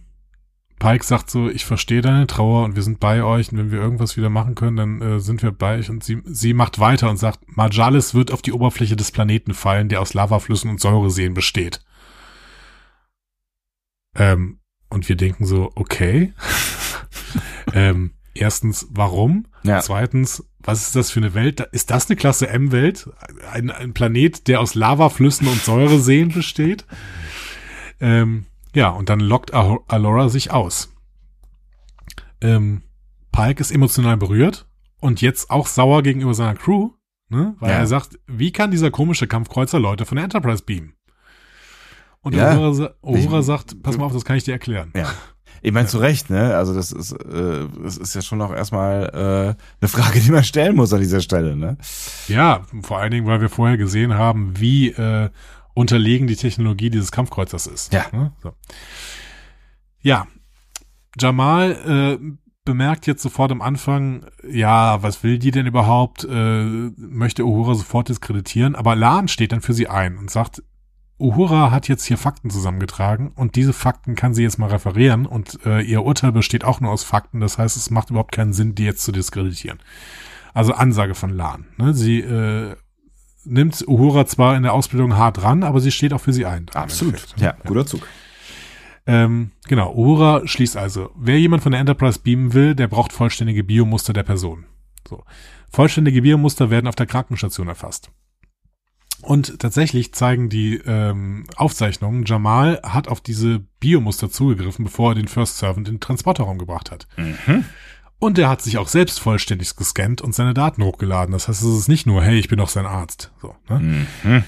[0.79, 3.79] Pike sagt so, ich verstehe deine Trauer und wir sind bei euch und wenn wir
[3.79, 5.89] irgendwas wieder machen können, dann äh, sind wir bei euch.
[5.89, 9.89] Und sie, sie macht weiter und sagt, Majalis wird auf die Oberfläche des Planeten fallen,
[9.89, 11.81] der aus Lavaflüssen und Säureseen besteht.
[14.15, 14.59] Ähm,
[14.89, 16.33] und wir denken so, okay.
[17.73, 19.47] ähm, erstens, warum?
[19.63, 19.81] Ja.
[19.81, 21.59] Zweitens, was ist das für eine Welt?
[21.71, 23.09] Ist das eine Klasse M-Welt?
[23.51, 26.85] Ein, ein Planet, der aus Lavaflüssen und Säureseen besteht?
[27.99, 30.93] Ähm, ja, und dann lockt Al- Alora sich aus.
[32.41, 32.83] Ähm,
[33.31, 34.67] Pike ist emotional berührt
[34.99, 36.91] und jetzt auch sauer gegenüber seiner Crew,
[37.29, 37.55] ne?
[37.59, 37.77] weil Ja.
[37.77, 40.93] er sagt, wie kann dieser komische Kampfkreuzer Leute von der Enterprise beamen?
[42.21, 42.57] Und Ja.
[42.57, 44.91] Uhura, Uhura sagt, pass mal auf, das kann ich dir erklären.
[44.95, 45.09] Ja.
[45.61, 46.55] Ich meine, zu Recht, ne?
[46.55, 50.43] Also das ist, äh, das ist ja schon auch erstmal äh, eine Frage, die man
[50.45, 51.77] stellen muss an dieser Stelle, ne?
[52.29, 55.29] Ja, vor allen Dingen, weil wir vorher gesehen haben, wie äh,
[55.73, 57.93] unterlegen die Technologie dieses Kampfkreuzers ist.
[57.93, 58.05] Ja.
[58.11, 58.33] Ne?
[58.41, 58.53] So.
[60.01, 60.27] Ja,
[61.17, 62.25] Jamal äh,
[62.65, 66.23] bemerkt jetzt sofort am Anfang, ja, was will die denn überhaupt?
[66.23, 66.63] Äh,
[66.97, 70.63] möchte Uhura sofort diskreditieren, aber Lan steht dann für sie ein und sagt,
[71.19, 75.65] Uhura hat jetzt hier Fakten zusammengetragen und diese Fakten kann sie jetzt mal referieren und
[75.65, 77.41] äh, ihr Urteil besteht auch nur aus Fakten.
[77.41, 79.79] Das heißt, es macht überhaupt keinen Sinn, die jetzt zu diskreditieren.
[80.53, 81.65] Also Ansage von Lan.
[81.77, 81.93] Ne?
[81.93, 82.75] Sie äh,
[83.49, 86.67] nimmt Uhura zwar in der Ausbildung hart ran, aber sie steht auch für sie ein.
[87.09, 87.41] Endeffekt.
[87.41, 88.07] Ja, guter Zug.
[89.07, 93.63] Ähm, genau, Uhura schließt also, wer jemand von der Enterprise beamen will, der braucht vollständige
[93.63, 94.65] Biomuster der Person.
[95.07, 95.23] So.
[95.71, 98.11] Vollständige Biomuster werden auf der Krankenstation erfasst.
[99.21, 105.27] Und tatsächlich zeigen die ähm, Aufzeichnungen, Jamal hat auf diese Biomuster zugegriffen, bevor er den
[105.27, 107.07] First Servant in den Transporterraum gebracht hat.
[107.17, 107.65] Mhm.
[108.19, 111.31] Und er hat sich auch selbst vollständig gescannt und seine Daten hochgeladen.
[111.31, 113.31] Das heißt, es ist nicht nur, hey, ich bin doch sein Arzt.
[113.41, 114.05] So, ne?
[114.23, 114.43] Mhm.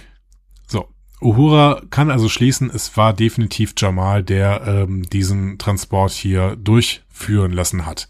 [0.68, 0.90] so.
[1.22, 7.86] Uhura kann also schließen, es war definitiv Jamal, der ähm, diesen Transport hier durchführen lassen
[7.86, 8.10] hat.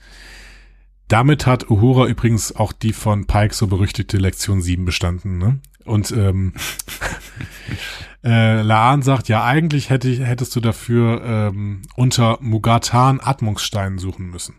[1.09, 5.37] Damit hat Uhura übrigens auch die von Pike so berüchtigte Lektion 7 bestanden.
[5.37, 5.59] Ne?
[5.83, 6.53] Und ähm,
[8.23, 14.29] äh, Laan sagt, ja, eigentlich hätte, ich- hättest du dafür ähm, unter Mugatan Atmungssteinen suchen
[14.29, 14.55] müssen.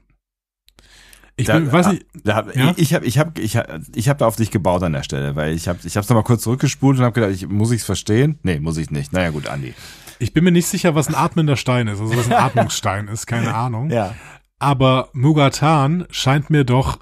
[1.36, 2.74] Ich Da- bin, weiß nicht, Da hab, Ja?
[2.76, 5.34] Ich habe ich hab, ich hab, ich hab da auf dich gebaut an der Stelle,
[5.34, 8.38] weil ich habe ich hab's nochmal kurz zurückgespult und habe gedacht, ich, muss ich's verstehen?
[8.42, 9.12] Nee, muss ich nicht.
[9.12, 9.74] Naja gut, Andi.
[10.18, 13.26] ich bin mir nicht sicher, was ein atmender Stein ist, also was ein Atmungsstein ist,
[13.26, 13.90] keine Ahnung.
[13.90, 14.14] Ja.
[14.58, 16.98] Aber Mugatan scheint mir doch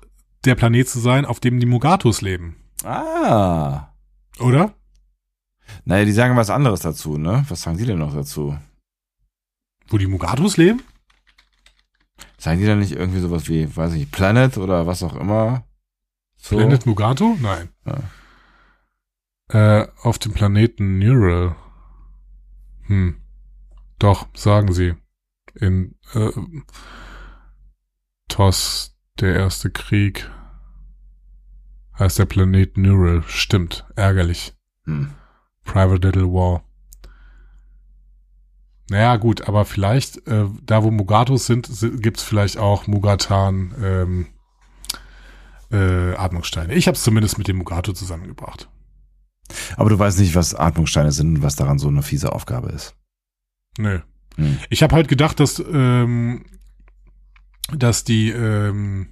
[0.47, 3.89] der Planet zu sein, auf dem die Mugatos leben, Ah.
[4.39, 4.73] oder?
[5.85, 7.44] Naja, die sagen was anderes dazu, ne?
[7.48, 8.57] Was sagen die denn noch dazu?
[9.89, 10.82] Wo die Mugatos leben?
[12.41, 15.67] Sagen die dann nicht irgendwie sowas wie, weiß ich, Planet oder was auch immer?
[16.39, 16.57] So?
[16.57, 17.37] Planet Mugato?
[17.39, 17.69] Nein.
[19.49, 21.55] Äh, auf dem Planeten Neural.
[22.87, 23.21] Hm.
[23.99, 24.95] Doch, sagen sie.
[25.55, 26.31] In äh,
[28.29, 30.31] TOS, der erste Krieg,
[31.99, 33.23] heißt der Planet Neural.
[33.27, 34.55] Stimmt, ärgerlich.
[34.85, 35.11] Hm.
[35.65, 36.65] Private Little War.
[38.91, 44.27] Naja, gut, aber vielleicht, äh, da wo Mugatos sind, si- gibt's vielleicht auch Mugatan ähm,
[45.71, 46.75] äh, Atmungssteine.
[46.75, 48.69] Ich habe es zumindest mit dem Mugato zusammengebracht.
[49.77, 52.95] Aber du weißt nicht, was Atmungssteine sind und was daran so eine fiese Aufgabe ist.
[53.79, 54.01] Nö.
[54.37, 54.59] Hm.
[54.69, 56.45] Ich habe halt gedacht, dass, ähm,
[57.73, 59.09] dass die, ähm,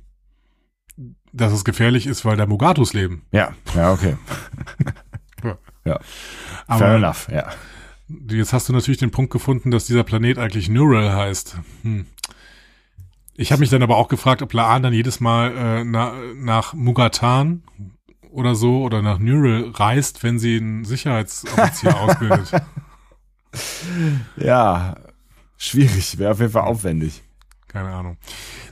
[1.33, 3.23] dass es gefährlich ist, weil da Mugatos leben.
[3.31, 4.17] Ja, ja, okay.
[5.85, 6.01] Fair
[6.67, 7.49] Aber enough, ja.
[8.31, 11.57] Jetzt hast du natürlich den Punkt gefunden, dass dieser Planet eigentlich Neural heißt.
[11.83, 12.07] Hm.
[13.37, 16.75] Ich habe mich dann aber auch gefragt, ob Laan dann jedes Mal äh, na, nach
[16.75, 17.63] Mugatan
[18.31, 22.51] oder so oder nach Neural reist, wenn sie einen Sicherheitsoffizier ausbildet.
[24.37, 24.97] Ja,
[25.57, 27.23] schwierig, wäre auf jeden Fall aufwendig.
[27.69, 28.17] Keine Ahnung.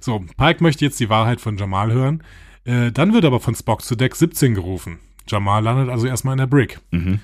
[0.01, 2.23] So, Pike möchte jetzt die Wahrheit von Jamal hören.
[2.65, 4.99] Äh, dann wird aber von Spock zu Deck 17 gerufen.
[5.29, 6.81] Jamal landet also erstmal in der Brick.
[6.91, 7.21] Mhm.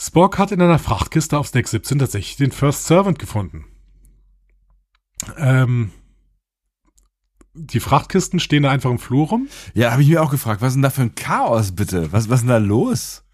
[0.00, 3.66] Spock hat in einer Frachtkiste aufs Deck 17 tatsächlich den First Servant gefunden.
[5.36, 5.90] Ähm,
[7.52, 10.68] die Frachtkisten stehen da einfach im Flur rum Ja, habe ich mir auch gefragt, was
[10.68, 12.12] ist denn da für ein Chaos, bitte?
[12.12, 13.24] Was, was ist denn da los?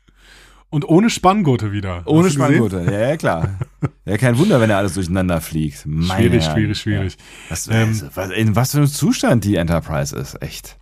[0.69, 2.03] und ohne Spanngurte wieder.
[2.07, 2.31] Ohne?
[2.31, 3.59] Spanngurte, ja, ja, klar.
[4.05, 5.85] Ja, kein Wunder, wenn er alles durcheinander fliegt.
[5.85, 6.55] Meine Schwierig, Herren.
[6.57, 7.13] schwierig, schwierig.
[7.15, 7.51] Ja.
[7.51, 10.77] Was, Ähm, was, in was für einem Zustand die Enterprise ist, echt.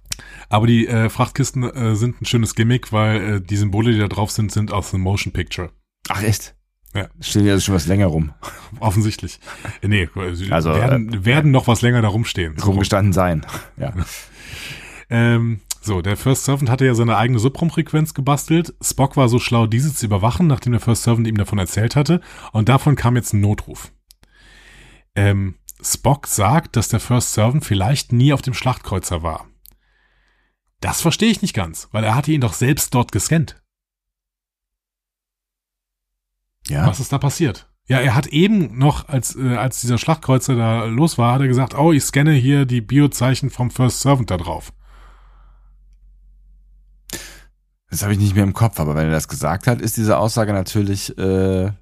[0.49, 4.09] Aber die äh, Frachtkisten äh, sind ein schönes Gimmick, weil äh, die Symbole, die da
[4.09, 5.70] drauf sind, sind aus dem Motion Picture.
[6.09, 6.55] Ach, echt?
[6.95, 7.09] Ja.
[7.20, 8.32] Steht ja also schon was länger rum.
[8.81, 9.41] Offensichtlich.
[9.82, 12.55] Äh, nee, sie Also, werden, werden noch was länger da rumstehen.
[12.57, 12.66] So.
[12.66, 13.45] Rumgestanden sein.
[13.77, 13.93] Ja.
[15.11, 18.73] Ähm, so, der First Servant hatte ja seine eigene Subraumfrequenz gebastelt.
[18.81, 22.23] Spock war so schlau, diese zu überwachen, nachdem der First Servant ihm davon erzählt hatte.
[22.53, 23.93] Und davon kam jetzt ein Notruf.
[25.15, 29.47] Ähm, Spock sagt, dass der First Servant vielleicht nie auf dem Schlachtkreuzer war.
[30.85, 33.56] Das verstehe ich nicht ganz, weil er hatte ihn doch selbst dort gescannt.
[36.69, 36.86] Ja.
[36.86, 37.70] Was ist da passiert?
[37.86, 41.48] Ja, er hat eben noch, als, äh, als dieser Schlachtkreuzer da los war, hat er
[41.48, 44.74] gesagt, oh, ich scanne hier die Biozeichen vom First Servant da drauf.
[47.89, 50.19] Das habe ich nicht mehr im Kopf, aber wenn er das gesagt hat, ist diese
[50.19, 51.73] Aussage natürlich äh,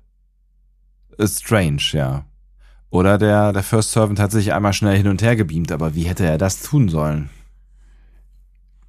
[1.19, 2.24] strange, ja.
[2.89, 6.05] Oder der, der First Servant hat sich einmal schnell hin und her gebeamt, aber wie
[6.05, 7.31] hätte er das tun sollen?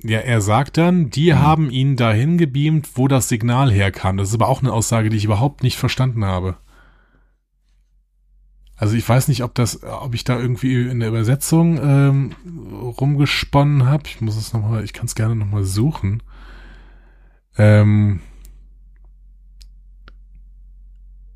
[0.03, 1.41] Ja, er sagt dann, die Hm.
[1.41, 4.17] haben ihn dahin gebeamt, wo das Signal herkam.
[4.17, 6.57] Das ist aber auch eine Aussage, die ich überhaupt nicht verstanden habe.
[8.75, 12.31] Also ich weiß nicht, ob das, ob ich da irgendwie in der Übersetzung ähm,
[12.99, 14.03] rumgesponnen habe.
[14.07, 16.21] Ich muss es nochmal, ich kann es gerne nochmal suchen.
[17.57, 18.19] Ähm,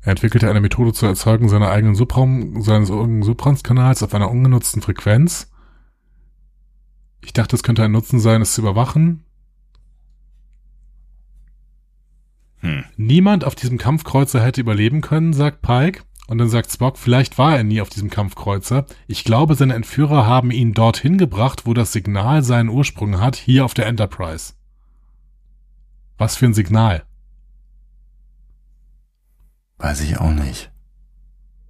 [0.02, 4.82] er entwickelte eine Methode zur Erzeugung seiner eigenen Subraum, seines eigenen Subraumskanals auf einer ungenutzten
[4.82, 5.50] Frequenz.
[7.28, 9.22] Ich dachte, es könnte ein Nutzen sein, es zu überwachen.
[12.60, 12.86] Hm.
[12.96, 16.04] Niemand auf diesem Kampfkreuzer hätte überleben können, sagt Pike.
[16.26, 18.86] Und dann sagt Spock, vielleicht war er nie auf diesem Kampfkreuzer.
[19.08, 23.66] Ich glaube, seine Entführer haben ihn dorthin gebracht, wo das Signal seinen Ursprung hat, hier
[23.66, 24.54] auf der Enterprise.
[26.16, 27.04] Was für ein Signal?
[29.76, 30.72] Weiß ich auch nicht.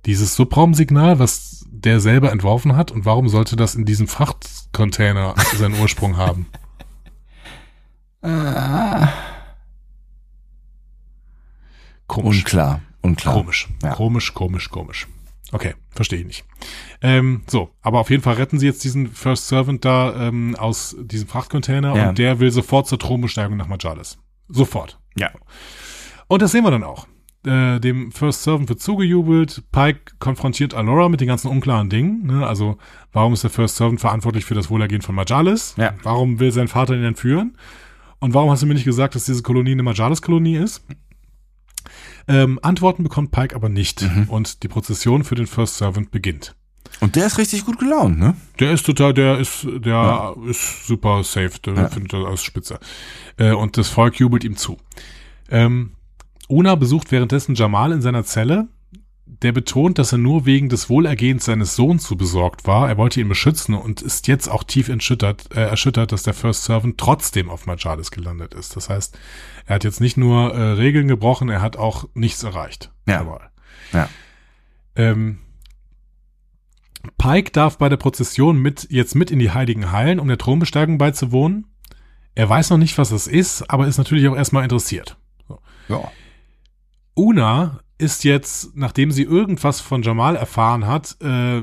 [0.06, 1.47] Dieses Subraumsignal, was
[1.84, 6.46] der selber entworfen hat, und warum sollte das in diesem Frachtcontainer seinen Ursprung haben?
[8.22, 9.08] Ah.
[12.06, 12.38] Komisch.
[12.38, 12.80] Unklar.
[13.02, 13.34] Unklar.
[13.34, 13.68] Komisch.
[13.82, 13.92] Ja.
[13.94, 15.06] Komisch, komisch, komisch.
[15.52, 16.44] Okay, verstehe ich nicht.
[17.00, 20.96] Ähm, so, aber auf jeden Fall retten sie jetzt diesen First Servant da ähm, aus
[21.00, 22.08] diesem Frachtcontainer Ja.
[22.10, 24.18] und der will sofort zur Thronbesteigung nach Majalis.
[24.48, 24.98] Sofort.
[25.16, 25.30] Ja.
[26.26, 27.06] Und das sehen wir dann auch.
[27.46, 29.62] Äh, dem First Servant wird zugejubelt.
[29.72, 32.26] Pike konfrontiert Alora mit den ganzen unklaren Dingen.
[32.26, 32.46] Ne?
[32.46, 32.78] Also,
[33.12, 35.74] warum ist der First Servant verantwortlich für das Wohlergehen von Majalis?
[35.76, 35.94] Ja.
[36.02, 37.56] Warum will sein Vater ihn entführen?
[38.18, 40.84] Und warum hast du mir nicht gesagt, dass diese Kolonie eine Majalis-Kolonie ist?
[42.26, 44.04] Ähm, Antworten bekommt Pike aber nicht.
[44.28, 46.54] Und die Prozession für den First Servant beginnt.
[47.00, 48.34] Und der ist richtig gut gelaunt, ne?
[48.60, 51.88] Der ist total, der ist, der ist super safe, der Ja.
[51.88, 52.80] findet das alles spitze.
[53.36, 54.78] Äh, und das Volk jubelt ihm zu.
[55.50, 55.92] Ähm,
[56.48, 58.68] Una besucht währenddessen Jamal in seiner Zelle.
[59.26, 62.88] Der betont, dass er nur wegen des Wohlergehens seines Sohns so besorgt war.
[62.88, 66.64] Er wollte ihn beschützen und ist jetzt auch tief erschüttert, äh, erschüttert, dass der First
[66.64, 68.74] Servant trotzdem auf Majalis gelandet ist.
[68.74, 69.18] Das heißt,
[69.66, 72.90] er hat jetzt nicht nur äh, Regeln gebrochen, er hat auch nichts erreicht.
[73.06, 73.16] Ja.
[73.16, 73.50] Jamal.
[73.92, 74.08] Ja.
[74.96, 75.40] Ähm,
[77.18, 80.98] Pike darf bei der Prozession mit, jetzt mit in die Heiligen Hallen, um der Thronbesteigung
[80.98, 81.66] beizuwohnen.
[82.34, 85.16] Er weiß noch nicht, was das ist, aber ist natürlich auch erstmal interessiert.
[85.88, 86.10] Ja.
[87.18, 91.62] Una ist jetzt, nachdem sie irgendwas von Jamal erfahren hat, äh,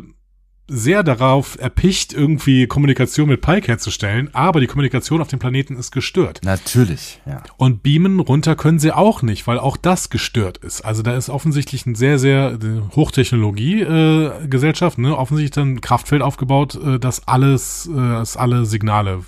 [0.67, 5.91] sehr darauf erpicht, irgendwie Kommunikation mit Pike herzustellen, aber die Kommunikation auf dem Planeten ist
[5.91, 6.41] gestört.
[6.43, 7.43] Natürlich, ja.
[7.57, 10.81] Und beamen runter können sie auch nicht, weil auch das gestört ist.
[10.81, 12.57] Also da ist offensichtlich ein sehr, sehr
[12.95, 15.15] Hochtechnologie-Gesellschaft, äh, Gesellschaft, ne?
[15.15, 19.19] offensichtlich dann ein Kraftfeld aufgebaut, äh, das alles, äh, das alle Signale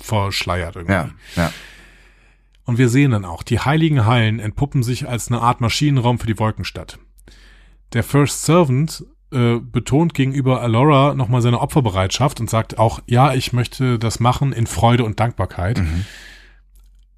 [0.00, 0.94] verschleiert irgendwie.
[0.94, 1.52] Ja, ja.
[2.64, 6.26] Und wir sehen dann auch, die heiligen Hallen entpuppen sich als eine Art Maschinenraum für
[6.26, 6.98] die Wolkenstadt.
[7.92, 13.52] Der First Servant äh, betont gegenüber Alora nochmal seine Opferbereitschaft und sagt auch, ja, ich
[13.52, 15.78] möchte das machen in Freude und Dankbarkeit.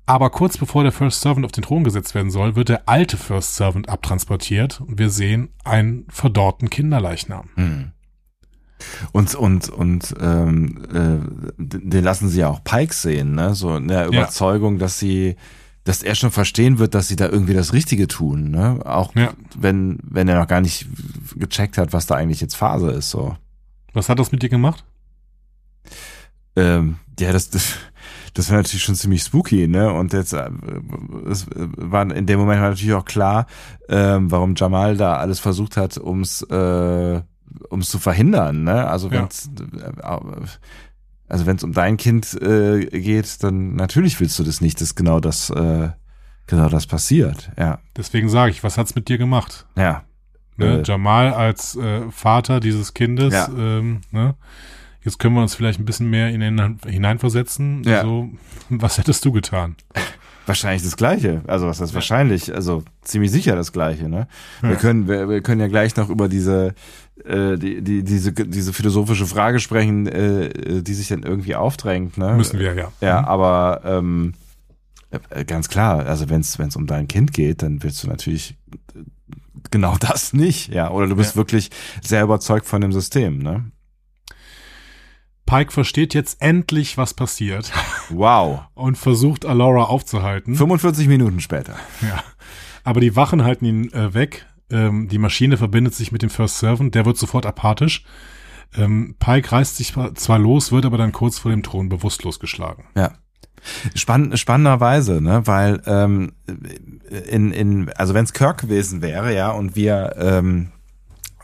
[0.06, 3.16] Aber kurz bevor der First Servant auf den Thron gesetzt werden soll, wird der alte
[3.16, 7.50] First Servant abtransportiert und wir sehen einen verdorrten Kinderleichnam.
[7.56, 7.92] Mhm.
[9.12, 11.18] Und, und, und ähm, äh,
[11.58, 13.54] den lassen sie ja auch Pike sehen, ne?
[13.54, 15.36] So in der Überzeugung, dass sie,
[15.84, 18.80] dass er schon verstehen wird, dass sie da irgendwie das Richtige tun, ne?
[18.84, 19.32] Auch Ja.
[19.56, 20.86] wenn, wenn er noch gar nicht
[21.36, 23.36] gecheckt hat, was da eigentlich jetzt Phase ist, so.
[23.94, 24.84] Was hat das mit dir gemacht?
[26.54, 27.74] Ähm, ja, das, das,
[28.34, 29.92] das war natürlich schon ziemlich spooky, ne?
[29.92, 30.50] Und jetzt äh,
[31.30, 33.46] es war in dem Moment war natürlich auch klar,
[33.88, 37.22] ähm, warum Jamal da alles versucht hat, ums äh,
[37.70, 38.86] ums zu verhindern, ne?
[38.88, 39.22] Also Ja.
[39.22, 40.46] wenn's äh,
[41.28, 44.94] also wenn es um dein Kind äh, geht, dann natürlich willst du das nicht, dass
[44.94, 45.88] genau das äh,
[46.46, 47.50] genau das passiert.
[47.58, 49.66] Ja, Deswegen sage ich, was hat's mit dir gemacht?
[49.76, 50.04] ja.
[50.58, 50.78] Ne?
[50.78, 50.82] Äh.
[50.84, 53.46] Jamal als äh, Vater dieses Kindes, Ja.
[53.48, 54.36] ähm, ne?
[55.02, 57.84] Jetzt können wir uns vielleicht ein bisschen mehr in ihn hineinversetzen.
[57.84, 58.00] Ja.
[58.02, 58.30] So,
[58.70, 59.76] was hättest du getan?
[60.46, 61.42] Wahrscheinlich das Gleiche.
[61.46, 62.54] Also was heißt wahrscheinlich?
[62.54, 64.08] Also ziemlich sicher das Gleiche.
[64.08, 64.28] Ne?
[64.62, 64.76] Wir Ja.
[64.76, 66.74] können wir, wir können ja gleich noch über diese
[67.24, 72.18] die, die diese diese philosophische Frage sprechen, äh, die sich dann irgendwie aufdrängt.
[72.18, 72.34] Ne?
[72.34, 72.92] Müssen wir ja.
[73.00, 74.34] Ja, aber ähm,
[75.30, 76.06] äh, ganz klar.
[76.06, 78.56] Also wenn es um dein Kind geht, dann willst du natürlich
[78.94, 79.00] äh,
[79.70, 80.68] genau das nicht.
[80.72, 81.36] Ja, oder du bist Ja.
[81.36, 81.70] wirklich
[82.02, 83.38] sehr überzeugt von dem System.
[83.38, 83.70] Ne?
[85.46, 87.72] Pike versteht jetzt endlich, was passiert
[88.10, 88.62] Wow.
[88.74, 90.56] und versucht Alora aufzuhalten.
[90.56, 91.76] 45 Minuten später.
[92.02, 92.22] Ja.
[92.84, 94.46] Aber die Wachen halten ihn äh, weg.
[94.70, 98.04] Ähm, die Maschine verbindet sich mit dem First Servant, der wird sofort apathisch.
[98.76, 102.84] Ähm, Pike reißt sich zwar los, wird aber dann kurz vor dem Thron bewusstlos geschlagen.
[102.96, 103.12] Ja.
[103.94, 106.32] Spann spannenderweise, ne, weil ähm,
[107.28, 110.72] in, in also wenn es Kirk gewesen wäre, ja, und wir ähm,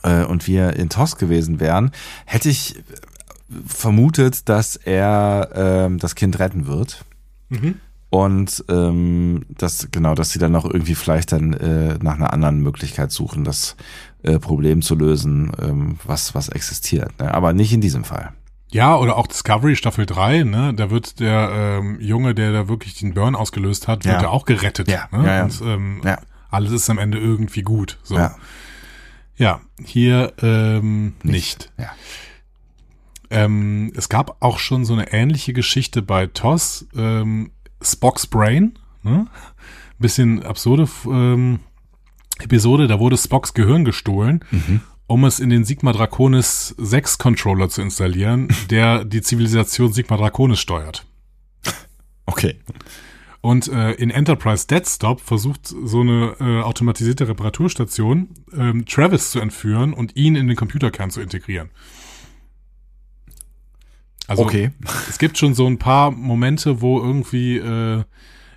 [0.02, 1.90] äh, und wir in TOS gewesen wären,
[2.26, 2.82] hätte ich
[3.66, 7.04] vermutet, dass er ähm, das Kind retten wird
[7.52, 7.80] Mhm.
[8.12, 12.60] Und ähm, dass genau, dass sie dann noch irgendwie vielleicht dann äh, nach einer anderen
[12.60, 13.74] Möglichkeit suchen, das
[14.22, 17.32] äh, Problem zu lösen, ähm, was was existiert, ne?
[17.32, 18.34] aber nicht in diesem Fall.
[18.70, 20.74] Ja, oder auch Discovery Staffel 3, ne?
[20.74, 24.22] Da wird der ähm, Junge, der da wirklich den Burn ausgelöst hat, wird Ja.
[24.22, 24.88] ja auch gerettet.
[24.88, 25.26] Ja, ne?
[25.26, 25.44] ja, ja.
[25.44, 26.18] Und ähm, Ja.
[26.50, 27.98] alles ist am Ende irgendwie gut.
[28.02, 28.16] So.
[28.16, 28.36] Ja.
[29.36, 31.72] Ja, hier ähm, nicht.
[31.78, 31.90] Ja.
[33.30, 37.50] Ähm, es gab auch schon so eine ähnliche Geschichte bei TOS, ähm,
[37.82, 39.26] Spock's Brain, ne?
[39.98, 41.60] Bisschen absurde ähm,
[42.40, 44.44] Episode, da wurde Spocks Gehirn gestohlen,
[45.06, 50.58] um es in den Sigma Draconis 6 Controller zu installieren, der die Zivilisation Sigma Draconis
[50.58, 51.06] steuert.
[52.26, 52.56] Okay.
[53.40, 59.40] Und äh, in Enterprise Dead Stop versucht so eine äh, automatisierte Reparaturstation ähm, Travis zu
[59.40, 61.70] entführen und ihn in den Computerkern zu integrieren.
[64.28, 64.70] Also okay.
[65.08, 68.04] es gibt schon so ein paar Momente, wo irgendwie äh,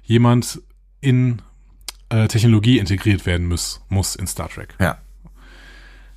[0.03, 0.61] jemand
[1.01, 1.41] in
[2.09, 4.75] äh, Technologie integriert werden muss, muss in Star Trek.
[4.79, 4.97] Ja.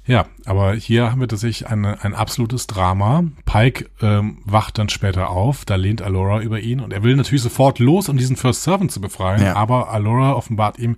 [0.06, 3.24] Ja, aber hier haben wir tatsächlich eine, ein absolutes Drama.
[3.44, 7.42] Pike ähm, wacht dann später auf, da lehnt Alora über ihn und er will natürlich
[7.42, 9.54] sofort los, um diesen First Servant zu befreien, Ja.
[9.54, 10.96] aber Alora offenbart ihm,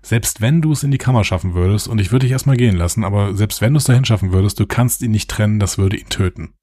[0.00, 2.76] selbst wenn du es in die Kammer schaffen würdest, und ich würde dich erstmal gehen
[2.76, 5.76] lassen, aber selbst wenn du es dahin schaffen würdest, du kannst ihn nicht trennen, das
[5.76, 6.54] würde ihn töten.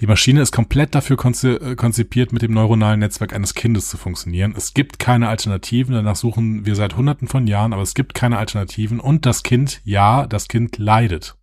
[0.00, 4.54] Die Maschine ist komplett dafür äh, konzipiert, mit dem neuronalen Netzwerk eines Kindes zu funktionieren.
[4.56, 8.38] Es gibt keine Alternativen, danach suchen wir seit hunderten von Jahren, aber es gibt keine
[8.38, 9.00] Alternativen.
[9.00, 11.36] Und das Kind, ja, das Kind leidet.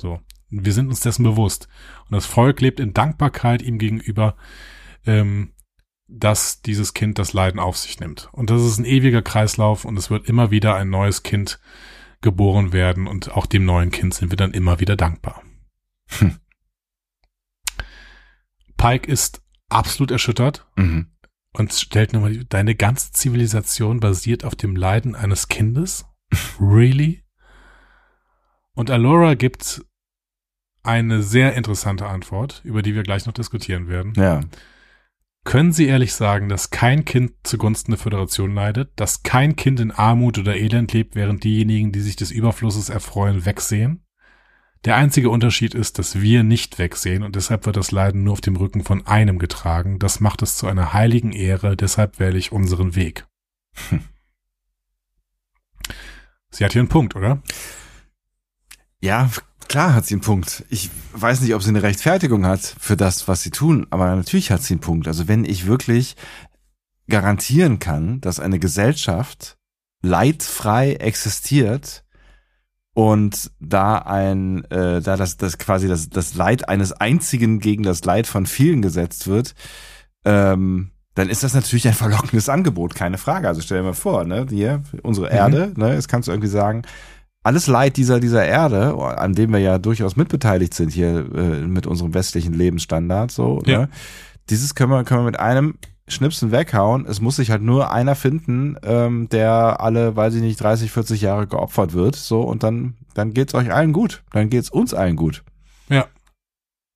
[0.00, 1.68] So, wir sind uns dessen bewusst.
[2.08, 4.36] Und das Volk lebt in Dankbarkeit ihm gegenüber,
[5.04, 5.52] ähm,
[6.06, 8.28] dass dieses Kind das Leiden auf sich nimmt.
[8.32, 11.58] Und das ist ein ewiger Kreislauf und es wird immer wieder ein neues Kind
[12.20, 15.42] geboren werden und auch dem neuen Kind sind wir dann immer wieder dankbar.
[16.18, 16.36] Hm.
[18.86, 21.06] Pike ist absolut erschüttert Mhm.
[21.52, 26.04] und stellt nochmal, die- deine ganze Zivilisation basiert auf dem Leiden eines Kindes?
[26.60, 27.22] Really?
[28.74, 29.82] Und Alora gibt
[30.82, 34.12] eine sehr interessante Antwort, über die wir gleich noch diskutieren werden.
[34.16, 34.40] Ja.
[35.44, 39.90] Können Sie ehrlich sagen, dass kein Kind zugunsten der Föderation leidet, dass kein Kind in
[39.92, 44.04] Armut oder Elend lebt, während diejenigen, die sich des Überflusses erfreuen, wegsehen?
[44.84, 48.40] Der einzige Unterschied ist, dass wir nicht wegsehen und deshalb wird das Leiden nur auf
[48.40, 49.98] dem Rücken von einem getragen.
[49.98, 53.26] Das macht es zu einer heiligen Ehre, deshalb wähle ich unseren Weg.
[53.88, 54.00] Hm.
[56.50, 57.42] Sie hat hier einen Punkt, oder?
[59.00, 59.30] Ja,
[59.68, 60.64] klar hat sie einen Punkt.
[60.70, 64.50] Ich weiß nicht, ob sie eine Rechtfertigung hat für das, was sie tun, aber natürlich
[64.50, 65.08] hat sie einen Punkt.
[65.08, 66.16] Also wenn ich wirklich
[67.08, 69.58] garantieren kann, dass eine Gesellschaft
[70.02, 72.04] leidfrei existiert
[72.96, 78.02] und da ein, äh, da das, das quasi das, das Leid eines einzigen gegen das
[78.06, 79.54] Leid von vielen gesetzt wird,
[80.24, 83.48] ähm, dann ist das natürlich ein verlockendes Angebot, keine Frage.
[83.48, 86.82] Also stell dir mal vor, ne, hier, unsere Erde, ne, jetzt kannst du irgendwie sagen,
[87.42, 91.86] alles Leid dieser, dieser Erde, an dem wir ja durchaus mitbeteiligt sind hier äh, mit
[91.86, 93.80] unserem westlichen Lebensstandard, so, Ja.
[93.80, 93.88] ne?
[94.48, 95.74] Dieses können wir, können wir mit einem
[96.08, 97.06] Schnipsen weghauen.
[97.06, 101.20] Es muss sich halt nur einer finden, ähm, der alle, weiß ich nicht, 30, 40
[101.20, 104.22] Jahre geopfert wird, so, und dann, dann geht's euch allen gut.
[104.32, 105.42] Dann geht's uns allen gut.
[105.88, 106.06] Ja.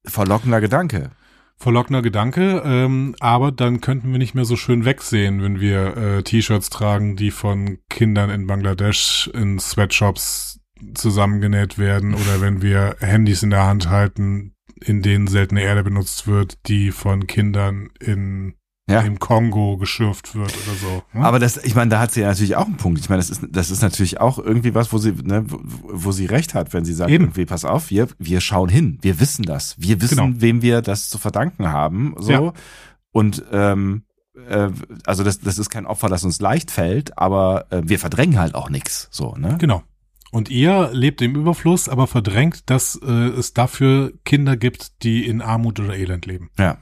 [0.07, 1.11] Verlockender Gedanke.
[1.57, 6.23] Verlockender Gedanke, ähm, aber dann könnten wir nicht mehr so schön wegsehen, wenn wir äh,
[6.23, 10.61] T-Shirts tragen, die von Kindern in Bangladesch in Sweatshops
[10.95, 16.27] zusammengenäht werden oder wenn wir Handys in der Hand halten, in denen seltene Erde benutzt
[16.27, 18.55] wird, die von Kindern in
[18.91, 19.01] Ja.
[19.03, 21.03] im Kongo geschürft wird oder so.
[21.19, 21.25] ne?
[21.25, 23.01] Aber das, ich meine, da hat sie ja natürlich auch einen Punkt.
[23.01, 25.61] Ich meine, das ist, das ist natürlich auch irgendwie was, wo sie, ne, wo,
[25.93, 27.25] wo sie recht hat, wenn sie sagt, Eben.
[27.25, 30.41] irgendwie, pass auf, wir, wir schauen hin, wir wissen das, wir wissen, Genau.
[30.41, 32.33] wem wir das zu verdanken haben, so.
[32.33, 32.53] Ja.
[33.13, 34.03] Und ähm,
[34.49, 34.69] äh,
[35.07, 38.55] also das, das ist kein Opfer, das uns leicht fällt, aber äh, wir verdrängen halt
[38.55, 39.57] auch nichts, so, ne?
[39.59, 39.83] Genau.
[40.33, 45.43] Und ihr lebt im Überfluss, aber verdrängt, dass äh, es dafür Kinder gibt, die in
[45.43, 46.51] Armut oder Elend leben.
[46.57, 46.77] Ja.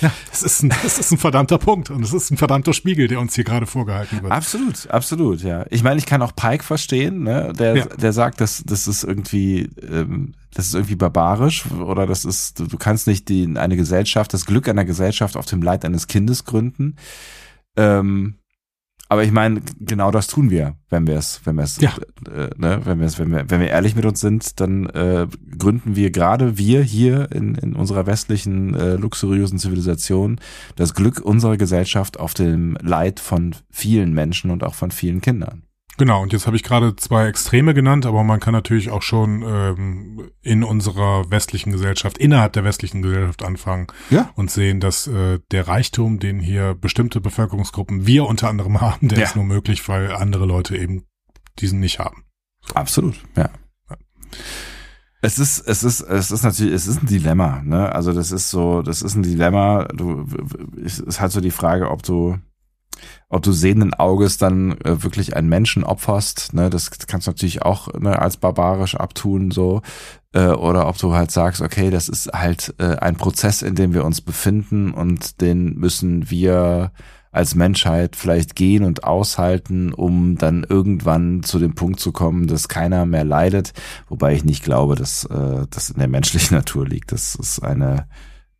[0.00, 3.08] Ja, das ist ein, das ist ein verdammter Punkt und es ist ein verdammter Spiegel,
[3.08, 4.30] der uns hier gerade vorgehalten wird.
[4.32, 5.64] Absolut, absolut, ja.
[5.70, 7.52] Ich meine, ich kann auch Pike verstehen, ne?
[7.58, 7.86] Der, Ja.
[7.86, 12.66] der sagt, dass das ist irgendwie, ähm, das ist irgendwie barbarisch oder das ist, du,
[12.66, 16.44] du kannst nicht die, eine Gesellschaft, das Glück einer Gesellschaft auf dem Leid eines Kindes
[16.44, 16.96] gründen.
[17.76, 18.37] Ähm,
[19.08, 21.92] aber ich meine, genau das tun wir, wenn wir es, wenn wir es, Ja.
[22.30, 25.26] äh, ne, wenn wir es, wenn wir, wenn wir ehrlich mit uns sind, dann äh,
[25.58, 30.40] gründen wir gerade wir hier in, in unserer westlichen äh, luxuriösen Zivilisation
[30.76, 35.62] das Glück unserer Gesellschaft auf dem Leid von vielen Menschen und auch von vielen Kindern.
[35.98, 39.42] Genau, und jetzt habe ich gerade zwei Extreme genannt, aber man kann natürlich auch schon
[39.46, 44.30] ähm, in unserer westlichen Gesellschaft, innerhalb der westlichen Gesellschaft anfangen Ja.
[44.36, 49.18] und sehen, dass äh, der Reichtum, den hier bestimmte Bevölkerungsgruppen, wir unter anderem haben, der
[49.18, 49.24] Ja.
[49.24, 51.02] ist nur möglich, weil andere Leute eben
[51.58, 52.24] diesen nicht haben.
[52.74, 53.50] Absolut, ja.
[55.20, 57.92] Es ist, es ist, es ist natürlich, es ist ein Dilemma, ne?
[57.92, 59.86] Also das ist so, das ist ein Dilemma.
[59.92, 60.24] Du,
[60.84, 62.38] es ist halt so die Frage, ob du,
[63.28, 66.70] ob du sehenden Auges dann äh, wirklich einen Menschen opferst, ne?
[66.70, 69.82] Das kannst du natürlich auch ne, als barbarisch abtun, so.
[70.32, 73.92] Äh, oder ob du halt sagst, okay, das ist halt äh, ein Prozess, in dem
[73.92, 76.92] wir uns befinden und den müssen wir
[77.30, 82.68] als Menschheit vielleicht gehen und aushalten, um dann irgendwann zu dem Punkt zu kommen, dass
[82.68, 83.72] keiner mehr leidet.
[84.08, 88.08] Wobei ich nicht glaube, dass äh, das in der menschlichen Natur liegt, dass es eine,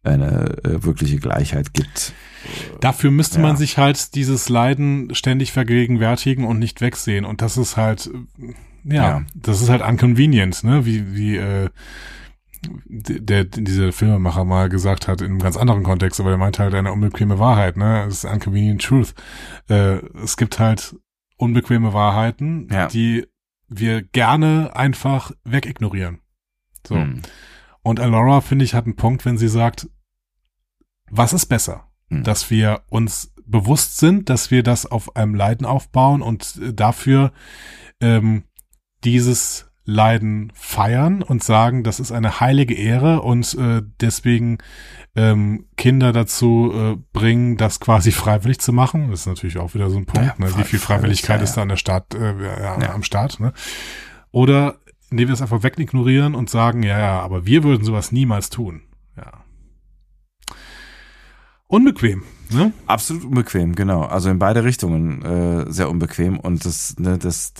[0.09, 2.13] eine äh, wirkliche Gleichheit gibt.
[2.81, 3.43] Dafür müsste Ja.
[3.43, 7.25] man sich halt dieses Leiden ständig vergegenwärtigen und nicht wegsehen.
[7.25, 8.55] Und das ist halt, äh,
[8.95, 9.23] ja, Ja.
[9.35, 10.87] das ist halt inconvenient, ne?
[10.87, 11.69] Wie, wie, äh,
[12.89, 16.75] der, dieser Filmemacher mal gesagt hat, in einem ganz anderen Kontext, aber der meint halt
[16.75, 18.05] eine unbequeme Wahrheit, ne?
[18.09, 19.15] Es ist inconvenient truth.
[19.69, 20.97] Äh, es gibt halt
[21.37, 22.89] unbequeme Wahrheiten, Ja.
[22.89, 23.27] die
[23.69, 26.21] wir gerne einfach wegignorieren.
[26.87, 26.97] So.
[26.97, 27.23] Hm.
[27.83, 29.89] Und Alora, finde ich, hat einen Punkt, wenn sie sagt,
[31.11, 31.85] was ist besser?
[32.09, 32.25] Hm.
[32.25, 37.33] Dass wir uns bewusst sind, dass wir das auf einem Leiden aufbauen und äh, dafür
[38.01, 38.45] ähm,
[39.05, 44.59] dieses Leiden feiern und sagen, das ist eine heilige Ehre und äh, deswegen
[45.17, 49.11] ähm, Kinder dazu äh, bringen, das quasi freiwillig zu machen.
[49.11, 50.39] Das ist natürlich auch wieder so ein Punkt.
[50.39, 50.55] Ja, ne?
[50.59, 53.41] Wie viel freiwillig, Freiwilligkeit ja, ist da an der Start, äh, ja, am Start?
[53.41, 53.55] Ne?
[54.31, 54.77] Oder
[55.11, 58.83] indem wir es einfach wegignorieren und sagen, ja, ja, aber wir würden sowas niemals tun.
[59.17, 59.45] Ja.
[61.69, 62.73] Unbequem, ne?
[62.87, 64.03] Absolut unbequem, genau.
[64.03, 66.41] Also in beide Richtungen äh, sehr unbequem.
[66.41, 67.53] Und das, ne, das,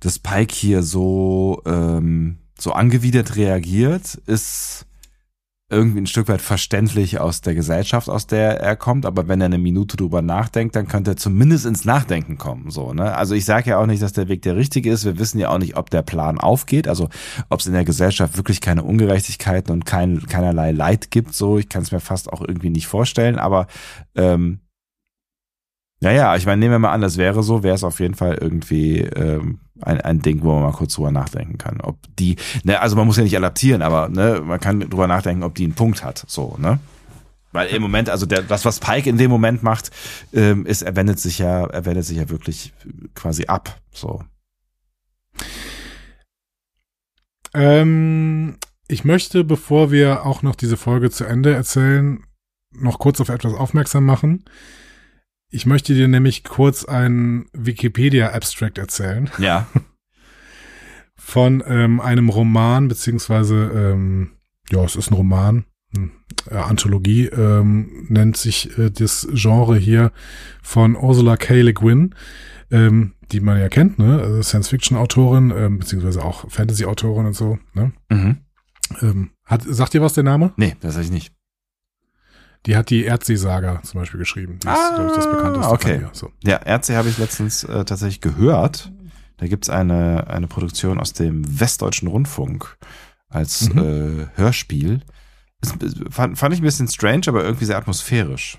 [0.00, 4.86] das Pike hier so, ähm, so angewidert reagiert, ist
[5.72, 9.06] irgendwie ein Stück weit verständlich aus der Gesellschaft, aus der er kommt.
[9.06, 12.70] Aber wenn er eine Minute drüber nachdenkt, dann könnte er zumindest ins Nachdenken kommen.
[12.70, 13.16] So, ne?
[13.16, 15.04] Also ich sage ja auch nicht, dass der Weg der richtige ist.
[15.04, 16.86] Wir wissen ja auch nicht, ob der Plan aufgeht.
[16.86, 17.08] Also
[17.48, 21.34] ob es in der Gesellschaft wirklich keine Ungerechtigkeiten und kein, keinerlei Leid gibt.
[21.34, 23.38] So, ich kann es mir fast auch irgendwie nicht vorstellen.
[23.38, 23.66] Aber
[24.14, 24.60] ähm,
[26.02, 28.36] naja, ich meine, nehmen wir mal an, das wäre so, wäre es auf jeden Fall
[28.40, 31.80] irgendwie ähm, ein, ein Ding, wo man mal kurz drüber nachdenken kann.
[31.80, 35.42] Ob die, ne, also man muss ja nicht adaptieren, aber ne, man kann drüber nachdenken,
[35.42, 36.24] ob die einen Punkt hat.
[36.26, 36.78] So, ne?
[37.52, 39.90] Weil im Moment, also der, das, was Pike in dem Moment macht,
[40.32, 42.72] ähm, ist, er wendet sich ja, er wendet sich ja wirklich
[43.14, 43.78] quasi ab.
[43.92, 44.24] So.
[47.54, 48.56] Ähm,
[48.88, 52.24] ich möchte, bevor wir auch noch diese Folge zu Ende erzählen,
[52.72, 54.44] noch kurz auf etwas aufmerksam machen.
[55.54, 59.66] Ich möchte dir nämlich kurz einen Wikipedia-Abstract erzählen Ja.
[61.14, 64.32] von ähm, einem Roman, beziehungsweise, ähm,
[64.70, 66.10] ja, es ist ein Roman, hm,
[66.50, 70.10] äh, Anthologie, ähm, nennt sich äh, das Genre hier
[70.62, 71.60] von Ursula K.
[71.60, 72.14] Le Guin,
[72.70, 77.92] ähm, die man ja kennt, ne, also Science-Fiction-Autorin, ähm, beziehungsweise auch Fantasy-Autorin und so, ne.
[78.10, 78.38] Mhm.
[79.02, 80.54] Ähm, hat, sagt dir was der Name?
[80.56, 81.32] Nee, das sag ich nicht.
[82.66, 84.58] Die hat die Erdsee-Saga zum Beispiel geschrieben.
[84.62, 85.94] Die ist, Ah, glaube ich, das bekannteste okay.
[85.94, 86.10] von ihr.
[86.12, 86.30] So.
[86.44, 88.92] Ja, Ärzte habe ich letztens äh, tatsächlich gehört.
[89.38, 92.76] Da gibt's eine, eine Produktion aus dem Westdeutschen Rundfunk
[93.28, 93.78] als Mhm.
[93.78, 95.00] äh, Hörspiel.
[95.60, 95.74] Ist,
[96.10, 98.58] fand, fand ich ein bisschen strange, aber irgendwie sehr atmosphärisch.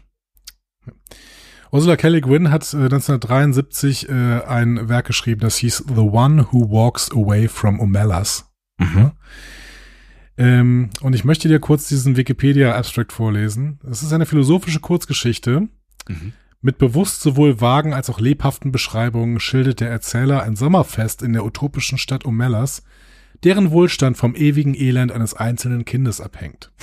[1.72, 6.70] Ursula Kelly Gwynn hat äh, 1973 äh, ein Werk geschrieben, das hieß The One Who
[6.70, 8.46] Walks Away from Omelas.
[8.78, 9.12] Mhm.
[10.38, 13.80] Ähm, und ich möchte dir kurz diesen Wikipedia-Abstract vorlesen.
[13.90, 15.68] Es ist eine philosophische Kurzgeschichte.
[16.08, 16.34] Mhm.
[16.62, 21.46] Mit bewusst sowohl vagen als auch lebhaften Beschreibungen schildert der Erzähler ein Sommerfest in der
[21.46, 22.84] utopischen Stadt Omelas,
[23.44, 26.72] deren Wohlstand vom ewigen Elend eines einzelnen Kindes abhängt.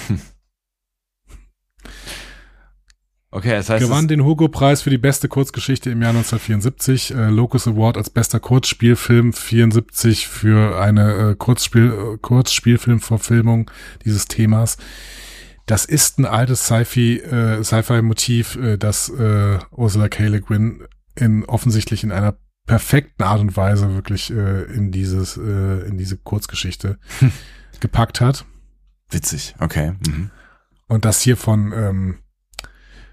[3.32, 7.69] Okay, das heißt, Gewann den Hugo-Preis für die beste Kurzgeschichte im Jahr 1974, äh, Locus
[7.69, 13.70] Award als bester Kurzspielfilm 74 für eine äh, Kurzspiel, äh, Kurzspielfilmverfilmung
[14.05, 14.78] dieses Themas.
[15.66, 20.27] Das ist ein altes Sci-Fi, äh, Sci-Fi-Motiv, äh, das äh, Ursula K.
[20.27, 20.82] Le Guin
[21.15, 22.36] in offensichtlich in einer
[22.66, 26.98] perfekten Art und Weise wirklich äh, in dieses, äh, in diese Kurzgeschichte
[27.81, 28.44] gepackt hat.
[29.09, 29.55] witzig.
[29.61, 29.93] Okay.
[30.09, 30.31] Mhm.
[30.89, 32.19] Und das hier von ähm,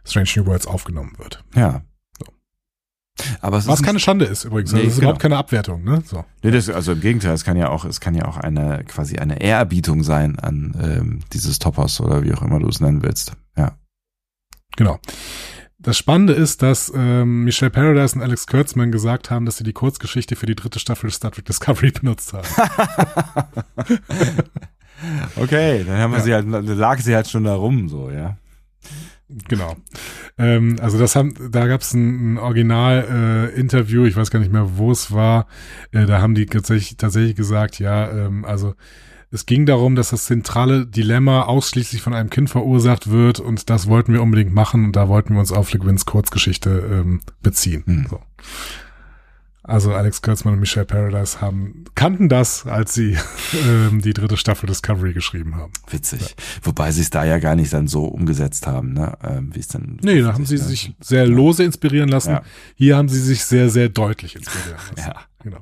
[0.08, 1.44] Strange New Worlds aufgenommen wird.
[1.56, 1.82] Ja.
[3.42, 4.72] Aber es Was ist keine Schande ist übrigens.
[4.74, 5.08] Nee, das ist genau.
[5.08, 6.04] überhaupt keine Abwertung, ne?
[6.06, 6.24] So.
[6.44, 9.18] Nee, das, also im Gegenteil, es kann ja auch, es kann ja auch eine quasi
[9.18, 13.34] eine Ehrerbietung sein an ähm, dieses Topos oder wie auch immer du es nennen willst.
[13.58, 13.76] Ja.
[14.76, 15.00] Genau.
[15.80, 19.74] Das Spannende ist, dass ähm, Michelle Paradise und Alex Kurtzman gesagt haben, dass sie die
[19.74, 22.48] Kurzgeschichte für die dritte Staffel Star Trek Discovery benutzt haben.
[25.36, 26.24] Okay, dann haben wir Ja.
[26.24, 28.38] sie halt, dann lag sie halt schon da rum, so, ja.
[29.30, 29.76] Genau.
[30.38, 34.78] Ähm, also das haben, da gab es ein, ein Original-Interview, ich weiß gar nicht mehr,
[34.78, 35.48] wo es war.
[35.92, 38.76] Äh, da haben die tatsächlich, tatsächlich gesagt, ja, ähm, also
[39.30, 43.88] es ging darum, dass das zentrale Dilemma ausschließlich von einem Kind verursacht wird und das
[43.88, 47.84] wollten wir unbedingt machen und da wollten wir uns auf Le Guins Kurzgeschichte ähm, beziehen.
[47.86, 48.08] Hm.
[48.10, 48.22] So.
[49.68, 53.18] Also Alex Kurtzman und Michelle Paradise haben kannten das, als sie
[53.68, 55.74] ähm, die dritte Staffel Discovery geschrieben haben.
[55.90, 56.36] Witzig.
[56.64, 59.18] Wobei sie es da ja gar nicht dann so umgesetzt haben, ne?
[59.24, 60.00] Ähm, wie es dann.
[60.02, 62.32] Nee, da haben sie sich sehr lose inspirieren lassen.
[62.32, 62.44] Ja.
[62.76, 65.10] Hier haben sie sich sehr, sehr deutlich inspirieren lassen.
[65.10, 65.16] Ja.
[65.44, 65.60] Genau.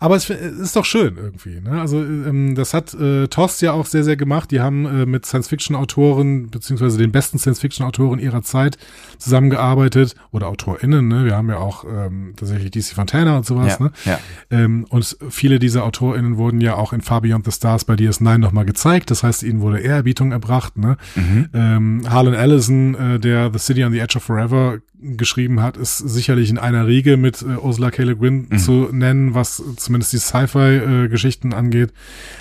[0.00, 1.60] Aber es ist doch schön irgendwie.
[1.60, 1.80] Ne?
[1.80, 4.50] Also ähm, das hat äh, Tost ja auch sehr, sehr gemacht.
[4.50, 8.78] Die haben äh, mit Science-Fiction-Autoren beziehungsweise den besten Science-Fiction-Autoren ihrer Zeit
[9.18, 11.08] zusammengearbeitet oder AutorInnen.
[11.08, 11.24] Ne?
[11.24, 13.78] Wir haben ja auch ähm, tatsächlich DC Fontana und sowas.
[13.78, 13.92] Ja, ne?
[14.04, 14.18] ja.
[14.50, 18.38] Ähm, und viele dieser AutorInnen wurden ja auch in Far Beyond the Stars bei DS9
[18.38, 19.10] nochmal gezeigt.
[19.10, 20.76] Das heißt, ihnen wurde Ehrerbietung erbracht.
[20.76, 20.96] Ne?
[21.16, 21.48] Mhm.
[21.52, 25.98] Ähm, Harlan Ellison, äh, der The City on the Edge of Forever geschrieben hat, ist
[25.98, 28.02] sicherlich in einer Riege mit äh, Ursula K.
[28.02, 28.58] Le Guin Mhm.
[28.58, 31.92] zu nennen, was zumindest die Sci-Fi-Geschichten angeht.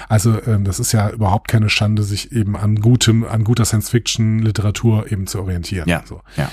[0.10, 5.12] Also ähm, das ist ja überhaupt keine Schande, sich eben an gutem, an guter Science-Fiction-Literatur
[5.12, 5.88] eben zu orientieren.
[5.88, 6.22] Ja, So.
[6.36, 6.52] ja.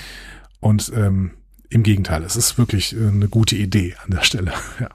[0.59, 1.31] Und ähm,
[1.69, 4.51] im Gegenteil, es ist wirklich äh, eine gute Idee an der Stelle.
[4.79, 4.89] ja.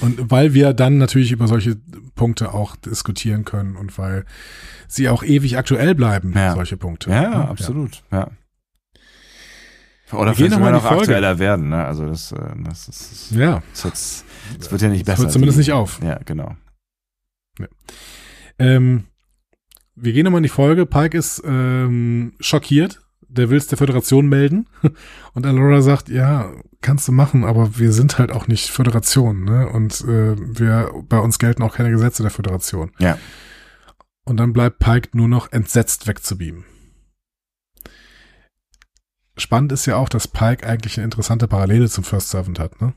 [0.00, 1.76] Und weil wir dann natürlich über solche
[2.16, 4.24] Punkte auch diskutieren können und weil
[4.88, 6.54] sie auch ewig aktuell bleiben, Ja.
[6.54, 7.10] solche Punkte.
[7.10, 8.02] Ja, Ja, absolut.
[8.10, 8.30] Ja.
[10.12, 11.00] Oder Wir vielleicht noch sogar Folge.
[11.02, 11.84] aktueller werden, ne?
[11.84, 14.24] Also das, äh, das ist, Ja, das,
[14.58, 15.22] das wird ja nicht das besser.
[15.24, 16.00] hört zumindest nicht auf.
[16.02, 16.56] Ja, genau.
[18.58, 19.04] Ähm,
[19.94, 20.86] wir gehen nochmal in die Folge.
[20.86, 23.00] Pike ist ähm, schockiert.
[23.30, 24.68] Der will es der Föderation melden.
[25.34, 29.68] Und Alora sagt, ja, kannst du machen, aber wir sind halt auch nicht Föderation, ne?
[29.68, 32.90] Und äh, wir, bei uns gelten auch keine Gesetze der Föderation.
[32.98, 33.18] Ja.
[34.24, 36.64] Und dann bleibt Pike nur noch entsetzt wegzubeamen.
[39.38, 42.94] Spannend ist ja auch, dass Pike eigentlich eine interessante Parallele zum First Servant hat, ne?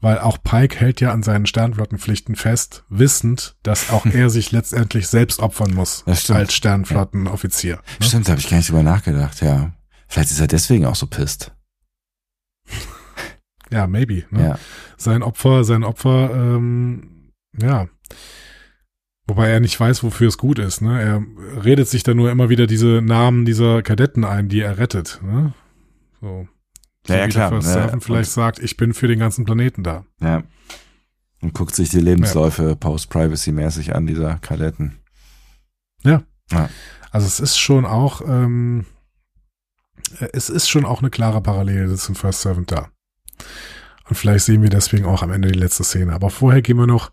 [0.00, 5.08] Weil auch Pike hält ja an seinen Sternflottenpflichten fest, wissend, dass auch er sich letztendlich
[5.08, 7.76] selbst opfern muss als Sternflottenoffizier.
[7.76, 8.06] Ne?
[8.06, 9.72] Stimmt, da habe ich gar nicht drüber nachgedacht, ja.
[10.06, 11.52] Vielleicht ist er deswegen auch so pisst.
[13.70, 14.24] Ja, maybe.
[14.30, 14.48] Ne?
[14.48, 14.58] Ja.
[14.96, 17.88] Sein Opfer, sein Opfer, ähm, ja.
[19.26, 20.82] Wobei er nicht weiß, wofür es gut ist.
[20.82, 21.00] Ne?
[21.00, 25.20] Er redet sich da nur immer wieder diese Namen dieser Kadetten ein, die er rettet.
[25.22, 25.54] Ne?
[26.20, 26.46] So.
[27.06, 27.52] Ja, ja, klar.
[27.52, 30.04] Ja, Servant vielleicht sagt, ich bin für den ganzen Planeten da.
[30.20, 30.42] Ja.
[31.40, 34.98] Und guckt sich die Lebensläufe post-privacy-mäßig an, dieser Kadetten.
[37.10, 38.86] Also es ist schon auch, ähm,
[40.18, 42.88] äh, es ist schon auch eine klare Parallele zum First Servant da.
[44.08, 46.12] Und vielleicht sehen wir deswegen auch am Ende die letzte Szene.
[46.12, 47.10] Aber vorher gehen wir noch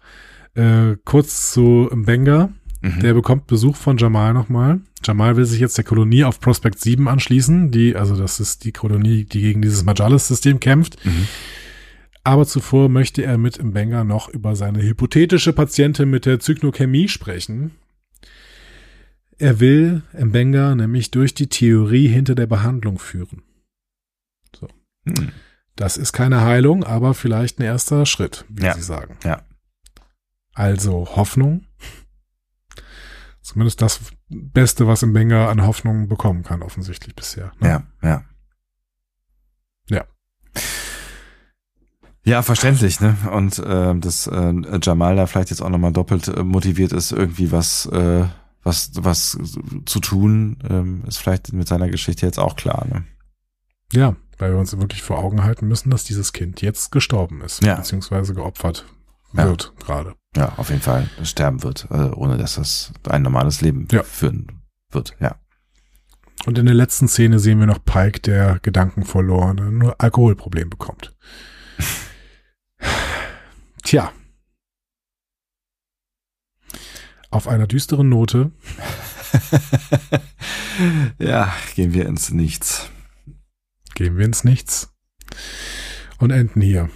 [0.55, 2.51] äh, kurz zu Benga.
[2.81, 2.99] Mhm.
[3.01, 4.81] Der bekommt Besuch von Jamal nochmal.
[5.03, 8.71] Jamal will sich jetzt der Kolonie auf Prospect 7 anschließen, die, also das ist die
[8.71, 11.03] Kolonie, die gegen dieses Majalis-System kämpft.
[11.05, 11.27] Mhm.
[12.23, 17.71] Aber zuvor möchte er mit Mbenga noch über seine hypothetische Patientin mit der Zygnochemie sprechen.
[19.37, 23.41] Er will Mbenga nämlich durch die Theorie hinter der Behandlung führen.
[25.05, 25.29] Mhm.
[25.75, 28.73] Das ist keine Heilung, aber vielleicht ein erster Schritt, wie Ja.
[28.75, 29.17] Sie sagen.
[29.23, 29.41] Ja.
[30.53, 31.65] Also Hoffnung.
[33.41, 33.99] Zumindest das
[34.29, 37.51] Beste, was Mbenga an Hoffnung bekommen kann, offensichtlich bisher.
[37.59, 37.67] ne?
[37.69, 38.23] Ja, ja.
[39.89, 40.05] Ja.
[42.23, 43.17] Ja, verständlich, ne?
[43.33, 47.51] Und äh, dass äh, Jamal da vielleicht jetzt auch nochmal doppelt äh, motiviert ist, irgendwie
[47.51, 48.25] was, äh,
[48.61, 49.37] was, was
[49.85, 53.05] zu tun, ähm, ist vielleicht mit seiner Geschichte jetzt auch klar, ne?
[53.91, 57.63] Ja, weil wir uns wirklich vor Augen halten müssen, dass dieses Kind jetzt gestorben ist,
[57.63, 57.75] Ja.
[57.75, 58.85] beziehungsweise geopfert
[59.33, 59.45] Ja.
[59.45, 60.15] wird gerade.
[60.35, 64.03] Ja, auf jeden Fall sterben wird, äh, ohne dass das ein normales Leben Ja.
[64.03, 65.35] führen wird, ja.
[66.45, 71.15] Und in der letzten Szene sehen wir noch Pike, der Gedanken verloren, nur Alkoholproblem bekommt.
[73.83, 74.11] Tja.
[77.29, 78.51] Auf einer düsteren Note
[81.19, 82.89] ja, gehen wir ins Nichts.
[83.95, 84.93] gehen wir ins Nichts
[86.19, 86.89] und enden hier.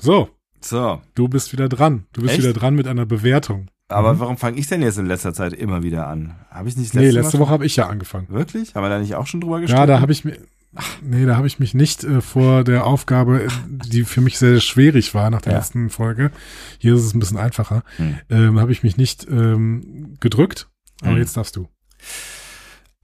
[0.00, 0.28] So,
[0.60, 2.06] So, du bist wieder dran.
[2.12, 2.42] Du bist Echt?
[2.42, 3.68] wieder dran mit einer Bewertung.
[3.88, 4.18] aber Mhm.
[4.20, 6.34] warum fange ich denn jetzt in letzter Zeit immer wieder an?
[6.50, 8.26] Habe ich nicht Nee, letzte, letzte Mal Woche habe ich ja angefangen.
[8.30, 8.74] Wirklich?
[8.74, 9.78] Haben wir da nicht auch schon drüber gesprochen?
[9.80, 10.38] Ja, da habe ich mir,
[10.74, 14.38] ach, nee, da habe ich mich nicht äh, vor der Aufgabe, äh, die für mich
[14.38, 15.58] sehr schwierig war nach der Ja.
[15.58, 16.32] letzten Folge.
[16.78, 17.84] Hier ist es ein bisschen einfacher.
[17.98, 18.18] Hm.
[18.28, 20.68] Ähm, habe ich mich nicht ähm, gedrückt.
[21.02, 21.18] Aber Hm.
[21.18, 21.68] jetzt darfst du.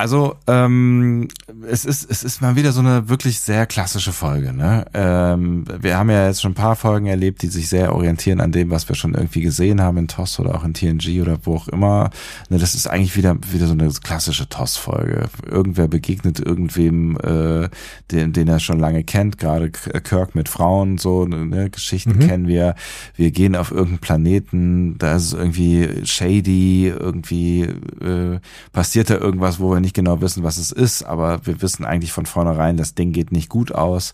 [0.02, 1.28] Also, ähm,
[1.70, 4.84] es ist, es ist mal wieder so eine wirklich sehr klassische Folge, ne?
[4.94, 8.50] Ähm, wir haben ja jetzt schon ein paar Folgen erlebt, die sich sehr orientieren an
[8.50, 11.54] dem, was wir schon irgendwie gesehen haben in TOS oder auch in TNG oder wo
[11.54, 12.10] auch immer.
[12.48, 15.26] Ne, das ist eigentlich wieder, wieder so eine klassische TOS-Folge.
[15.48, 17.68] Irgendwer begegnet irgendwem, äh,
[18.10, 22.26] den, den er schon lange kennt, gerade K- Kirk mit Frauen, so, ne, Geschichten Mhm.
[22.26, 22.74] kennen wir.
[23.14, 27.62] Wir gehen auf irgendeinen Planeten, da ist es irgendwie shady, irgendwie
[28.00, 28.40] äh,
[28.72, 32.12] passiert da irgendwas, wo wir nicht genau wissen, was es ist, aber wir wissen eigentlich
[32.12, 34.12] von vornherein, das Ding geht nicht gut aus.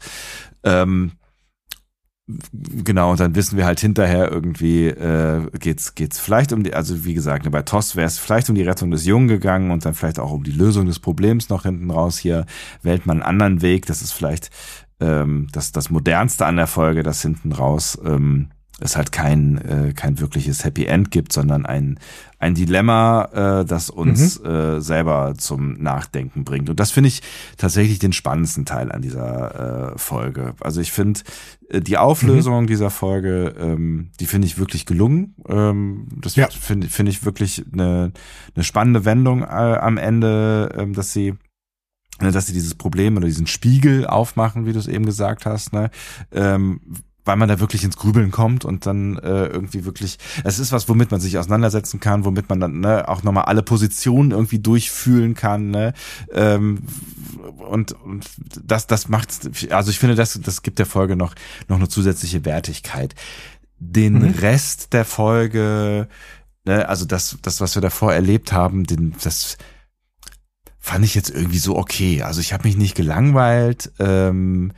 [0.64, 1.12] Ähm,
[2.52, 7.04] genau, und dann wissen wir halt hinterher irgendwie, äh, geht's, geht's vielleicht um die, also
[7.04, 9.84] wie gesagt, ne, bei TOS wäre es vielleicht um die Rettung des Jungen gegangen und
[9.84, 12.18] dann vielleicht auch um die Lösung des Problems noch hinten raus.
[12.18, 12.44] Hier
[12.82, 14.50] wählt man einen anderen Weg, das ist vielleicht
[15.00, 18.50] ähm, das, das modernste an der Folge, das hinten raus ähm,
[18.80, 21.98] es halt kein, äh, kein wirkliches Happy End gibt, sondern ein,
[22.38, 24.46] ein Dilemma, äh, das uns mhm.
[24.46, 26.70] äh, selber zum Nachdenken bringt.
[26.70, 27.22] Und das finde ich
[27.56, 30.54] tatsächlich den spannendsten Teil an dieser äh, Folge.
[30.60, 31.20] Also ich finde
[31.68, 32.66] äh, die Auflösung mhm.
[32.68, 35.34] dieser Folge, ähm, die finde ich wirklich gelungen.
[35.48, 36.48] Ähm, das ja.
[36.48, 38.12] finde finde ich wirklich eine,
[38.54, 41.34] eine spannende Wendung äh, am Ende, äh, dass sie
[42.20, 45.72] ne, dass sie dieses Problem oder diesen Spiegel aufmachen, wie du es eben gesagt hast,
[45.72, 45.90] ne?
[46.32, 46.80] ähm,
[47.28, 50.88] weil man da wirklich ins Grübeln kommt und dann äh, irgendwie wirklich, es ist was,
[50.88, 55.34] womit man sich auseinandersetzen kann, womit man dann ne, auch nochmal alle Positionen irgendwie durchfühlen
[55.34, 55.70] kann.
[55.70, 55.92] Ne?
[56.32, 56.80] Ähm,
[57.58, 58.26] und, und
[58.64, 59.28] das, das macht,
[59.70, 61.34] also ich finde, das, das gibt der Folge noch,
[61.68, 63.14] noch eine zusätzliche Wertigkeit.
[63.78, 64.34] Den mhm.
[64.40, 66.08] Rest der Folge,
[66.64, 69.58] ne, also das, das, was wir davor erlebt haben, den, das
[70.78, 72.22] fand ich jetzt irgendwie so okay.
[72.22, 73.92] Also ich habe mich nicht gelangweilt.
[73.98, 74.72] Ähm,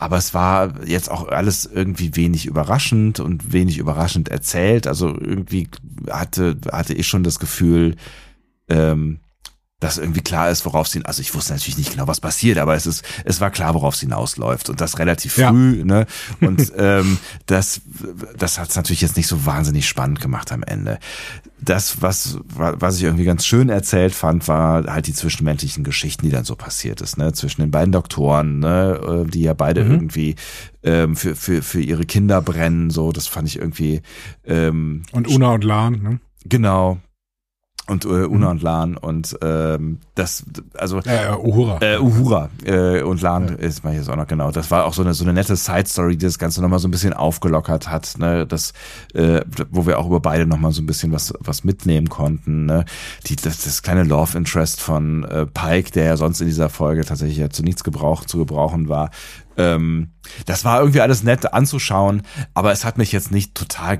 [0.00, 4.86] aber es war jetzt auch alles irgendwie wenig überraschend und wenig überraschend erzählt.
[4.86, 5.68] Also irgendwie
[6.08, 7.96] hatte, hatte ich schon das Gefühl,
[8.70, 9.20] ähm,
[9.80, 12.74] dass irgendwie klar ist, worauf sie, also ich wusste natürlich nicht genau, was passiert, aber
[12.74, 15.84] es ist, es war klar, worauf sie hinausläuft und das relativ früh, ja.
[15.84, 16.06] ne?
[16.40, 17.80] Und ähm, das,
[18.38, 20.98] das hat es natürlich jetzt nicht so wahnsinnig spannend gemacht am Ende.
[21.62, 26.30] Das, was, was ich irgendwie ganz schön erzählt fand, war halt die zwischenmenschlichen Geschichten, die
[26.30, 27.32] dann so passiert ist, ne?
[27.32, 29.24] Zwischen den beiden Doktoren, ne?
[29.26, 29.92] Äh, die ja beide mhm.
[29.92, 30.34] irgendwie
[30.82, 34.02] ähm, für, für, für ihre Kinder brennen, so, das fand ich irgendwie.
[34.44, 36.20] Ähm, und Una und Lan, ne?
[36.44, 36.98] Genau,
[37.90, 40.44] und äh, Una und Lan und ähm, das
[40.78, 41.78] also äh, Uhura.
[41.82, 43.54] äh, Uhura äh, und Lan ja.
[43.56, 44.52] ist mal jetzt auch noch genau.
[44.52, 46.86] Das war auch so eine so eine nette Side Story die das Ganze nochmal so
[46.86, 48.46] ein bisschen aufgelockert hat ne?
[48.46, 48.72] Das
[49.12, 49.40] äh,
[49.70, 52.84] wo wir auch über beide nochmal so ein bisschen was was mitnehmen konnten ne?
[53.26, 57.04] Die das, das kleine Love Interest von äh, Pike der ja sonst in dieser Folge
[57.04, 59.10] tatsächlich ja zu nichts gebraucht zu gebrauchen war.
[59.56, 60.12] Ähm,
[60.46, 62.22] das war irgendwie alles nett anzuschauen
[62.54, 63.98] aber es hat mich jetzt nicht total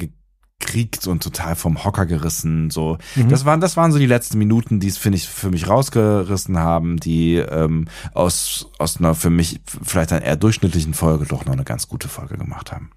[0.71, 2.71] gekriegt und total vom Hocker gerissen.
[2.71, 3.29] So, mhm.
[3.29, 6.59] das waren das waren so die letzten Minuten, die es finde ich für mich rausgerissen
[6.59, 11.53] haben, die ähm, aus aus einer für mich vielleicht einer eher durchschnittlichen Folge doch noch
[11.53, 12.91] eine ganz gute Folge gemacht haben.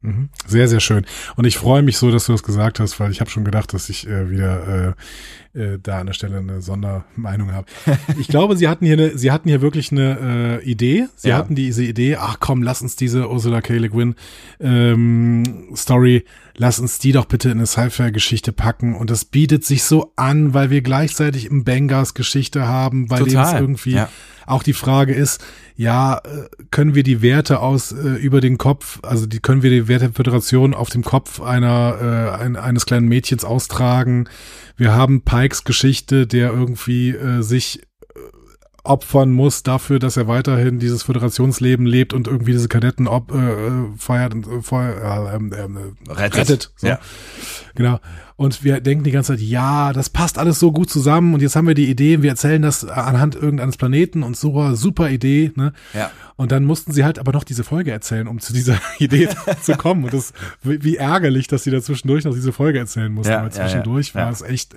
[0.00, 0.28] Mhm.
[0.46, 1.04] Sehr, sehr schön.
[1.34, 3.74] Und ich freue mich so, dass du das gesagt hast, weil ich habe schon gedacht,
[3.74, 4.92] dass ich äh, wieder äh,
[5.54, 7.66] äh, da an der Stelle eine Sondermeinung habe.
[8.18, 11.06] Ich glaube, sie hatten hier eine, sie hatten hier wirklich eine äh, Idee.
[11.16, 11.36] Sie ja.
[11.36, 13.76] hatten diese Idee, ach komm, lass uns diese Ursula K.
[13.76, 14.14] Le Guin
[14.60, 16.24] ähm, Story,
[16.56, 18.94] lass uns die doch bitte in eine Sci-Fi-Geschichte packen.
[18.94, 23.38] Und das bietet sich so an, weil wir gleichzeitig im Bengals Geschichte haben, bei dem
[23.38, 24.08] es irgendwie ja.
[24.46, 25.44] auch die Frage ist,
[25.78, 29.70] ja, äh, können wir die Werte aus äh, über den Kopf, also die können wir
[29.70, 34.28] die Werteföderation auf dem Kopf einer äh, ein, eines kleinen Mädchens austragen.
[34.76, 38.18] Wir haben Pikes Geschichte, der irgendwie äh, sich äh,
[38.82, 43.96] opfern muss dafür, dass er weiterhin dieses Föderationsleben lebt und irgendwie diese Kadetten ob, äh,
[43.96, 46.36] feiert und äh, feuer, äh, äh, rettet.
[46.36, 46.86] rettet so.
[46.88, 46.98] Ja.
[47.74, 48.00] Genau.
[48.38, 51.56] Und wir denken die ganze Zeit, ja, das passt alles so gut zusammen und jetzt
[51.56, 55.72] haben wir die Idee, wir erzählen das anhand irgendeines Planeten und so, super Idee, ne?
[55.92, 56.12] Ja.
[56.36, 59.28] Und dann mussten sie halt aber noch diese Folge erzählen, um zu dieser Idee
[59.62, 60.04] zu kommen.
[60.04, 60.32] Und das,
[60.62, 64.20] wie ärgerlich, dass sie da zwischendurch noch diese Folge erzählen mussten, ja, weil zwischendurch ja,
[64.20, 64.26] ja.
[64.26, 64.76] war es echt,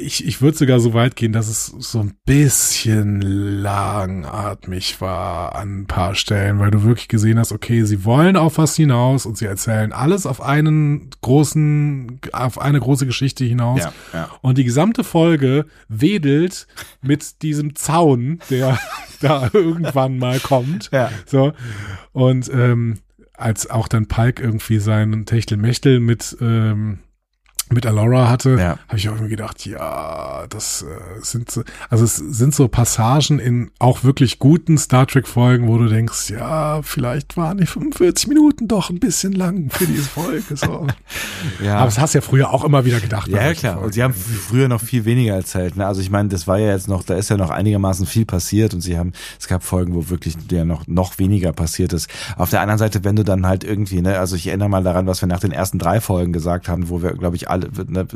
[0.00, 5.80] ich, ich würde sogar so weit gehen, dass es so ein bisschen langatmig war an
[5.80, 9.36] ein paar Stellen, weil du wirklich gesehen hast, okay, sie wollen auf was hinaus und
[9.36, 13.80] sie erzählen alles auf einen großen, auf eine große Geschichte hinaus.
[13.80, 14.30] Ja, ja.
[14.40, 16.68] Und die gesamte Folge wedelt
[17.00, 18.78] mit diesem Zaun, der
[19.20, 20.90] da irgendwann mal kommt.
[20.92, 21.10] Ja.
[21.26, 21.54] So.
[22.12, 22.98] Und ähm,
[23.34, 27.00] als auch dann Pike irgendwie seinen Techtelmechtel mit ähm,
[27.70, 28.78] mit Alora hatte, ja.
[28.88, 33.38] habe ich auch irgendwie gedacht, ja, das äh, sind so, also es sind so Passagen
[33.38, 38.28] in auch wirklich guten Star Trek Folgen, wo du denkst, ja, vielleicht waren die 45
[38.28, 40.56] Minuten doch ein bisschen lang für diese Folge.
[40.56, 40.86] So.
[41.64, 41.76] ja.
[41.76, 43.28] Aber das hast du ja früher auch immer wieder gedacht.
[43.28, 43.74] Ja, klar.
[43.74, 43.86] Folgen.
[43.86, 45.76] Und sie haben früher noch viel weniger erzählt.
[45.76, 45.86] Ne?
[45.86, 48.74] Also ich meine, das war ja jetzt noch, da ist ja noch einigermaßen viel passiert
[48.74, 52.08] und sie haben, es gab Folgen, wo wirklich ja noch noch weniger passiert ist.
[52.36, 55.06] Auf der anderen Seite, wenn du dann halt irgendwie, ne, also ich erinnere mal daran,
[55.06, 58.06] was wir nach den ersten drei Folgen gesagt haben, wo wir, glaube ich, alle ne,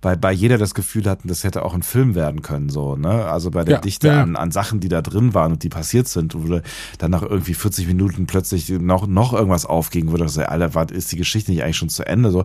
[0.00, 3.26] bei, bei jeder das Gefühl hatten, das hätte auch ein Film werden können, so, ne?
[3.26, 4.22] Also bei der ja, Dichte ja.
[4.22, 6.60] An, an Sachen, die da drin waren und die passiert sind, wo
[6.98, 10.90] dann nach irgendwie 40 Minuten plötzlich noch, noch irgendwas aufging, wo du sagst, Alter, was
[10.90, 12.44] ist die Geschichte nicht eigentlich schon zu Ende, so?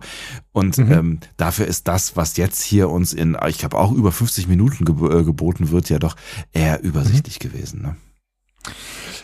[0.52, 0.92] Und mhm.
[0.92, 4.84] ähm, dafür ist das, was jetzt hier uns in, ich glaube auch über 50 Minuten
[4.84, 6.16] geb äh, geboten wird, ja doch
[6.52, 7.48] eher übersichtlich mhm.
[7.48, 7.96] gewesen, ne?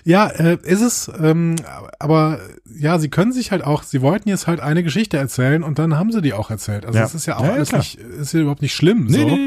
[0.05, 1.57] Ja, äh, ist es, ähm,
[1.99, 2.39] aber
[2.79, 5.99] ja, sie können sich halt auch, sie wollten jetzt halt eine Geschichte erzählen und dann
[5.99, 6.87] haben sie die auch erzählt.
[6.87, 7.05] Also Ja.
[7.05, 9.09] es ist ja auch Ja, ja, alles nicht, ist ja überhaupt nicht schlimm.
[9.09, 9.39] so.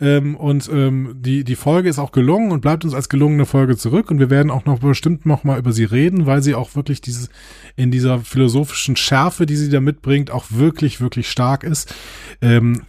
[0.00, 3.76] Ähm, und ähm, die, die Folge ist auch gelungen und bleibt uns als gelungene Folge
[3.76, 4.10] zurück.
[4.10, 7.00] Und wir werden auch noch bestimmt noch mal über sie reden, weil sie auch wirklich
[7.00, 7.28] dieses
[7.76, 11.94] in dieser philosophischen Schärfe, die sie da mitbringt, auch wirklich, wirklich stark ist.
[12.42, 12.82] Ähm,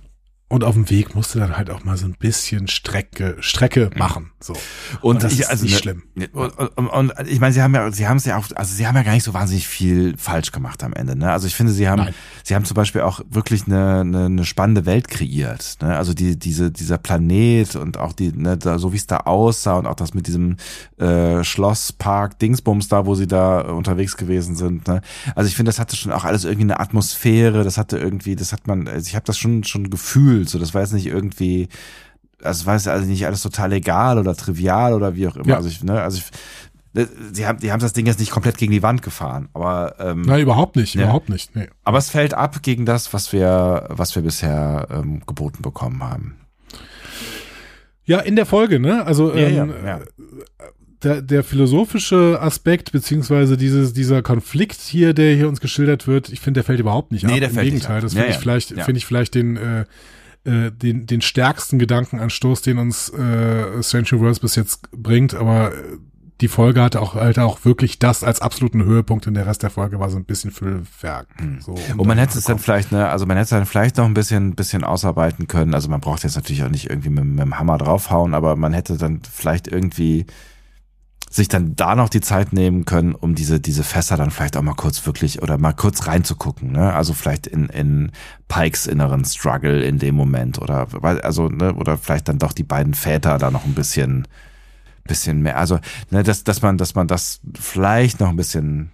[0.47, 4.31] und auf dem Weg musste dann halt auch mal so ein bisschen Strecke, Strecke machen.
[4.39, 4.53] So.
[5.01, 6.03] Und, das ich, ist also nicht ne- schlimm.
[6.13, 8.76] ne- Und, und, und ich meine, sie haben ja, sie haben es ja auch, also
[8.76, 11.15] sie haben ja gar nicht so wahnsinnig viel falsch gemacht am Ende.
[11.15, 11.31] Ne?
[11.31, 12.13] Also ich finde, sie haben, Nein.
[12.43, 15.77] sie haben zum Beispiel auch wirklich eine, eine, eine spannende Welt kreiert.
[15.81, 15.97] Ne?
[15.97, 19.80] Also die, diese, dieser Planet und auch die, ne, da, so wie es da aussah
[19.80, 20.57] und auch das mit diesem
[20.99, 24.88] äh, Schlosspark Dingsbums da, wo sie da äh, unterwegs gewesen sind.
[24.88, 25.01] Ne?
[25.34, 27.63] Also ich finde, das hatte schon auch alles irgendwie eine Atmosphäre.
[27.63, 30.34] Das hatte irgendwie, das hat man, also ich habe das schon schon gefühlt.
[30.43, 31.69] So, das war jetzt nicht irgendwie
[32.43, 35.47] also es war jetzt also nicht alles total egal oder trivial oder wie auch immer.
[35.47, 35.55] Ja.
[35.55, 38.71] Also ich, ne, also ich, sie haben, die haben das Ding jetzt nicht komplett gegen
[38.71, 41.03] die Wand gefahren, aber ähm, Nein, überhaupt nicht, Ja.
[41.03, 41.55] überhaupt nicht.
[41.55, 41.67] Nee.
[41.83, 46.35] aber es fällt ab gegen das, was wir, was wir bisher ähm, geboten bekommen haben.
[48.03, 49.05] Ja, in der Folge, ne?
[49.05, 49.99] Also Ja, ähm, ja.
[51.03, 56.39] Der, der philosophische Aspekt, beziehungsweise dieses, dieser Konflikt hier, der hier uns geschildert wird, ich
[56.39, 57.39] finde, der fällt überhaupt nicht Nee, ab.
[57.39, 58.01] der Im fällt nicht Gegenteil, ab.
[58.03, 59.85] das finde ich vielleicht, finde ich vielleicht den, äh,
[60.45, 65.73] äh, den, den stärksten Gedankenanstoß, den uns äh, Strange New Worlds bis jetzt bringt, aber
[65.73, 65.97] äh,
[66.41, 69.69] die Folge hatte auch halt auch wirklich das als absoluten Höhepunkt und der Rest der
[69.69, 71.27] Folge war so ein bisschen Füllwerk.
[71.59, 73.95] So, um Und man hätte es dann vielleicht, ne, also man hätte es dann vielleicht
[73.97, 75.73] noch ein bisschen, bisschen ausarbeiten können.
[75.73, 78.73] Also man braucht jetzt natürlich auch nicht irgendwie mit, mit dem Hammer draufhauen, aber man
[78.73, 80.26] hätte dann vielleicht irgendwie
[81.35, 84.61] sich dann da noch die Zeit nehmen können, um diese, diese Fässer dann vielleicht auch
[84.61, 86.93] mal kurz wirklich oder mal kurz reinzugucken, ne?
[86.93, 88.11] Also vielleicht in, in
[88.47, 92.63] Pikes inneren Struggle in dem Moment oder, weil- also, ne, oder vielleicht dann doch die
[92.63, 94.29] beiden Väter da noch ein bisschen,
[95.03, 95.79] bisschen mehr, also,
[96.09, 98.91] ne, dass, dass man, dass man das vielleicht noch ein bisschen,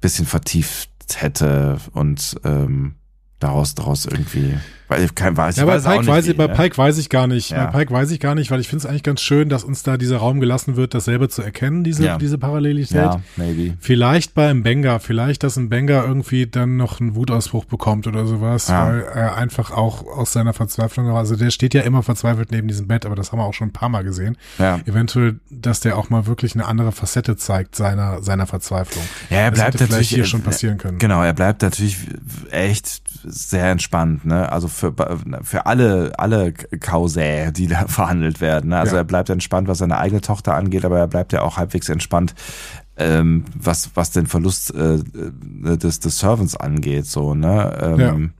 [0.00, 2.96] bisschen vertieft hätte und, ähm,
[3.38, 4.58] daraus, daraus irgendwie,
[4.94, 6.54] weil ich kein, weiß, Ja, ich bei weiß Pike, weiß ich, wie, bei ne?
[6.54, 7.50] Pike weiß ich gar nicht.
[7.50, 7.66] Ja.
[7.66, 9.82] Bei Pike weiß ich gar nicht, weil ich finde es eigentlich ganz schön, dass uns
[9.82, 12.18] da dieser Raum gelassen wird, das selber zu erkennen, diese, Ja.
[12.18, 12.96] diese Parallelität.
[12.96, 13.76] Ja, maybe.
[13.80, 18.86] Vielleicht bei Mbenga, vielleicht, dass Mbenga irgendwie dann noch einen Wutausbruch bekommt oder sowas, Ja.
[18.88, 22.86] weil er einfach auch aus seiner Verzweiflung, also der steht ja immer verzweifelt neben diesem
[22.86, 24.36] Bett, aber das haben wir auch schon ein paar Mal gesehen.
[24.58, 24.78] Ja.
[24.86, 29.04] Eventuell, dass der auch mal wirklich eine andere Facette zeigt seiner, seiner Verzweiflung.
[29.30, 30.98] Ja, er bleibt natürlich hier schon passieren können.
[30.98, 31.98] Genau, er bleibt natürlich
[32.50, 34.50] echt sehr entspannt, ne?
[34.52, 34.83] Also für
[35.42, 38.70] für alle alle Kausä, die da verhandelt werden.
[38.70, 38.78] Ne?
[38.78, 39.00] Also Ja.
[39.02, 42.34] er bleibt entspannt, was seine eigene Tochter angeht, aber er bleibt ja auch halbwegs entspannt,
[42.96, 47.78] ähm, was was den Verlust äh, äh, des des Servants angeht, so ne.
[47.80, 48.32] Ähm,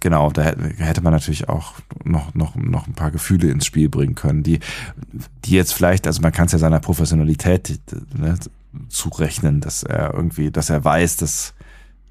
[0.00, 1.72] Genau, da hätte- hätte man natürlich auch
[2.04, 4.60] noch, noch, noch ein paar Gefühle ins Spiel bringen können, die,
[5.46, 7.80] die jetzt vielleicht, also man kann es ja seiner Professionalität
[8.14, 8.34] ne,
[8.90, 11.54] zurechnen, dass er irgendwie, dass er weiß, dass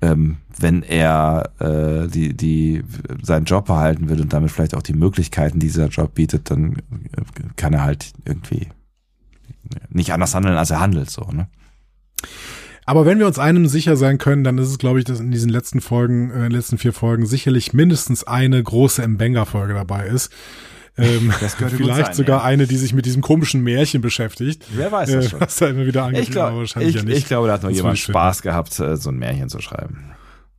[0.02, 2.84] ähm, wenn er äh, die, die
[3.22, 6.78] seinen Job behalten will und damit vielleicht auch die Möglichkeiten, die dieser Job bietet, dann
[7.18, 7.22] äh,
[7.56, 8.68] kann er halt irgendwie
[9.90, 11.48] nicht anders handeln, als er handelt, so, ne?
[12.88, 15.32] Aber wenn wir uns einem sicher sein können, dann ist es, glaube ich, dass in
[15.32, 20.32] diesen letzten Folgen, äh, letzten vier Folgen sicherlich mindestens eine große Mbenga-Folge dabei ist.
[20.98, 22.46] Ähm, Das könnte gut vielleicht sogar ja.
[22.46, 24.66] eine, die sich mit diesem komischen Märchen beschäftigt.
[24.74, 25.42] Wer weiß Äh, das schon.
[25.42, 27.18] was da immer wieder angeht, Ich, glaub, aber wahrscheinlich ich, ja nicht.
[27.18, 30.12] ich glaube, da hat noch Das jemand Spaß gehabt, äh, so ein Märchen zu schreiben.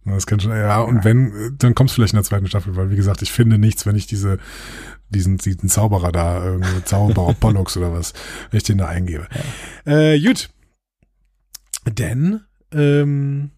[0.04, 2.76] Das kann schon, ja, und wenn, äh, dann kommt es vielleicht in der zweiten Staffel,
[2.76, 4.38] weil wie gesagt, ich finde nichts, wenn ich diese,
[5.08, 8.12] diesen, diesen Zauberer da, irgendwie Zauberer Pollux oder was,
[8.50, 9.26] wenn ich den da eingebe.
[9.84, 10.50] Äh, gut.
[11.86, 12.40] Denn,
[12.72, 13.50] ähm,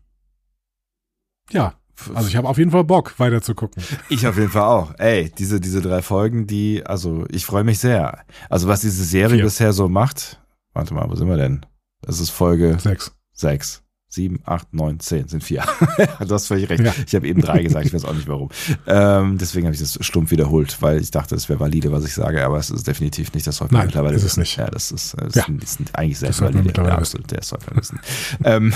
[1.51, 1.75] ja,
[2.15, 3.83] also ich habe auf jeden Fall Bock, weiter zu gucken.
[4.09, 4.95] Ich auf jeden Fall auch.
[4.99, 8.21] Ey, diese, diese drei Folgen, die, also ich freue mich sehr.
[8.49, 9.45] Also was diese Serie Vier.
[9.45, 10.41] bisher so macht,
[10.75, 11.65] warte mal, wo sind wir denn?
[12.03, 13.13] Das ist Folge Sechs.
[13.33, 15.65] sechs, sieben, acht, neun, zehn, sind vier.
[16.21, 16.83] du hast völlig recht.
[16.85, 16.95] Ja.
[17.07, 18.49] Ich habe eben drei gesagt, ich weiß auch nicht warum.
[18.87, 22.15] Ähm, deswegen habe ich das stumpf wiederholt, weil ich dachte, es wäre valide, was ich
[22.15, 23.47] sage, aber es ist definitiv nicht.
[23.47, 24.57] Das Nein, mittlerweile ist es nicht.
[24.57, 25.47] Ja, das ist, das Ja.
[25.61, 26.73] ist, ist eigentlich sehr valide.
[26.77, 28.01] Ja, absolut, der sollte man wissen.
[28.45, 28.73] ähm,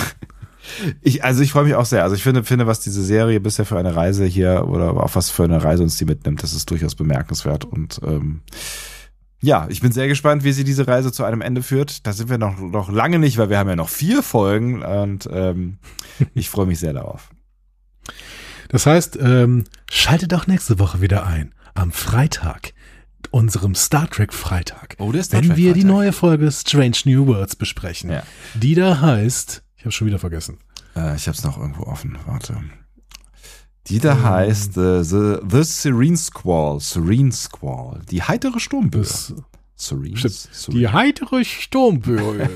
[1.00, 2.02] ich, also ich freue mich auch sehr.
[2.02, 5.30] Also ich finde, finde, was diese Serie bisher für eine Reise hier oder auf was
[5.30, 7.64] für eine Reise uns die mitnimmt, das ist durchaus bemerkenswert.
[7.64, 8.42] Und ähm,
[9.40, 12.06] ja, ich bin sehr gespannt, wie sie diese Reise zu einem Ende führt.
[12.06, 15.28] Da sind wir noch, noch lange nicht, weil wir haben ja noch vier Folgen und
[15.32, 15.78] ähm,
[16.34, 17.30] ich freue mich sehr darauf.
[18.68, 21.54] Das heißt, ähm, schaltet auch nächste Woche wieder ein.
[21.74, 22.72] Am Freitag,
[23.30, 24.96] unserem Star Trek Freitag.
[24.98, 25.96] Oh, der Star wenn Trek wir die Freitag.
[25.96, 28.10] neue Folge Strange New Worlds besprechen.
[28.10, 28.22] Ja.
[28.54, 30.58] Die da heißt, ich habe schon wieder vergessen.
[30.94, 32.16] Äh, ich habe es noch irgendwo offen.
[32.24, 32.56] Warte.
[33.88, 36.78] Die da heißt äh, the, the Serene Squall.
[36.78, 38.00] Serene Squall.
[38.08, 39.04] Die heitere Sturmböe.
[39.74, 40.16] Serene.
[40.16, 40.76] Stimmt.
[40.76, 42.48] Die heitere Sturmböe.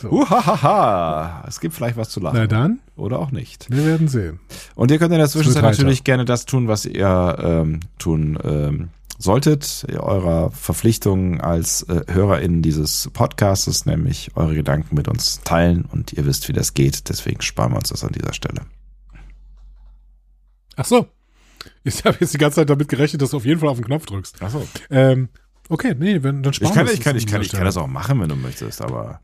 [0.00, 0.08] so.
[0.08, 1.44] Uhahaha.
[1.46, 2.38] Es gibt vielleicht was zu lachen.
[2.38, 2.80] Na dann.
[2.96, 3.70] Oder auch nicht.
[3.70, 4.40] Wir werden sehen.
[4.74, 8.88] Und ihr könnt in der Zwischenzeit natürlich gerne das tun, was ihr ähm, tun ähm,
[9.18, 16.12] solltet, eurer Verpflichtung als äh, HörerInnen dieses Podcasts, nämlich eure Gedanken mit uns teilen und
[16.12, 17.08] ihr wisst, wie das geht.
[17.08, 18.62] Deswegen sparen wir uns das an dieser Stelle.
[20.76, 21.06] Ach so.
[21.84, 23.84] Ich habe jetzt die ganze Zeit damit gerechnet, dass du auf jeden Fall auf den
[23.84, 24.36] Knopf drückst.
[24.40, 24.66] Ach so.
[24.90, 25.28] Ähm,
[25.68, 27.76] okay, nee, wenn, dann sparen ich kann, wir ich kann, ich kann, ich kann das
[27.76, 29.20] auch machen, wenn du möchtest, aber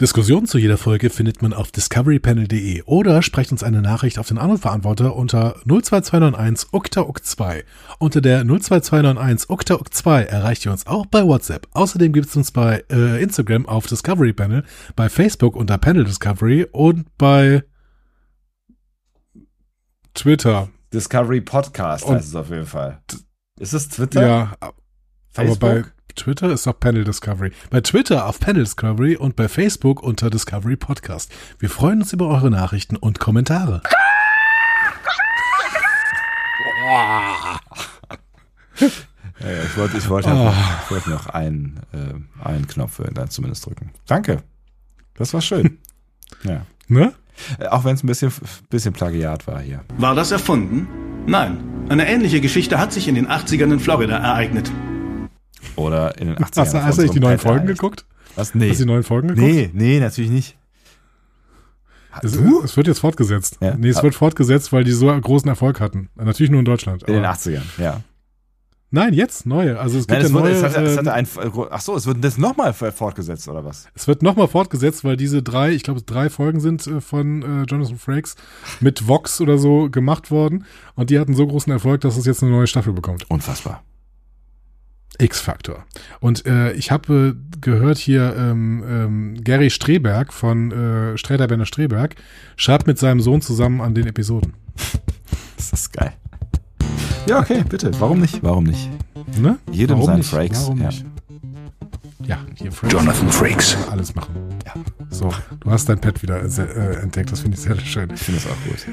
[0.00, 4.38] Diskussionen zu jeder Folge findet man auf discoverypanel.de oder sprecht uns eine Nachricht auf den
[4.38, 7.64] Anrufverantworter unter 02291 ukta 2
[7.98, 11.66] Unter der 02291 ukta 2 erreicht ihr uns auch bei WhatsApp.
[11.72, 14.62] Außerdem gibt es uns bei äh, Instagram auf Discovery Panel,
[14.94, 17.64] bei Facebook unter Panel Discovery und bei
[20.14, 20.68] Twitter.
[20.92, 23.02] Discovery Podcast heißt es auf jeden Fall.
[23.58, 24.22] Ist es Twitter?
[24.22, 24.56] Ja,
[25.32, 25.62] Facebook?
[25.64, 27.52] aber bei Twitter ist auch Panel Discovery.
[27.70, 31.30] Bei Twitter auf Panel Discovery und bei Facebook unter Discovery Podcast.
[31.58, 33.82] Wir freuen uns über eure Nachrichten und Kommentare.
[39.40, 40.52] Ja, ja, ich wollte ich wollte, oh.
[40.84, 43.90] ich wollte noch einen, äh, einen Knopf dann zumindest drücken.
[44.06, 44.42] Danke.
[45.14, 45.78] Das war schön.
[46.44, 46.62] ja.
[46.88, 47.12] Ne?
[47.58, 48.32] Äh, auch wenn es ein bisschen,
[48.70, 49.84] bisschen Plagiat war hier.
[49.96, 50.88] War das erfunden?
[51.26, 51.58] Nein.
[51.88, 54.70] Eine ähnliche Geschichte hat sich in den 80ern in Florida ereignet.
[55.78, 56.60] Oder in den 80ern.
[56.60, 58.04] Hast, hast du nicht die neuen Folgen geguckt?
[58.36, 58.54] Was?
[58.54, 58.70] Nee.
[58.70, 59.46] Hast du die neuen Folgen geguckt?
[59.46, 60.56] Nee, nee, natürlich nicht.
[62.22, 63.58] Es, es, wird jetzt fortgesetzt.
[63.60, 63.76] Ja?
[63.76, 66.08] Nee, es wird fortgesetzt, weil die so großen Erfolg hatten.
[66.16, 67.04] Natürlich nur in Deutschland.
[67.04, 68.00] In den 80ern, ja.
[68.90, 69.78] Nein, jetzt neue.
[69.78, 70.50] Also es gibt Nein, es ja neue.
[70.50, 71.28] es hatte, es hatte ein,
[71.70, 73.86] ach so, es wird das nochmal fortgesetzt oder was?
[73.94, 77.62] Es wird nochmal fortgesetzt, weil diese drei, ich glaube, drei Folgen sind äh, von äh,
[77.64, 78.34] Jonathan Frakes
[78.80, 80.64] mit Vox oder so gemacht worden
[80.94, 83.30] und die hatten so großen Erfolg, dass es jetzt eine neue Staffel bekommt.
[83.30, 83.82] Unfassbar.
[85.18, 85.84] X-Factor.
[86.20, 91.66] Und äh, ich habe äh, gehört hier, ähm, ähm, Gary Streberg von äh, Sträter Benner
[91.66, 92.14] Streberg
[92.56, 94.54] schreibt mit seinem Sohn zusammen an den Episoden.
[95.56, 96.12] das ist geil.
[97.26, 97.90] Ja, okay, bitte.
[97.98, 98.42] Warum nicht?
[98.42, 98.88] Warum nicht?
[99.38, 99.58] Ne?
[99.70, 100.30] Jedem Warum sein nicht?
[100.30, 100.62] Frakes.
[100.62, 100.86] Warum ja.
[100.86, 101.04] nicht?
[102.24, 102.92] Ja, hier Frakes.
[102.92, 103.76] Jonathan Frakes.
[103.90, 104.34] Alles machen.
[104.66, 104.74] Ja.
[105.10, 107.32] So, du hast dein Pad wieder äh, entdeckt.
[107.32, 108.10] Das finde ich sehr schön.
[108.14, 108.86] Ich finde es auch gut.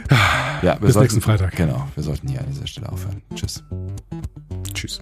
[0.62, 1.56] Ja, wir Bis sollten, nächsten Freitag.
[1.56, 3.22] Genau, wir sollten hier an dieser Stelle aufhören.
[3.36, 3.64] Tschüss.
[4.74, 5.02] Tschüss.